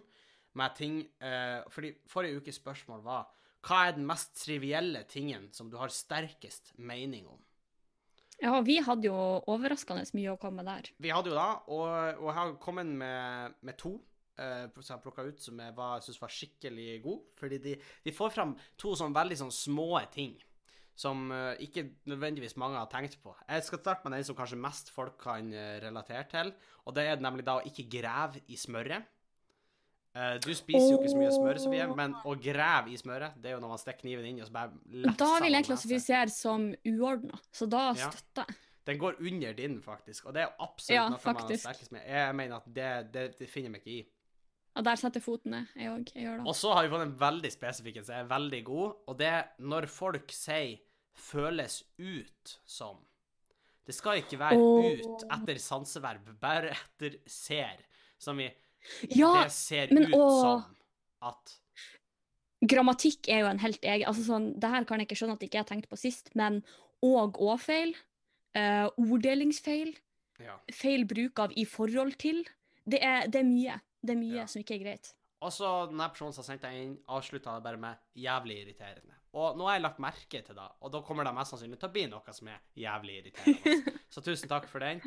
med 0.58 0.74
ting 0.76 0.98
eh, 1.22 1.62
Fordi 1.72 1.94
forrige 2.10 2.42
ukes 2.42 2.60
spørsmål 2.60 3.04
var 3.06 3.30
hva 3.62 3.78
er 3.86 3.94
den 3.94 4.06
mest 4.08 4.34
trivielle 4.40 5.04
tingen 5.06 5.46
som 5.54 5.68
du 5.70 5.76
har 5.78 5.92
sterkest 5.94 6.72
mening 6.82 7.28
om? 7.30 7.38
Ja, 8.42 8.56
vi 8.66 8.80
hadde 8.82 9.06
jo 9.06 9.14
overraskende 9.52 10.02
mye 10.18 10.32
å 10.32 10.40
komme 10.40 10.64
med 10.64 10.66
der. 10.66 10.88
Vi 10.98 11.12
hadde 11.14 11.30
jo 11.30 11.36
da, 11.36 11.50
og, 11.70 11.84
og 12.18 12.26
jeg 12.26 12.38
har 12.40 12.56
kommet 12.64 12.90
med, 12.90 13.54
med 13.62 13.78
to 13.78 13.92
eh, 14.34 14.64
som 14.80 14.96
jeg 14.96 15.04
plukka 15.04 15.28
ut 15.28 15.44
som 15.44 15.60
jeg 15.62 15.76
var, 15.76 16.02
var 16.24 16.34
skikkelig 16.38 16.88
gode. 17.04 17.28
Fordi 17.38 17.60
de, 17.62 17.76
de 18.02 18.16
får 18.16 18.34
fram 18.34 18.56
to 18.80 18.96
sånn 18.98 19.14
veldig 19.14 19.38
sånn 19.44 19.54
små 19.54 19.92
ting 20.10 20.34
som 20.98 21.30
eh, 21.32 21.62
ikke 21.64 21.86
nødvendigvis 22.10 22.58
mange 22.60 22.80
har 22.80 22.90
tenkt 22.92 23.18
på. 23.22 23.34
Jeg 23.46 23.66
skal 23.66 23.80
starte 23.80 24.08
med 24.08 24.18
den 24.18 24.26
som 24.26 24.38
kanskje 24.38 24.60
mest 24.60 24.92
folk 24.92 25.16
kan 25.22 25.52
eh, 25.54 25.78
relatere 25.84 26.26
til, 26.30 26.52
og 26.82 26.98
det 26.98 27.06
er 27.08 27.22
nemlig 27.22 27.46
da 27.46 27.60
å 27.60 27.66
ikke 27.68 27.88
grave 27.94 28.42
i 28.50 28.58
smøret. 28.58 29.06
Eh, 30.12 30.34
du 30.44 30.50
spiser 30.52 30.90
jo 30.90 30.98
ikke 30.98 31.12
så 31.12 31.20
mye 31.20 31.30
smør, 31.32 31.58
Sofie, 31.62 31.84
men 31.96 32.16
å 32.28 32.34
grave 32.36 32.92
i 32.92 32.98
smøret, 33.00 33.38
det 33.40 33.48
er 33.48 33.54
jo 33.56 33.62
når 33.62 33.70
man 33.72 33.80
stikker 33.80 34.04
kniven 34.04 34.26
inn 34.28 34.42
og 34.42 34.50
så 34.50 34.56
bare 34.58 34.74
lefser 34.92 35.18
Da 35.22 35.30
vil 35.40 35.56
jeg 35.56 35.66
klassifisere 35.70 36.34
som 36.34 36.66
uordna, 36.90 37.40
så 37.48 37.68
da 37.70 37.86
støtter 37.96 38.44
jeg. 38.44 38.58
Den 38.84 38.98
går 38.98 39.20
under 39.22 39.54
din, 39.54 39.78
faktisk, 39.80 40.26
og 40.26 40.34
det 40.34 40.42
er 40.42 40.48
jo 40.50 40.66
absolutt 40.66 40.96
Ja, 40.96 41.04
noe 41.08 41.22
man 41.22 41.38
har 41.38 41.60
sterkest 41.62 41.94
med. 41.94 42.02
Jeg 42.10 42.34
mener 42.34 42.58
at 42.58 42.66
det, 42.66 42.90
det, 43.14 43.24
det 43.38 43.48
finner 43.48 43.70
jeg 43.70 43.74
meg 43.76 43.84
ikke 43.86 43.94
i. 43.94 44.02
Og 44.72 44.84
der 44.88 44.98
setter 44.98 45.22
foten 45.22 45.52
ned, 45.54 45.72
jeg 45.76 45.92
òg. 45.92 46.10
Jeg 46.16 46.26
gjør 46.26 46.40
det. 46.40 46.46
Og 46.50 46.56
så 46.56 46.72
har 46.72 46.84
vi 46.84 46.92
fått 46.92 47.04
en 47.04 47.14
veldig 47.20 47.52
spesifikk 47.52 48.00
en 48.00 48.08
som 48.08 48.16
er 48.18 48.28
veldig 48.30 48.60
god, 48.66 48.98
og 49.06 49.18
det 49.20 49.28
er 49.28 49.48
når 49.62 49.86
folk 49.92 50.34
sier 50.34 50.80
'føles 51.12 51.82
ut 52.00 52.58
som'. 52.66 53.00
Det 53.86 53.94
skal 53.94 54.22
ikke 54.22 54.38
være 54.38 54.58
oh. 54.58 54.84
ut 54.86 55.24
etter 55.36 55.58
sanseverb, 55.58 56.28
bare 56.40 56.72
etter 56.72 57.18
ser. 57.26 57.82
Som 58.18 58.40
i 58.40 58.48
Ja, 59.10 59.44
Det 59.44 59.52
ser 59.54 59.92
men 59.94 60.08
ut 60.10 60.14
og... 60.18 60.38
som 60.40 60.64
at 61.22 61.58
grammatikk 62.66 63.28
er 63.30 63.44
jo 63.44 63.50
en 63.50 63.60
helt 63.62 63.84
egen 63.84 64.08
altså 64.08 64.24
sånn, 64.26 64.48
Det 64.60 64.70
her 64.70 64.84
kan 64.88 65.00
jeg 65.00 65.08
ikke 65.08 65.18
skjønne 65.20 65.36
at 65.38 65.42
jeg 65.44 65.50
ikke 65.52 65.62
har 65.62 65.70
tenkt 65.70 65.88
på 65.90 65.98
sist, 65.98 66.32
men 66.38 66.62
og 67.02 67.38
og-feil, 67.42 67.94
uh, 68.58 68.88
orddelingsfeil, 68.98 69.96
Ja. 70.42 70.56
feil 70.74 71.04
bruk 71.06 71.38
av 71.38 71.52
i 71.56 71.64
forhold 71.64 72.16
til 72.18 72.44
Det 72.88 72.98
er, 73.02 73.26
det 73.30 73.40
er 73.40 73.46
mye. 73.46 73.80
Det 74.02 74.10
er 74.16 74.18
mye 74.18 74.40
Ja. 74.42 74.46
som 74.46 74.62
ikke 74.62 74.74
er 74.74 74.84
greit. 74.84 75.12
Og 75.42 75.50
så 75.50 75.88
denne 75.90 76.08
personen 76.10 76.32
som 76.34 76.44
sendte 76.44 76.70
inn, 76.74 76.98
avslutta 77.08 77.54
det 77.54 77.62
bare 77.62 77.76
med 77.76 77.96
'jævlig 78.16 78.56
irriterende'. 78.62 79.14
Og 79.34 79.56
nå 79.56 79.64
har 79.66 79.74
jeg 79.74 79.82
lagt 79.82 79.98
merke 79.98 80.42
til 80.44 80.54
det, 80.54 80.68
og 80.80 80.92
da 80.92 81.00
kommer 81.00 81.24
det 81.24 81.34
mest 81.34 81.50
sannsynlig 81.54 81.78
til 81.80 81.88
å 81.88 81.92
bli 81.92 82.06
noe 82.06 82.32
som 82.32 82.48
er 82.48 82.58
jævlig 82.76 83.16
irriterende. 83.22 83.98
Så 84.10 84.20
tusen 84.20 84.48
takk 84.48 84.68
for 84.68 84.78
den. 84.78 85.00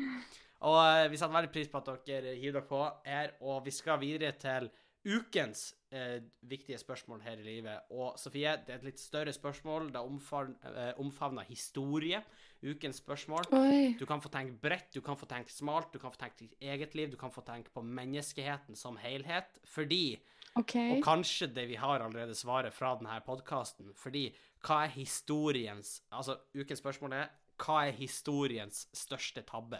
Og 0.64 0.78
eh, 0.80 1.10
vi 1.12 1.18
setter 1.20 1.36
veldig 1.36 1.52
pris 1.52 1.70
på 1.70 1.82
at 1.82 2.08
dere 2.08 2.34
hiver 2.38 2.60
dere 2.60 2.68
på 2.70 2.82
her, 3.04 3.36
og 3.44 3.64
vi 3.66 3.74
skal 3.74 4.00
videre 4.00 4.32
til 4.40 4.70
ukens 5.06 5.74
eh, 5.94 6.22
viktige 6.40 6.78
spørsmål 6.78 7.20
her 7.22 7.38
i 7.38 7.44
livet. 7.46 7.92
Og 7.94 8.16
Sofie, 8.18 8.56
det 8.66 8.74
er 8.74 8.80
et 8.80 8.88
litt 8.88 9.00
større 9.00 9.32
spørsmål. 9.32 9.92
Det 9.94 10.02
omfavner, 10.02 11.44
eh, 11.44 11.50
historie. 11.50 12.22
Ukens 12.64 12.96
spørsmål. 12.96 13.46
Oi. 13.52 13.94
Du 14.00 14.06
kan 14.06 14.20
få 14.20 14.28
tenke 14.32 14.56
bredt, 14.62 14.94
du 14.94 15.00
kan 15.00 15.16
få 15.16 15.28
tenke 15.30 15.52
smalt, 15.52 15.92
du 15.92 16.00
kan 16.02 16.10
få 16.10 16.18
tenke 16.18 16.40
ditt 16.40 16.56
eget 16.60 16.94
liv, 16.94 17.10
du 17.12 17.16
kan 17.16 17.30
få 17.30 17.44
tenke 17.46 17.70
på 17.70 17.84
menneskeheten 17.84 18.74
som 18.74 18.96
helhet. 18.96 19.60
Fordi, 19.64 20.18
okay. 20.56 20.96
og 20.96 21.04
kanskje 21.04 21.52
det 21.54 21.68
vi 21.68 21.76
har 21.76 22.00
allerede 22.00 22.34
svaret 22.34 22.74
fra 22.74 22.96
denne 22.96 23.20
podkasten, 23.26 23.92
fordi 23.94 24.30
hva 24.66 24.86
er 24.86 24.94
historiens 24.96 26.00
Altså, 26.10 26.40
ukens 26.56 26.80
spørsmål 26.80 27.12
er 27.12 27.28
hva 27.62 27.86
er 27.86 27.94
historiens 27.96 28.86
største 28.92 29.44
tabbe? 29.46 29.78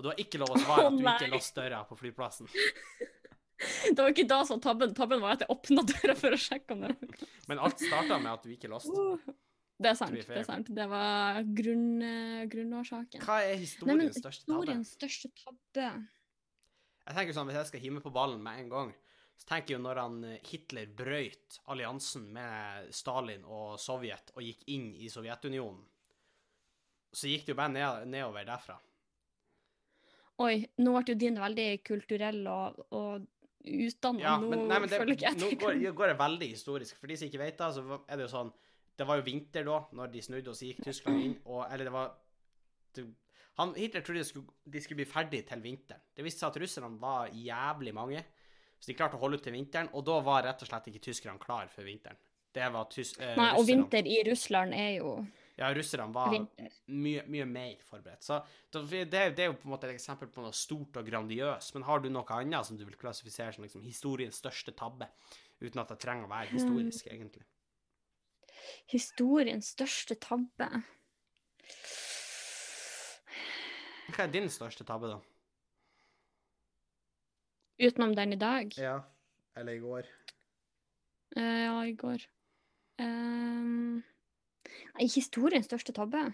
Og 0.00 0.06
du 0.06 0.08
har 0.08 0.20
ikke 0.22 0.38
lov 0.40 0.54
å 0.54 0.60
svare 0.62 0.86
at 0.88 0.94
du 0.96 1.02
ikke 1.04 1.26
nei. 1.28 1.34
låste 1.34 1.60
døra 1.60 1.82
på 1.84 1.98
flyplassen. 2.00 2.48
Det 3.60 3.98
var 3.98 4.14
ikke 4.14 4.24
da 4.24 4.38
som 4.48 4.56
tabben 4.64 4.94
Tabben 4.96 5.20
var 5.20 5.34
at 5.34 5.42
jeg 5.44 5.52
åpna 5.52 5.82
døra 5.84 6.14
for 6.16 6.32
å 6.32 6.38
sjekke 6.40 6.72
om 6.72 6.86
det 6.86 6.94
var 6.94 7.10
noe. 7.10 7.26
Men 7.50 7.60
alt 7.66 7.82
starta 7.82 8.16
med 8.16 8.30
at 8.32 8.46
du 8.46 8.54
ikke 8.54 8.70
låste. 8.72 9.04
Det 9.76 9.90
er 9.90 9.98
sant. 9.98 10.16
Det 10.16 10.38
er 10.38 10.46
sant. 10.48 10.72
Det 10.76 10.86
var 10.88 11.42
grunn, 11.44 12.00
eh, 12.04 12.46
grunnårsaken. 12.48 13.20
Hva 13.20 13.42
er 13.44 13.52
Nei, 13.52 13.60
men 13.60 13.66
historiens 13.66 14.16
største 14.22 14.48
tabbe? 14.48 14.56
historiens 14.56 14.94
største 14.96 15.30
tabbe 15.42 15.86
Jeg 15.90 17.16
tenker 17.18 17.36
sånn, 17.36 17.52
Hvis 17.52 17.60
jeg 17.60 17.70
skal 17.74 17.84
hive 17.84 18.00
på 18.04 18.16
ballen 18.16 18.42
med 18.44 18.64
en 18.64 18.72
gang, 18.72 18.96
så 19.36 19.52
tenker 19.52 19.74
jeg 19.74 19.78
jo 19.78 19.84
når 19.84 20.00
han 20.00 20.20
eh, 20.24 20.40
Hitler 20.48 20.92
brøyt 20.96 21.60
alliansen 21.68 22.28
med 22.32 22.92
Stalin 22.96 23.44
og 23.44 23.76
Sovjet 23.80 24.32
og 24.36 24.44
gikk 24.48 24.64
inn 24.72 24.94
i 24.96 25.12
Sovjetunionen, 25.12 25.84
så 27.12 27.28
gikk 27.28 27.44
det 27.44 27.52
jo 27.52 27.60
bare 27.60 28.06
nedover 28.08 28.48
derfra. 28.48 28.80
Oi, 30.40 30.54
nå 30.80 30.94
ble 30.96 31.12
jo 31.12 31.18
din 31.20 31.36
veldig 31.40 31.68
kulturell 31.84 32.40
og, 32.48 32.80
og 32.96 33.26
utdanna. 33.60 34.22
Ja, 34.22 34.34
nå 34.40 34.62
nei, 34.64 34.80
det, 34.86 34.96
føler 34.96 35.16
ikke 35.16 35.28
jeg 35.28 35.40
nå 35.40 35.50
går, 35.60 35.80
går 35.98 36.12
det 36.12 36.18
veldig 36.22 36.50
historisk. 36.54 37.00
For 37.00 37.12
de 37.12 37.18
som 37.20 37.28
ikke 37.28 37.42
vet 37.42 37.58
det, 37.60 37.70
så 37.76 38.00
er 38.00 38.16
det 38.16 38.24
jo 38.24 38.32
sånn 38.32 38.52
Det 38.96 39.06
var 39.08 39.20
jo 39.20 39.26
vinter 39.26 39.66
da, 39.66 39.80
når 39.96 40.12
de 40.14 40.22
snudde, 40.24 40.52
og 40.52 40.56
så 40.56 40.70
gikk 40.70 40.84
Tyskland 40.86 41.24
inn, 41.24 41.36
og 41.44 41.64
Eller 41.68 41.88
det 41.88 41.94
var 41.94 42.14
det, 42.96 43.04
han, 43.60 43.74
Hitler 43.76 44.04
trodde 44.04 44.22
de 44.22 44.28
skulle, 44.28 44.54
de 44.64 44.80
skulle 44.80 45.02
bli 45.02 45.08
ferdig 45.08 45.42
til 45.48 45.60
vinteren. 45.60 46.00
Det 46.16 46.24
viste 46.24 46.40
seg 46.40 46.48
at 46.48 46.58
russerne 46.62 46.88
var 47.00 47.28
jævlig 47.34 47.92
mange, 47.92 48.22
så 48.80 48.88
de 48.88 48.96
klarte 48.96 49.18
å 49.18 49.20
holde 49.20 49.36
ut 49.36 49.44
til 49.44 49.52
vinteren, 49.52 49.90
og 49.92 50.04
da 50.08 50.16
var 50.24 50.46
rett 50.46 50.64
og 50.64 50.70
slett 50.70 50.88
ikke 50.88 51.02
tyskerne 51.10 51.42
klar 51.42 51.68
for 51.72 51.84
vinteren. 51.84 52.16
Det 52.56 52.66
var 52.72 52.88
tys, 52.90 53.12
eh, 53.20 53.36
Nei, 53.38 53.50
og 53.58 53.66
vinter 53.68 54.08
i 54.08 54.22
Russland 54.26 54.74
er 54.74 54.94
jo 54.96 55.12
Ja, 55.60 55.68
russerne 55.76 56.08
var 56.14 56.32
mye, 56.32 57.22
mye 57.28 57.44
mer 57.44 57.82
forberedt. 57.84 58.24
Så 58.24 58.38
det, 58.72 59.02
det 59.12 59.44
er 59.44 59.50
jo 59.50 59.58
på 59.60 59.68
en 59.68 59.74
måte 59.74 59.90
et 59.90 59.92
eksempel 59.92 60.30
på 60.32 60.40
noe 60.40 60.56
stort 60.56 60.96
og 60.96 61.04
grandiøst. 61.04 61.74
Men 61.76 61.84
har 61.84 62.00
du 62.00 62.08
noe 62.08 62.38
annet 62.38 62.68
som 62.68 62.78
du 62.80 62.86
vil 62.86 62.96
klassifisere 63.00 63.52
som 63.52 63.66
liksom 63.66 63.84
historiens 63.84 64.40
største 64.40 64.72
tabbe? 64.76 65.10
Uten 65.60 65.82
at 65.82 65.92
det 65.92 65.98
trenger 66.00 66.24
å 66.24 66.32
være 66.32 66.54
historisk, 66.54 67.10
egentlig. 67.12 67.44
Historiens 68.88 69.68
største 69.74 70.16
tabbe. 70.20 70.70
Hva 74.10 74.24
er 74.24 74.32
din 74.32 74.48
største 74.50 74.86
tabbe, 74.88 75.12
da? 75.12 75.20
Utenom 77.80 78.16
den 78.16 78.32
i 78.32 78.40
dag? 78.40 78.72
Ja. 78.80 78.96
Eller 79.60 79.76
i 79.76 79.82
går. 79.84 80.08
Uh, 81.36 81.60
ja, 81.66 81.76
i 81.84 81.92
går. 82.00 82.24
Um, 83.00 84.00
nei, 84.96 85.06
historiens 85.10 85.68
største 85.68 85.94
tabbe? 85.96 86.24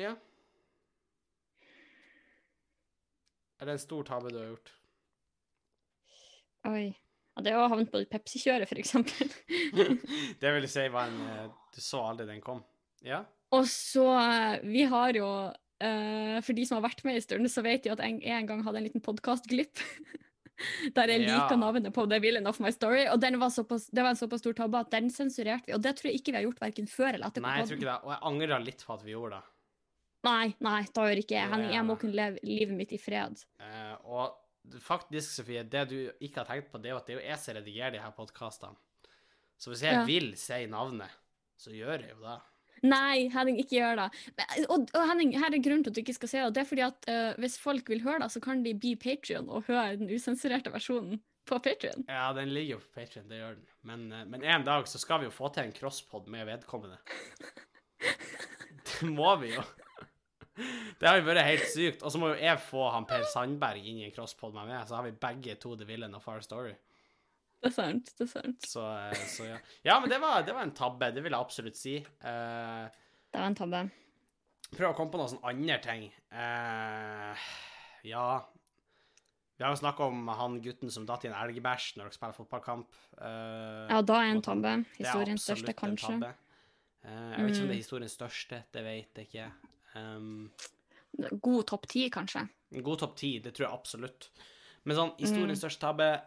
Ja. 0.00 0.14
Er 3.60 3.68
det 3.68 3.76
en 3.76 3.82
stor 3.82 4.06
tabbe 4.08 4.32
du 4.32 4.38
har 4.40 4.52
gjort? 4.52 4.72
Oi. 6.70 6.84
Ja, 7.36 7.44
det 7.46 7.56
å 7.56 7.66
havne 7.70 7.86
på 7.88 8.02
Pepsi-kjøret, 8.10 8.68
for 8.68 8.80
eksempel. 8.80 9.30
det 10.42 10.54
vil 10.56 10.68
si 10.68 10.86
var 10.92 11.10
en 11.10 11.20
eh, 11.28 11.50
Du 11.74 11.80
så 11.84 12.02
aldri 12.08 12.26
den 12.28 12.42
kom? 12.44 12.62
Ja? 13.06 13.22
Og 13.54 13.68
så 13.70 14.06
eh, 14.18 14.64
Vi 14.66 14.82
har 14.90 15.14
jo 15.16 15.28
uh, 15.50 16.36
For 16.44 16.56
de 16.56 16.66
som 16.66 16.78
har 16.78 16.88
vært 16.88 17.04
med 17.06 17.16
en 17.16 17.24
stund, 17.24 17.50
så 17.52 17.64
vet 17.66 17.84
de 17.84 17.94
at 17.94 18.02
jeg 18.04 18.18
en 18.34 18.48
gang 18.48 18.64
hadde 18.66 18.82
en 18.82 18.88
liten 18.88 19.04
podkastglipp. 19.04 19.80
Der 20.96 21.08
jeg 21.08 21.22
Ja. 21.26 21.36
liker 21.38 21.56
navnet 21.60 21.92
på 21.94 22.04
The 22.10 22.18
Villain 22.20 22.46
of 22.46 22.58
My 22.60 22.70
Story. 22.74 23.06
Og 23.12 23.20
den 23.20 23.38
var 23.40 23.48
såpass, 23.54 23.86
det 23.90 24.02
var 24.02 24.10
en 24.10 24.20
såpass 24.20 24.40
stor 24.44 24.52
tabbe 24.58 24.80
at 24.80 24.90
den 24.90 25.08
sensurerte 25.10 25.66
vi. 25.70 25.74
Og 25.76 25.82
det 25.82 25.94
tror 25.98 26.10
jeg 26.10 26.20
ikke 26.20 26.32
vi 26.34 26.38
har 26.40 26.46
gjort 26.48 26.60
verken 26.60 26.86
før 26.90 27.14
eller 27.14 27.26
etterpå. 27.30 27.46
Nei, 27.48 27.56
jeg 27.60 27.68
tror 27.70 27.78
ikke 27.80 27.88
det. 27.90 27.96
Og 28.04 28.12
jeg 28.14 28.20
angrer 28.32 28.64
litt 28.66 28.84
på 28.86 28.94
at 28.94 29.04
vi 29.06 29.14
gjorde 29.16 29.38
det. 29.38 29.42
Nei, 30.28 30.54
nei, 30.60 30.82
da 30.92 31.06
gjør 31.08 31.22
ikke 31.22 31.36
jeg. 31.38 31.48
Henning, 31.48 31.72
jeg 31.72 31.84
må 31.88 31.96
kunne 31.98 32.12
leve 32.18 32.42
livet 32.44 32.76
mitt 32.76 32.92
i 32.92 32.98
fred. 33.00 33.40
Uh, 33.56 33.96
og 34.04 34.80
faktisk, 34.84 35.30
Sofie, 35.38 35.62
det 35.64 35.86
du 35.88 35.96
ikke 36.20 36.42
har 36.42 36.50
tenkt 36.50 36.68
på, 36.70 36.76
det 36.82 36.90
er 36.90 36.92
jo 36.92 37.00
at 37.00 37.06
det 37.08 37.14
er 37.14 37.20
jo 37.22 37.28
jeg 37.30 37.38
som 37.40 37.56
redigerer 37.56 37.94
de 37.96 38.02
her 38.04 38.12
podkastene. 38.12 38.76
Så 39.60 39.72
hvis 39.72 39.82
jeg 39.84 39.94
Ja. 39.96 40.04
vil 40.04 40.36
si 40.36 40.66
navnet, 40.66 41.08
så 41.56 41.72
gjør 41.72 42.00
jeg 42.04 42.10
jo 42.16 42.20
det. 42.26 42.38
Nei, 42.86 43.28
Henning, 43.32 43.58
ikke 43.60 43.76
gjør 43.76 43.98
det. 44.00 44.06
Men, 44.38 44.66
og, 44.72 44.86
og 44.96 45.08
Henning, 45.10 45.34
her 45.40 45.52
er 45.52 45.64
grunnen 45.64 45.84
til 45.84 45.92
at 45.92 45.98
du 45.98 46.02
ikke 46.02 46.16
skal 46.16 46.32
se 46.32 46.44
det. 46.44 46.52
Det 46.56 46.62
er 46.62 46.70
fordi 46.70 46.86
at 46.86 47.10
uh, 47.10 47.40
hvis 47.42 47.58
folk 47.60 47.90
vil 47.92 48.04
høre 48.04 48.22
det, 48.24 48.30
så 48.34 48.42
kan 48.44 48.62
de 48.64 48.76
bli 48.76 48.94
Patrion 49.00 49.50
og 49.50 49.66
høre 49.68 49.98
den 50.00 50.12
usensurerte 50.12 50.72
versjonen 50.72 51.20
på 51.48 51.58
Patrion. 51.64 52.06
Ja, 52.08 52.30
den 52.36 52.54
ligger 52.54 52.78
jo 52.78 52.84
på 52.84 53.00
Patreon, 53.00 53.28
det 53.28 53.42
gjør 53.42 53.58
den. 53.58 53.66
Men, 53.90 54.06
uh, 54.12 54.24
men 54.32 54.46
en 54.46 54.66
dag 54.68 54.88
så 54.88 55.00
skal 55.02 55.22
vi 55.22 55.28
jo 55.28 55.34
få 55.34 55.52
til 55.54 55.68
en 55.68 55.76
crosspod 55.76 56.30
med 56.32 56.48
vedkommende. 56.48 57.00
Det 58.90 59.08
må 59.08 59.34
vi 59.40 59.54
jo. 59.54 59.62
Det 61.00 61.08
har 61.08 61.18
jo 61.18 61.24
vært 61.24 61.46
helt 61.46 61.68
sykt. 61.72 62.02
Og 62.04 62.12
så 62.12 62.20
må 62.20 62.32
jo 62.32 62.40
jeg 62.40 62.60
få 62.64 62.88
han 62.92 63.06
Per 63.08 63.24
Sandberg 63.28 63.84
inn 63.84 64.00
i 64.00 64.06
en 64.08 64.14
crosspod 64.14 64.54
med 64.56 64.68
meg, 64.68 64.86
så 64.88 64.98
har 64.98 65.06
vi 65.06 65.16
begge 65.16 65.56
to 65.60 65.76
The 65.76 65.88
Villain 65.88 66.16
og 66.16 66.24
Far 66.24 66.42
Story. 66.44 66.74
Det 67.60 67.68
er 67.68 67.74
sant. 67.76 68.10
det 68.16 68.24
er 68.24 68.30
sant. 68.30 68.62
Så, 68.66 68.80
eh, 69.10 69.24
så 69.28 69.44
ja. 69.48 69.58
Ja, 69.84 69.98
men 70.00 70.08
det 70.08 70.18
var, 70.22 70.42
det 70.42 70.54
var 70.56 70.62
en 70.64 70.72
tabbe, 70.72 71.10
det 71.12 71.22
vil 71.22 71.32
jeg 71.32 71.40
absolutt 71.40 71.76
si. 71.76 71.98
Uh, 72.24 72.88
Det 73.30 73.38
var 73.38 73.46
en 73.50 73.54
tabbe. 73.58 73.82
Prøv 74.70 74.92
å 74.92 74.96
komme 74.96 75.10
på 75.12 75.18
noen 75.20 75.28
sånne 75.34 75.50
andre 75.50 75.76
ting. 75.84 76.06
Uh, 76.32 77.34
ja 78.06 78.24
Vi 79.58 79.64
har 79.66 79.74
jo 79.74 79.80
snakka 79.82 80.06
om 80.08 80.28
han 80.32 80.60
gutten 80.64 80.90
som 80.90 81.04
datt 81.04 81.24
i 81.26 81.28
en 81.28 81.34
elgbæsj 81.36 81.98
når 81.98 82.06
dere 82.08 82.16
spiller 82.16 82.36
fotballkamp. 82.38 82.94
Uh, 83.20 83.90
Ja, 83.92 84.00
da 84.08 84.20
er 84.22 84.30
en 84.32 84.40
tabbe. 84.46 84.72
Historiens 84.96 85.44
største, 85.44 85.74
en 85.74 85.80
kanskje. 85.82 86.14
tabbe. 86.16 86.30
Eh, 87.00 87.10
jeg 87.10 87.44
vet 87.44 87.54
ikke 87.54 87.62
om 87.62 87.68
det 87.68 87.68
Mm. 87.68 87.70
er 87.70 87.82
historiens 87.82 88.14
største, 88.16 88.62
det 88.72 88.82
vet 88.84 89.14
jeg 89.20 89.28
ikke. 89.28 89.52
Um, 89.96 90.50
God 91.40 91.66
topp 91.66 91.86
ti, 91.88 92.08
kanskje. 92.10 92.42
god 92.84 92.98
topp 93.00 93.16
ti, 93.16 93.38
det 93.38 93.54
tror 93.54 93.66
jeg 93.68 93.72
absolutt. 93.78 94.28
Men 94.84 94.96
sånn, 94.96 95.12
historiens 95.18 95.56
Mm. 95.60 95.64
største 95.64 95.80
tabbe 95.80 96.22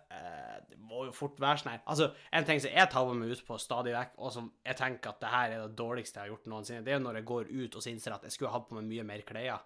må 0.93 1.07
jo 1.09 1.13
fort 1.17 1.41
være 1.41 1.63
sånn 1.63 1.71
her 1.73 1.81
Altså, 1.89 2.07
en 2.31 2.45
ting 2.47 2.61
som 2.63 2.71
jeg 2.77 2.89
tabber 2.93 3.17
meg 3.17 3.33
ut 3.33 3.43
på 3.49 3.57
stadig 3.61 3.93
vekk, 3.97 4.15
og 4.21 4.33
som 4.37 4.49
jeg 4.63 4.77
tenker 4.79 5.13
at 5.15 5.21
det 5.25 5.33
her 5.33 5.51
er 5.57 5.61
det 5.67 5.75
dårligste 5.81 6.19
jeg 6.21 6.27
har 6.27 6.33
gjort 6.35 6.49
noensinne, 6.53 6.85
det 6.85 6.93
er 6.93 6.99
jo 7.01 7.05
når 7.09 7.19
jeg 7.21 7.29
går 7.33 7.51
ut 7.51 7.77
og 7.79 7.83
så 7.85 7.91
innser 7.93 8.15
at 8.15 8.27
jeg 8.29 8.35
skulle 8.37 8.53
ha 8.53 8.59
hatt 8.59 8.69
på 8.69 8.77
meg 8.77 8.89
mye 8.93 9.05
mer 9.09 9.25
klær. 9.27 9.63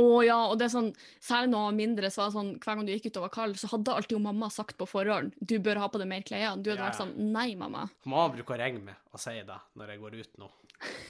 Å 0.00 0.04
ja, 0.24 0.38
og 0.48 0.54
det 0.56 0.64
er 0.64 0.72
sånn, 0.72 0.86
særlig 1.20 1.50
når 1.52 1.58
jeg 1.60 1.68
var 1.68 1.74
mindre, 1.76 2.08
så 2.10 2.22
var 2.22 2.30
det 2.30 2.36
sånn, 2.38 2.52
hver 2.64 2.78
gang 2.78 2.86
du 2.88 2.92
gikk 2.94 3.08
ut 3.10 3.18
og 3.20 3.24
var 3.26 3.32
kald, 3.34 3.58
så 3.60 3.68
hadde 3.68 3.96
alltid 3.98 4.14
jo 4.16 4.20
mamma 4.24 4.48
sagt 4.52 4.78
på 4.80 4.86
forhånd 4.88 5.34
du 5.44 5.58
bør 5.60 5.82
ha 5.82 5.88
på 5.92 6.00
deg 6.00 6.08
mer 6.08 6.24
klær. 6.24 6.54
Du 6.56 6.70
hadde 6.72 6.80
Ja, 6.80 6.86
vært 6.88 7.00
sånn 7.02 7.12
nei, 7.34 7.50
mamma. 7.60 7.82
Mamma 8.08 8.30
bruker 8.32 8.56
å 8.56 8.62
ringe 8.62 8.80
meg 8.86 8.96
og 9.12 9.20
si 9.20 9.34
det 9.44 9.58
når 9.76 9.92
jeg 9.92 10.00
går 10.06 10.16
ut 10.22 10.40
nå. 10.40 10.48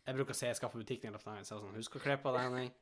Jeg 0.04 0.16
bruker 0.18 0.34
å 0.34 0.38
si 0.40 0.48
jeg 0.50 0.58
skal 0.58 0.72
på 0.74 0.82
butikken, 0.82 1.14
eller 1.14 1.22
noe, 1.22 1.46
så 1.46 1.54
er 1.54 1.62
sånn, 1.62 1.78
husk 1.78 1.94
å 2.00 2.02
kle 2.02 2.18
på 2.18 2.34
deg, 2.34 2.48
Henning. 2.48 2.72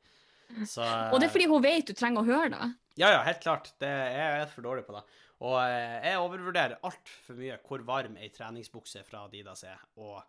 Så 0.69 0.81
Og 1.13 1.19
det 1.21 1.29
er 1.29 1.33
fordi 1.33 1.47
hun 1.49 1.61
vet 1.63 1.87
du 1.87 1.93
trenger 1.97 2.21
å 2.25 2.27
høre 2.27 2.49
det. 2.53 2.71
Ja, 2.99 3.13
ja, 3.13 3.21
helt 3.25 3.39
klart. 3.45 3.69
Det, 3.81 3.89
jeg 3.89 4.41
er 4.41 4.49
for 4.51 4.65
dårlig 4.65 4.83
på 4.89 4.97
det. 4.97 5.05
Og 5.43 5.57
eh, 5.59 5.97
jeg 6.07 6.21
overvurderer 6.21 6.79
altfor 6.87 7.35
mye 7.39 7.57
hvor 7.65 7.83
varm 7.87 8.15
ei 8.19 8.29
treningsbukse 8.31 9.03
fra 9.07 9.25
Adidas 9.27 9.65
er, 9.67 9.81
og 9.99 10.21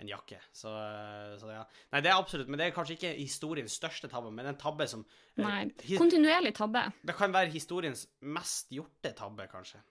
en 0.00 0.08
jakke. 0.08 0.38
Så, 0.56 0.72
eh, 0.72 1.34
så 1.40 1.50
ja. 1.52 1.62
Nei, 1.92 2.02
det 2.04 2.12
er 2.12 2.18
absolutt, 2.18 2.50
men 2.50 2.60
det 2.60 2.68
er 2.68 2.76
kanskje 2.76 2.96
ikke 2.96 3.12
historiens 3.18 3.76
største 3.78 4.10
tabbe, 4.12 4.32
men 4.34 4.48
en 4.48 4.60
tabbe 4.60 4.88
som 4.90 5.04
eh, 5.04 5.44
Nei. 5.44 5.66
Kontinuerlig 6.00 6.54
tabbe. 6.58 6.86
Det 7.04 7.16
kan 7.18 7.34
være 7.34 7.52
historiens 7.54 8.06
mest 8.24 8.72
gjorte 8.74 9.12
tabbe, 9.18 9.46
kanskje. 9.52 9.82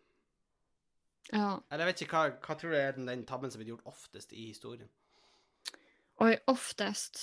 Ja. 1.31 1.59
Eller 1.69 1.85
jeg 1.85 1.91
vet 1.91 2.03
ikke, 2.07 2.17
hva, 2.17 2.41
hva 2.41 2.57
tror 2.57 2.73
du 2.73 2.79
er 2.79 2.97
den, 2.97 3.07
den 3.07 3.23
tabben 3.29 3.53
som 3.53 3.61
blir 3.61 3.75
gjort 3.75 3.87
oftest 3.93 4.33
i 4.33 4.49
historien? 4.49 4.89
Oi, 6.21 6.35
oftest 6.51 7.21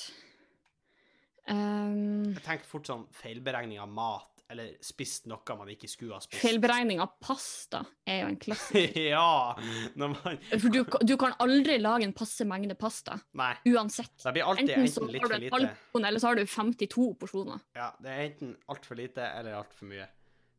um, 1.46 2.32
Jeg 2.32 2.42
tenker 2.42 2.66
fort 2.66 2.88
sånn 2.88 3.04
feilberegning 3.14 3.78
av 3.82 3.90
mat, 3.92 4.37
eller 4.48 4.70
spist 4.80 5.26
noe 5.28 5.56
man 5.58 5.68
ikke 5.68 5.88
skulle 5.90 6.16
ha 6.16 6.22
spist. 6.24 6.40
Feilberegning 6.40 7.02
av 7.04 7.18
pasta 7.20 7.82
er 8.08 8.22
jo 8.22 8.28
en 8.30 8.38
klassiker. 8.40 9.08
ja! 9.12 9.54
Man 10.00 10.14
For 10.16 10.68
du, 10.72 10.80
du 11.04 11.14
kan 11.20 11.34
aldri 11.44 11.76
lage 11.82 12.06
en 12.08 12.14
passe 12.16 12.46
mengde 12.48 12.76
pasta, 12.80 13.18
Nei. 13.36 13.52
uansett. 13.68 14.14
Det 14.22 14.32
blir 14.38 14.48
alltid 14.48 14.72
Enten 14.72 14.86
enten 14.88 15.12
litt 15.12 15.26
har 15.26 15.28
du 15.28 15.34
for 15.34 15.36
en 15.36 15.44
lite 15.44 15.56
halv 15.56 15.68
porsjon, 15.74 16.08
eller 16.08 16.24
så 16.24 16.30
har 16.30 16.40
du 16.40 16.44
52 16.46 17.08
porsjoner. 17.20 17.64
Ja, 17.76 17.90
det 18.00 18.14
er 18.14 18.24
enten 18.30 18.54
altfor 18.72 19.00
lite 19.00 19.28
eller 19.38 19.58
altfor 19.60 19.90
mye. 19.92 20.08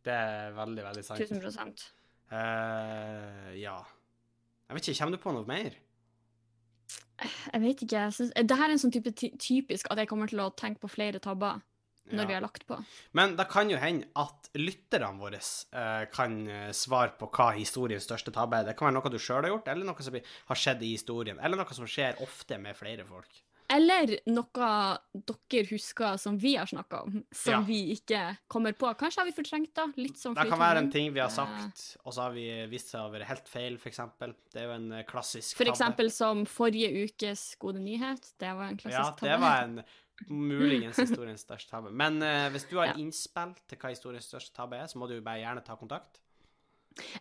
Det 0.05 0.15
er 0.15 0.53
veldig, 0.55 0.83
veldig 0.85 1.05
sant. 1.05 1.25
1000 1.25 1.73
uh, 2.31 3.49
ja. 3.57 3.77
Jeg 4.69 4.77
vet 4.77 4.91
ikke, 4.91 4.99
kommer 5.01 5.17
du 5.17 5.23
på 5.23 5.33
noe 5.33 5.49
mer? 5.49 5.79
Jeg 7.19 7.61
vet 7.61 7.81
ikke. 7.83 7.97
Jeg 8.05 8.13
synes, 8.15 8.31
det 8.37 8.57
her 8.57 8.69
er 8.69 8.77
en 8.77 8.81
sånn 8.81 8.93
type 8.93 9.11
ty- 9.17 9.33
typisk 9.41 9.89
at 9.91 9.99
jeg 9.99 10.07
kommer 10.11 10.29
til 10.29 10.39
å 10.43 10.51
tenke 10.55 10.79
på 10.85 10.91
flere 10.93 11.19
tabber 11.23 11.59
når 12.11 12.27
vi 12.29 12.33
har 12.37 12.41
lagt 12.41 12.65
på. 12.67 12.77
Men 13.13 13.35
det 13.39 13.47
kan 13.51 13.69
jo 13.69 13.77
hende 13.77 14.07
at 14.15 14.49
lytterne 14.55 15.11
våre 15.19 15.39
eh, 15.41 16.05
kan 16.13 16.39
eh, 16.47 16.71
svare 16.71 17.13
på 17.19 17.29
hva 17.31 17.51
historiens 17.57 18.03
største 18.07 18.33
tabbe 18.35 18.57
er. 18.61 18.69
Det 18.71 18.77
kan 18.79 18.89
være 18.89 18.97
noe 19.01 19.11
du 19.13 19.19
sjøl 19.19 19.43
har 19.45 19.53
gjort, 19.53 19.67
eller 19.73 19.85
noe 19.85 20.01
som 20.07 20.17
har 20.49 20.55
skjedd 20.63 20.81
i 20.83 20.93
historien, 20.95 21.39
eller 21.39 21.57
noe 21.61 21.77
som 21.77 21.87
skjer 21.89 22.19
ofte 22.25 22.57
med 22.61 22.75
flere 22.79 23.05
folk. 23.07 23.43
Eller 23.69 24.15
noe 24.25 24.69
dere 25.13 25.67
husker 25.69 26.15
som 26.17 26.39
vi 26.41 26.55
har 26.57 26.65
snakka 26.65 27.03
om, 27.05 27.19
som 27.31 27.53
Ja. 27.53 27.59
vi 27.61 27.91
ikke 27.93 28.21
kommer 28.49 28.73
på. 28.73 28.89
Kanskje 28.97 29.19
har 29.21 29.25
vi 29.27 29.35
fortrengt 29.37 29.75
da? 29.77 29.85
Litt 29.95 30.17
sånn 30.17 30.33
Det 30.33 30.47
kan 30.49 30.57
være 30.57 30.77
en 30.81 30.89
ting 30.91 31.13
vi 31.13 31.19
har 31.21 31.29
sagt, 31.29 31.97
og 32.03 32.11
så 32.15 32.23
har 32.23 32.31
vi 32.33 32.47
vist 32.71 32.89
seg 32.89 33.01
å 33.05 33.11
være 33.13 33.27
helt 33.29 33.47
feil, 33.47 33.75
f.eks. 33.77 33.99
Det 34.17 34.57
er 34.63 34.65
jo 34.65 34.73
en 34.73 34.91
eh, 34.91 35.03
klassisk 35.05 35.55
tabbe. 35.55 35.69
eksempel 35.69 36.09
som 36.11 36.45
forrige 36.49 36.89
ukes 37.05 37.55
gode 37.61 37.79
nyhet. 37.79 38.33
Det 38.39 38.49
var 38.57 38.71
en 38.71 38.77
klassisk 38.77 38.97
Ja, 38.97 39.11
tabbe. 39.11 39.29
det 39.29 39.39
var 39.39 39.61
en 39.67 39.83
muligens 40.27 40.97
historiens 40.99 41.41
største 41.45 41.71
tabbe. 41.71 41.91
Men 41.91 42.21
uh, 42.21 42.49
hvis 42.53 42.67
du 42.69 42.77
har 42.77 42.91
Ja. 42.91 42.97
innspill 42.99 43.53
til 43.67 43.77
hva 43.77 43.93
historiens 43.93 44.27
største 44.27 44.55
tabbe 44.55 44.75
er, 44.75 44.87
så 44.87 44.99
må 44.99 45.07
du 45.07 45.19
bare 45.21 45.39
gjerne 45.43 45.63
ta 45.63 45.75
kontakt. 45.79 46.19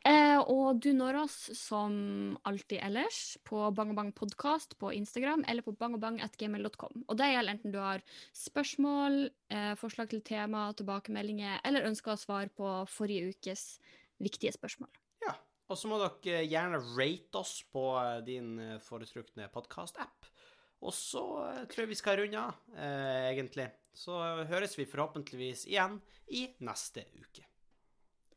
Eh, 0.03 0.39
og 0.51 0.81
du 0.83 0.89
når 0.97 1.21
oss 1.21 1.37
som 1.55 1.93
alltid 2.49 2.81
ellers 2.83 3.37
på 3.47 3.61
Bang 3.77 3.93
og 3.93 3.99
Bang 3.99 4.09
podkast 4.17 4.75
på 4.81 4.91
Instagram 4.97 5.45
eller 5.47 5.63
på 5.63 5.75
bangobang.gmail.com. 5.79 7.05
Og 7.07 7.19
det 7.21 7.29
gjelder 7.31 7.53
enten 7.53 7.75
du 7.75 7.79
har 7.79 8.03
spørsmål, 8.35 9.31
eh, 9.51 9.75
forslag 9.79 10.11
til 10.11 10.23
tema, 10.27 10.73
tilbakemeldinger 10.75 11.61
eller 11.65 11.87
ønsker 11.87 12.17
å 12.17 12.19
svare 12.19 12.51
på 12.51 12.73
forrige 12.91 13.29
ukes 13.37 13.79
viktige 14.19 14.57
spørsmål. 14.57 14.91
Ja. 15.23 15.37
Og 15.69 15.77
så 15.79 15.87
må 15.87 16.01
dere 16.01 16.43
gjerne 16.49 16.81
rate 16.97 17.39
oss 17.39 17.63
på 17.71 17.85
eh, 18.03 18.19
din 18.27 18.59
eh, 18.59 18.79
foretrukne 18.83 19.47
podkast-app. 19.53 20.27
Og 20.85 20.95
så 20.95 21.23
eh, 21.49 21.65
tror 21.71 21.85
jeg 21.85 21.93
vi 21.93 21.99
skal 21.99 22.21
runde 22.21 22.43
av, 22.43 22.59
eh, 22.77 23.31
egentlig. 23.33 23.69
Så 23.99 24.15
høres 24.51 24.77
vi 24.79 24.87
forhåpentligvis 24.87 25.65
igjen 25.67 25.99
i 26.31 26.45
neste 26.63 27.03
uke. 27.19 27.47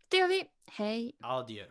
Det 0.09 0.23
gjør 0.23 0.31
vi. 0.31 0.39
Hei. 0.79 0.97
Adjø. 1.21 1.67